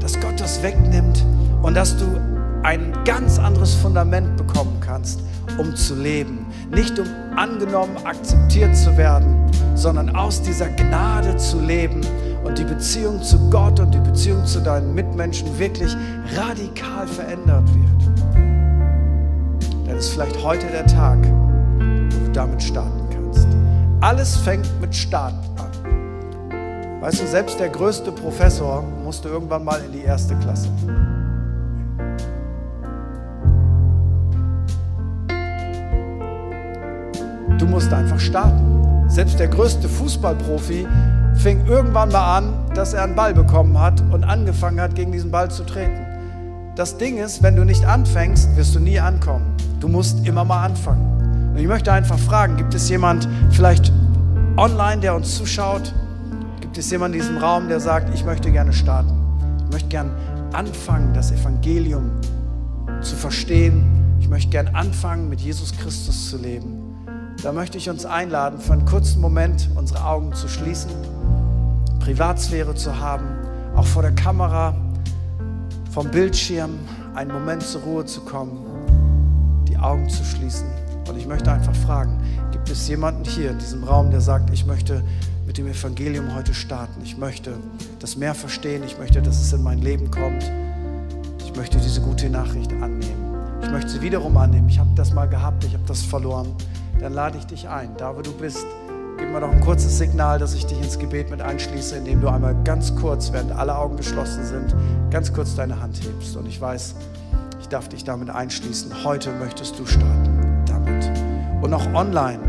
dass 0.00 0.18
Gott 0.20 0.38
das 0.38 0.62
wegnimmt 0.62 1.24
und 1.62 1.74
dass 1.74 1.96
du 1.96 2.04
ein 2.64 2.92
ganz 3.04 3.38
anderes 3.38 3.74
Fundament 3.74 4.36
bekommen 4.36 4.78
kannst, 4.80 5.20
um 5.58 5.74
zu 5.76 5.94
leben. 5.94 6.46
Nicht 6.70 6.98
um 6.98 7.06
angenommen, 7.34 7.96
akzeptiert 8.04 8.76
zu 8.76 8.96
werden, 8.96 9.46
sondern 9.74 10.14
aus 10.14 10.42
dieser 10.42 10.68
Gnade 10.68 11.36
zu 11.36 11.60
leben 11.60 12.00
und 12.44 12.58
die 12.58 12.64
Beziehung 12.64 13.22
zu 13.22 13.38
Gott 13.50 13.80
und 13.80 13.94
die 13.94 14.00
Beziehung 14.00 14.44
zu 14.44 14.60
deinen 14.60 14.94
Mitmenschen 14.94 15.58
wirklich 15.58 15.94
radikal 16.36 17.06
verändert 17.06 17.64
wird. 17.74 17.88
Dann 19.86 19.96
ist 19.96 20.10
vielleicht 20.10 20.42
heute 20.42 20.66
der 20.66 20.86
Tag, 20.86 21.18
wo 21.24 22.26
du 22.26 22.32
damit 22.32 22.62
starten 22.62 23.08
kannst. 23.10 23.48
Alles 24.00 24.36
fängt 24.36 24.68
mit 24.80 24.94
Start 24.94 25.34
an. 25.56 27.00
Weißt 27.00 27.22
du, 27.22 27.26
selbst 27.26 27.58
der 27.60 27.68
größte 27.68 28.12
Professor 28.12 28.82
musste 29.04 29.28
irgendwann 29.28 29.64
mal 29.64 29.80
in 29.86 29.92
die 29.92 30.02
erste 30.02 30.34
Klasse. 30.36 30.68
Du 37.58 37.66
musst 37.66 37.92
einfach 37.92 38.20
starten. 38.20 39.08
Selbst 39.08 39.40
der 39.40 39.48
größte 39.48 39.88
Fußballprofi 39.88 40.86
fing 41.34 41.66
irgendwann 41.66 42.12
mal 42.12 42.38
an, 42.38 42.52
dass 42.74 42.92
er 42.92 43.02
einen 43.02 43.16
Ball 43.16 43.34
bekommen 43.34 43.80
hat 43.80 44.00
und 44.12 44.22
angefangen 44.22 44.80
hat, 44.80 44.94
gegen 44.94 45.10
diesen 45.10 45.32
Ball 45.32 45.50
zu 45.50 45.64
treten. 45.64 46.06
Das 46.76 46.98
Ding 46.98 47.18
ist, 47.18 47.42
wenn 47.42 47.56
du 47.56 47.64
nicht 47.64 47.84
anfängst, 47.84 48.56
wirst 48.56 48.76
du 48.76 48.80
nie 48.80 49.00
ankommen. 49.00 49.56
Du 49.80 49.88
musst 49.88 50.24
immer 50.24 50.44
mal 50.44 50.64
anfangen. 50.64 51.50
Und 51.50 51.58
ich 51.58 51.66
möchte 51.66 51.92
einfach 51.92 52.18
fragen, 52.18 52.56
gibt 52.56 52.74
es 52.74 52.88
jemand 52.88 53.28
vielleicht 53.50 53.92
online, 54.56 55.00
der 55.00 55.16
uns 55.16 55.36
zuschaut? 55.36 55.92
Gibt 56.60 56.78
es 56.78 56.88
jemand 56.92 57.16
in 57.16 57.22
diesem 57.22 57.38
Raum, 57.38 57.68
der 57.68 57.80
sagt, 57.80 58.14
ich 58.14 58.24
möchte 58.24 58.52
gerne 58.52 58.72
starten? 58.72 59.12
Ich 59.64 59.72
möchte 59.72 59.88
gerne 59.88 60.10
anfangen, 60.52 61.12
das 61.12 61.32
Evangelium 61.32 62.10
zu 63.00 63.16
verstehen. 63.16 63.84
Ich 64.20 64.28
möchte 64.28 64.50
gerne 64.50 64.72
anfangen, 64.76 65.28
mit 65.28 65.40
Jesus 65.40 65.76
Christus 65.76 66.30
zu 66.30 66.36
leben 66.36 66.87
da 67.42 67.52
möchte 67.52 67.78
ich 67.78 67.88
uns 67.88 68.04
einladen, 68.04 68.58
für 68.58 68.72
einen 68.72 68.84
kurzen 68.84 69.20
Moment 69.20 69.70
unsere 69.76 70.04
Augen 70.04 70.32
zu 70.34 70.48
schließen, 70.48 70.90
Privatsphäre 72.00 72.74
zu 72.74 72.98
haben, 72.98 73.26
auch 73.76 73.86
vor 73.86 74.02
der 74.02 74.12
Kamera, 74.12 74.74
vom 75.92 76.10
Bildschirm, 76.10 76.78
einen 77.14 77.32
Moment 77.32 77.62
zur 77.62 77.82
Ruhe 77.82 78.04
zu 78.04 78.22
kommen, 78.22 78.58
die 79.68 79.76
Augen 79.76 80.08
zu 80.08 80.24
schließen. 80.24 80.66
Und 81.08 81.16
ich 81.16 81.26
möchte 81.26 81.50
einfach 81.50 81.74
fragen, 81.74 82.18
gibt 82.50 82.68
es 82.70 82.88
jemanden 82.88 83.24
hier 83.24 83.50
in 83.50 83.58
diesem 83.58 83.84
Raum, 83.84 84.10
der 84.10 84.20
sagt, 84.20 84.50
ich 84.50 84.66
möchte 84.66 85.02
mit 85.46 85.58
dem 85.58 85.68
Evangelium 85.68 86.34
heute 86.34 86.52
starten. 86.52 87.00
Ich 87.02 87.16
möchte 87.16 87.54
das 88.00 88.16
mehr 88.16 88.34
verstehen. 88.34 88.82
Ich 88.84 88.98
möchte, 88.98 89.22
dass 89.22 89.40
es 89.40 89.52
in 89.52 89.62
mein 89.62 89.78
Leben 89.78 90.10
kommt. 90.10 90.44
Ich 91.42 91.56
möchte 91.56 91.78
diese 91.78 92.02
gute 92.02 92.28
Nachricht 92.28 92.72
annehmen. 92.74 93.34
Ich 93.62 93.70
möchte 93.70 93.90
sie 93.90 94.02
wiederum 94.02 94.36
annehmen. 94.36 94.68
Ich 94.68 94.78
habe 94.78 94.90
das 94.94 95.14
mal 95.14 95.26
gehabt, 95.26 95.64
ich 95.64 95.72
habe 95.72 95.84
das 95.86 96.02
verloren 96.02 96.54
dann 97.00 97.12
lade 97.12 97.38
ich 97.38 97.46
dich 97.46 97.68
ein. 97.68 97.96
Da, 97.96 98.16
wo 98.16 98.22
du 98.22 98.32
bist, 98.32 98.66
gib 99.18 99.30
mir 99.30 99.40
doch 99.40 99.50
ein 99.50 99.60
kurzes 99.60 99.98
Signal, 99.98 100.38
dass 100.38 100.54
ich 100.54 100.66
dich 100.66 100.80
ins 100.80 100.98
Gebet 100.98 101.30
mit 101.30 101.40
einschließe, 101.40 101.96
indem 101.96 102.20
du 102.20 102.28
einmal 102.28 102.56
ganz 102.64 102.94
kurz, 102.96 103.32
während 103.32 103.52
alle 103.52 103.76
Augen 103.76 103.96
geschlossen 103.96 104.44
sind, 104.44 104.74
ganz 105.10 105.32
kurz 105.32 105.54
deine 105.54 105.80
Hand 105.80 106.00
hebst. 106.02 106.36
Und 106.36 106.46
ich 106.46 106.60
weiß, 106.60 106.94
ich 107.60 107.68
darf 107.68 107.88
dich 107.88 108.04
damit 108.04 108.30
einschließen. 108.30 109.04
Heute 109.04 109.30
möchtest 109.32 109.78
du 109.78 109.86
starten 109.86 110.64
damit. 110.66 111.10
Und 111.60 111.74
auch 111.74 111.86
online, 111.94 112.40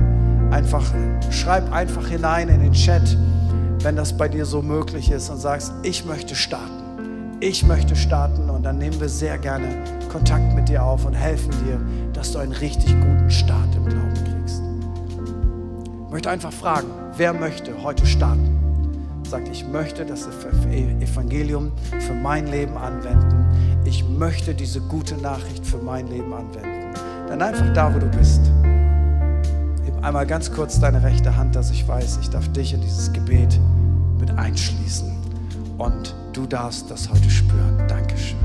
einfach, 0.52 0.86
schreib 1.32 1.72
einfach 1.74 2.08
hinein 2.08 2.50
in 2.50 2.62
den 2.62 2.74
Chat, 2.74 3.18
wenn 3.82 3.96
das 3.96 4.16
bei 4.16 4.28
dir 4.28 4.46
so 4.46 4.62
möglich 4.62 5.12
ist 5.12 5.30
und 5.30 5.38
sagst, 5.38 5.74
ich 5.84 6.06
möchte 6.06 6.36
starten. 6.36 7.38
Ich 7.42 7.66
möchte 7.66 7.96
starten 7.96 8.50
und 8.50 8.64
dann 8.64 8.78
nehmen 8.78 9.00
wir 9.00 9.08
sehr 9.08 9.38
gerne 9.38 9.68
Kontakt 10.10 10.54
mit 10.54 10.68
dir 10.68 10.84
auf 10.84 11.06
und 11.06 11.14
helfen 11.14 11.52
dir, 11.66 11.80
dass 12.14 12.34
du 12.34 12.40
einen 12.40 12.52
richtig 12.52 12.94
guten 13.00 13.30
Start 13.32 13.74
im 13.76 13.86
Glauben 13.86 14.14
kriegst. 14.14 14.39
Möchte 16.20 16.32
einfach 16.32 16.52
fragen, 16.52 16.90
wer 17.16 17.32
möchte 17.32 17.82
heute 17.82 18.06
starten? 18.06 19.24
Sagt, 19.24 19.48
ich 19.48 19.66
möchte 19.66 20.06
das 20.06 20.28
Evangelium 20.28 21.72
für 21.98 22.14
mein 22.14 22.48
Leben 22.48 22.76
anwenden. 22.76 23.46
Ich 23.86 24.04
möchte 24.04 24.54
diese 24.54 24.82
gute 24.82 25.16
Nachricht 25.16 25.66
für 25.66 25.78
mein 25.78 26.08
Leben 26.08 26.34
anwenden. 26.34 26.94
Dann 27.30 27.42
einfach 27.42 27.74
da, 27.74 27.96
wo 27.96 28.00
du 28.00 28.08
bist. 28.08 28.42
Heb 29.86 30.04
einmal 30.04 30.28
ganz 30.28 30.52
kurz 30.52 30.78
deine 30.78 31.02
rechte 31.02 31.38
Hand, 31.38 31.56
dass 31.56 31.72
ich 31.72 31.88
weiß, 31.88 32.20
ich 32.22 32.30
darf 32.30 32.52
dich 32.52 32.74
in 32.74 32.82
dieses 32.82 33.14
Gebet 33.14 33.58
mit 34.20 34.30
einschließen. 34.32 35.08
Und 35.78 36.14
du 36.34 36.46
darfst 36.46 36.92
das 36.92 37.10
heute 37.10 37.30
spüren. 37.30 37.78
Dankeschön. 37.88 38.40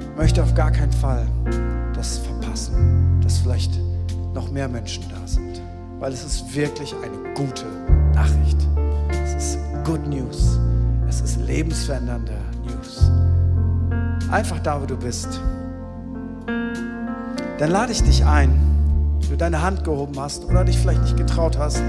Ich 0.00 0.16
möchte 0.18 0.42
auf 0.42 0.52
gar 0.54 0.70
keinen 0.70 0.92
Fall 0.92 1.26
das 1.94 2.18
verpassen, 2.18 3.22
dass 3.22 3.38
vielleicht 3.38 3.80
noch 4.34 4.50
mehr 4.50 4.68
Menschen 4.68 5.04
da 5.08 5.26
sind. 5.26 5.60
Weil 5.98 6.12
es 6.12 6.24
ist 6.24 6.54
wirklich 6.54 6.94
eine 6.94 7.34
gute 7.34 7.66
Nachricht. 8.14 8.58
Es 9.10 9.34
ist 9.34 9.58
Good 9.84 10.06
News. 10.06 10.58
Es 11.08 11.20
ist 11.20 11.36
lebensverändernde 11.38 12.38
News. 12.66 13.10
Einfach 14.30 14.60
da, 14.60 14.80
wo 14.80 14.86
du 14.86 14.96
bist. 14.96 15.40
Dann 16.46 17.70
lade 17.70 17.92
ich 17.92 18.02
dich 18.02 18.24
ein, 18.24 18.50
wenn 19.20 19.30
du 19.30 19.36
deine 19.36 19.60
Hand 19.60 19.84
gehoben 19.84 20.18
hast 20.18 20.44
oder 20.44 20.64
dich 20.64 20.78
vielleicht 20.78 21.02
nicht 21.02 21.16
getraut 21.16 21.58
hast, 21.58 21.82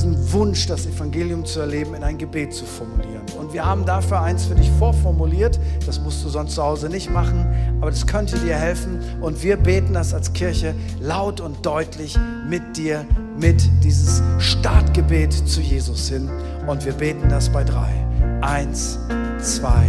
diesen 0.00 0.32
Wunsch, 0.32 0.66
das 0.66 0.86
Evangelium 0.86 1.44
zu 1.44 1.60
erleben, 1.60 1.94
in 1.94 2.02
ein 2.02 2.16
Gebet 2.16 2.54
zu 2.54 2.64
formulieren. 2.64 3.20
Und 3.38 3.52
wir 3.52 3.66
haben 3.66 3.84
dafür 3.84 4.22
eins 4.22 4.46
für 4.46 4.54
dich 4.54 4.70
vorformuliert. 4.78 5.58
Das 5.84 6.00
musst 6.00 6.24
du 6.24 6.30
sonst 6.30 6.54
zu 6.54 6.62
Hause 6.62 6.88
nicht 6.88 7.10
machen, 7.10 7.46
aber 7.82 7.90
das 7.90 8.06
könnte 8.06 8.38
dir 8.38 8.56
helfen. 8.56 8.98
Und 9.20 9.42
wir 9.42 9.58
beten 9.58 9.92
das 9.92 10.14
als 10.14 10.32
Kirche 10.32 10.74
laut 11.00 11.40
und 11.40 11.66
deutlich 11.66 12.18
mit 12.48 12.78
dir, 12.78 13.04
mit 13.38 13.62
dieses 13.84 14.22
Startgebet 14.38 15.34
zu 15.34 15.60
Jesus 15.60 16.08
hin. 16.08 16.30
Und 16.66 16.86
wir 16.86 16.94
beten 16.94 17.28
das 17.28 17.50
bei 17.50 17.62
drei. 17.62 17.92
Eins, 18.40 18.98
zwei, 19.38 19.86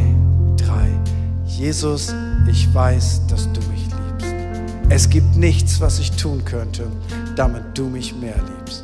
drei. 0.58 0.90
Jesus, 1.46 2.14
ich 2.50 2.74
weiß, 2.74 3.22
dass 3.30 3.48
du 3.54 3.62
mich 3.70 3.86
liebst. 3.86 4.36
Es 4.90 5.10
gibt 5.10 5.38
nichts, 5.38 5.80
was 5.80 6.00
ich 6.00 6.12
tun 6.12 6.44
könnte, 6.44 6.88
damit 7.38 7.78
du 7.78 7.86
mich 7.86 8.14
mehr 8.14 8.36
liebst 8.36 8.84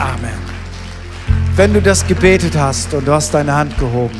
Amen. 0.00 0.30
Wenn 1.56 1.74
du 1.74 1.82
das 1.82 2.06
gebetet 2.06 2.56
hast 2.56 2.94
und 2.94 3.06
du 3.06 3.12
hast 3.12 3.34
deine 3.34 3.54
Hand 3.54 3.76
gehoben, 3.78 4.18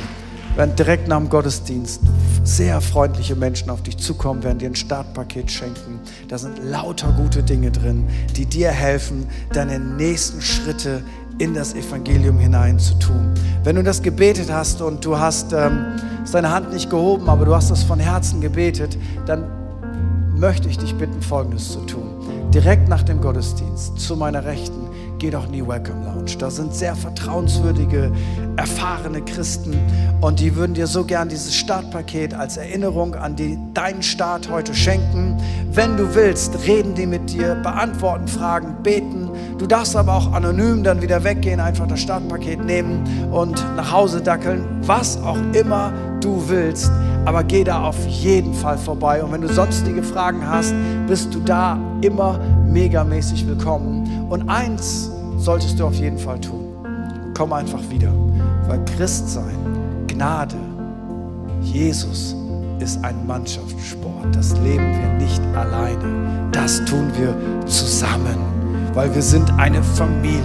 werden 0.54 0.76
direkt 0.76 1.08
nach 1.08 1.16
dem 1.16 1.30
Gottesdienst 1.30 2.02
sehr 2.44 2.82
freundliche 2.82 3.34
Menschen 3.34 3.70
auf 3.70 3.82
dich 3.82 3.96
zukommen, 3.96 4.42
werden 4.42 4.58
dir 4.58 4.68
ein 4.68 4.74
Startpaket 4.74 5.50
schenken. 5.50 6.00
Da 6.28 6.36
sind 6.36 6.58
lauter 6.62 7.10
gute 7.12 7.42
Dinge 7.42 7.70
drin, 7.70 8.06
die 8.36 8.44
dir 8.44 8.70
helfen, 8.70 9.26
deine 9.54 9.78
nächsten 9.78 10.42
Schritte 10.42 11.02
in 11.38 11.54
das 11.54 11.72
Evangelium 11.72 12.38
hinein 12.38 12.78
zu 12.78 12.92
tun. 12.98 13.32
Wenn 13.64 13.76
du 13.76 13.82
das 13.82 14.02
gebetet 14.02 14.52
hast 14.52 14.82
und 14.82 15.02
du 15.02 15.18
hast, 15.18 15.54
ähm, 15.54 15.96
deine 16.30 16.50
Hand 16.50 16.74
nicht 16.74 16.90
gehoben, 16.90 17.26
aber 17.30 17.46
du 17.46 17.54
hast 17.54 17.70
das 17.70 17.82
von 17.84 17.98
Herzen 17.98 18.42
gebetet, 18.42 18.98
dann 19.24 19.46
möchte 20.36 20.68
ich 20.68 20.76
dich 20.76 20.94
bitten, 20.94 21.22
Folgendes 21.22 21.72
zu 21.72 21.80
tun. 21.86 22.50
Direkt 22.52 22.88
nach 22.88 23.02
dem 23.02 23.22
Gottesdienst 23.22 23.98
zu 23.98 24.14
meiner 24.16 24.44
Rechten 24.44 24.89
geh 25.20 25.30
doch 25.30 25.44
in 25.44 25.52
die 25.52 25.66
Welcome 25.66 26.02
Lounge. 26.06 26.36
Da 26.38 26.50
sind 26.50 26.74
sehr 26.74 26.96
vertrauenswürdige, 26.96 28.10
erfahrene 28.56 29.20
Christen 29.20 29.76
und 30.22 30.40
die 30.40 30.56
würden 30.56 30.72
dir 30.72 30.86
so 30.86 31.04
gern 31.04 31.28
dieses 31.28 31.54
Startpaket 31.54 32.32
als 32.32 32.56
Erinnerung 32.56 33.14
an 33.14 33.36
die, 33.36 33.58
deinen 33.74 34.02
Start 34.02 34.50
heute 34.50 34.74
schenken. 34.74 35.36
Wenn 35.72 35.98
du 35.98 36.14
willst, 36.14 36.66
reden 36.66 36.94
die 36.94 37.06
mit 37.06 37.30
dir, 37.30 37.54
beantworten 37.56 38.28
Fragen, 38.28 38.82
beten. 38.82 39.28
Du 39.58 39.66
darfst 39.66 39.94
aber 39.94 40.14
auch 40.14 40.32
anonym 40.32 40.82
dann 40.82 41.02
wieder 41.02 41.22
weggehen, 41.22 41.60
einfach 41.60 41.86
das 41.86 42.00
Startpaket 42.00 42.64
nehmen 42.64 43.28
und 43.30 43.62
nach 43.76 43.92
Hause 43.92 44.22
dackeln, 44.22 44.64
was 44.86 45.22
auch 45.22 45.38
immer 45.52 45.92
du 46.20 46.42
willst. 46.48 46.90
Aber 47.24 47.44
geh 47.44 47.64
da 47.64 47.82
auf 47.82 48.06
jeden 48.06 48.54
Fall 48.54 48.78
vorbei. 48.78 49.22
Und 49.22 49.32
wenn 49.32 49.42
du 49.42 49.48
sonstige 49.48 50.02
Fragen 50.02 50.46
hast, 50.46 50.74
bist 51.06 51.34
du 51.34 51.40
da 51.40 51.78
immer 52.00 52.38
megamäßig 52.66 53.46
willkommen. 53.46 54.26
Und 54.30 54.48
eins 54.48 55.10
solltest 55.38 55.78
du 55.78 55.86
auf 55.86 55.94
jeden 55.94 56.18
Fall 56.18 56.40
tun. 56.40 56.64
Komm 57.34 57.52
einfach 57.52 57.82
wieder. 57.90 58.12
Weil 58.66 58.84
Christsein, 58.96 59.56
Gnade, 60.06 60.56
Jesus 61.62 62.36
ist 62.78 63.02
ein 63.04 63.26
Mannschaftssport. 63.26 64.34
Das 64.34 64.52
leben 64.58 64.86
wir 64.98 65.08
nicht 65.18 65.40
alleine. 65.54 66.48
Das 66.52 66.84
tun 66.84 67.10
wir 67.18 67.34
zusammen. 67.66 68.38
Weil 68.94 69.14
wir 69.14 69.22
sind 69.22 69.50
eine 69.58 69.82
Familie. 69.82 70.40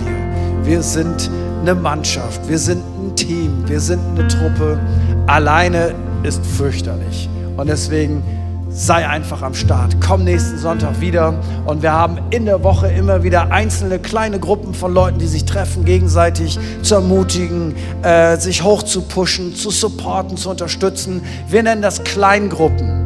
Wir 0.64 0.82
sind 0.82 1.30
eine 1.62 1.76
Mannschaft. 1.76 2.48
Wir 2.48 2.60
sind 2.60 2.80
ein 2.80 3.16
Team. 3.16 3.64
Wir 3.68 3.80
sind 3.80 4.02
eine 4.14 4.28
Truppe. 4.28 4.80
Alleine 5.28 5.96
ist 6.22 6.46
fürchterlich. 6.46 7.28
Und 7.58 7.68
deswegen 7.68 8.24
sei 8.70 9.08
einfach 9.08 9.42
am 9.42 9.56
Start. 9.56 9.96
Komm 10.06 10.26
nächsten 10.26 10.58
Sonntag 10.58 11.00
wieder 11.00 11.40
und 11.66 11.82
wir 11.82 11.94
haben 11.94 12.20
in 12.30 12.46
der 12.46 12.62
Woche 12.64 12.88
immer 12.88 13.24
wieder 13.24 13.52
einzelne 13.52 14.00
kleine 14.00 14.40
Gruppen 14.40 14.74
von 14.74 14.94
Leuten, 14.94 15.18
die 15.18 15.28
sich 15.28 15.46
treffen, 15.46 15.86
gegenseitig 15.86 16.60
zu 16.82 16.96
ermutigen, 16.96 17.74
äh, 18.04 18.38
sich 18.38 18.64
hoch 18.64 18.84
zu 18.84 19.02
pushen, 19.02 19.56
zu 19.56 19.72
supporten, 19.72 20.38
zu 20.38 20.50
unterstützen. 20.50 21.22
Wir 21.50 21.64
nennen 21.64 21.82
das 21.82 22.04
Kleingruppen. 22.04 23.06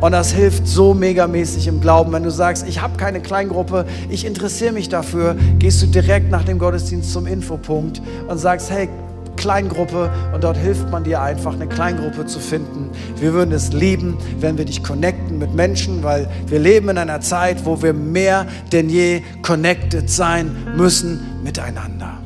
Und 0.00 0.12
das 0.12 0.32
hilft 0.32 0.66
so 0.66 0.94
megamäßig 0.94 1.66
im 1.68 1.82
Glauben. 1.82 2.12
Wenn 2.12 2.22
du 2.22 2.30
sagst, 2.30 2.66
ich 2.66 2.80
habe 2.80 2.96
keine 2.96 3.20
Kleingruppe, 3.20 3.84
ich 4.08 4.24
interessiere 4.24 4.72
mich 4.72 4.88
dafür, 4.88 5.36
gehst 5.58 5.82
du 5.82 5.86
direkt 5.86 6.30
nach 6.30 6.42
dem 6.42 6.58
Gottesdienst 6.58 7.12
zum 7.12 7.26
Infopunkt 7.26 8.00
und 8.26 8.38
sagst, 8.38 8.70
hey, 8.70 8.88
Kleingruppe 9.36 10.10
und 10.34 10.44
dort 10.44 10.56
hilft 10.56 10.90
man 10.90 11.04
dir 11.04 11.20
einfach, 11.22 11.54
eine 11.54 11.66
Kleingruppe 11.66 12.26
zu 12.26 12.38
finden. 12.38 12.90
Wir 13.16 13.32
würden 13.32 13.52
es 13.52 13.72
lieben, 13.72 14.18
wenn 14.38 14.58
wir 14.58 14.64
dich 14.64 14.82
connecten 14.82 15.38
mit 15.38 15.54
Menschen, 15.54 16.02
weil 16.02 16.28
wir 16.46 16.58
leben 16.58 16.88
in 16.88 16.98
einer 16.98 17.20
Zeit, 17.20 17.64
wo 17.64 17.82
wir 17.82 17.92
mehr 17.92 18.46
denn 18.72 18.88
je 18.88 19.22
connected 19.42 20.10
sein 20.10 20.50
müssen 20.76 21.42
miteinander. 21.42 22.18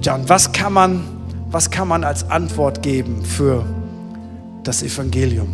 John, 0.00 0.28
was 0.28 0.52
kann 0.52 0.72
man, 0.72 1.04
was 1.50 1.70
kann 1.70 1.88
man 1.88 2.04
als 2.04 2.30
Antwort 2.30 2.82
geben 2.82 3.24
für 3.24 3.64
das 4.62 4.82
Evangelium? 4.82 5.48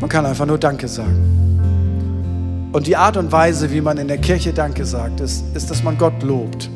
Man 0.00 0.08
kann 0.08 0.26
einfach 0.26 0.46
nur 0.46 0.58
Danke 0.58 0.86
sagen. 0.86 1.48
Und 2.72 2.86
die 2.86 2.96
Art 2.96 3.16
und 3.16 3.32
Weise, 3.32 3.70
wie 3.72 3.80
man 3.80 3.98
in 3.98 4.08
der 4.08 4.18
Kirche 4.18 4.52
Danke 4.52 4.84
sagt, 4.84 5.20
ist, 5.20 5.44
ist 5.54 5.70
dass 5.70 5.82
man 5.82 5.96
Gott 5.96 6.22
lobt. 6.22 6.70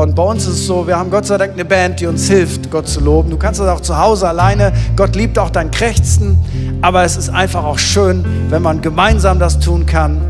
Und 0.00 0.14
bei 0.14 0.22
uns 0.22 0.46
ist 0.46 0.54
es 0.54 0.66
so, 0.66 0.86
wir 0.86 0.96
haben 0.96 1.10
Gott 1.10 1.26
sei 1.26 1.36
Dank 1.36 1.52
eine 1.52 1.64
Band, 1.66 2.00
die 2.00 2.06
uns 2.06 2.26
hilft, 2.26 2.70
Gott 2.70 2.88
zu 2.88 3.00
loben. 3.00 3.28
Du 3.28 3.36
kannst 3.36 3.60
das 3.60 3.68
auch 3.68 3.82
zu 3.82 3.98
Hause 3.98 4.26
alleine. 4.26 4.72
Gott 4.96 5.14
liebt 5.14 5.38
auch 5.38 5.50
dein 5.50 5.70
Krächzen. 5.70 6.38
Aber 6.80 7.04
es 7.04 7.18
ist 7.18 7.28
einfach 7.28 7.64
auch 7.64 7.78
schön, 7.78 8.24
wenn 8.48 8.62
man 8.62 8.80
gemeinsam 8.80 9.38
das 9.38 9.60
tun 9.60 9.84
kann 9.84 10.22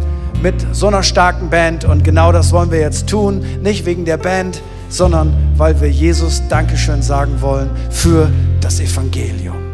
mit 0.42 0.54
so 0.72 0.88
einer 0.88 1.04
starken 1.04 1.50
Band. 1.50 1.84
Und 1.84 2.02
genau 2.02 2.32
das 2.32 2.50
wollen 2.50 2.72
wir 2.72 2.80
jetzt 2.80 3.08
tun. 3.08 3.44
Nicht 3.62 3.86
wegen 3.86 4.04
der 4.04 4.16
Band, 4.16 4.60
sondern 4.88 5.32
weil 5.56 5.80
wir 5.80 5.88
Jesus 5.88 6.42
Dankeschön 6.48 7.00
sagen 7.00 7.40
wollen 7.40 7.70
für 7.90 8.28
das 8.60 8.80
Evangelium. 8.80 9.69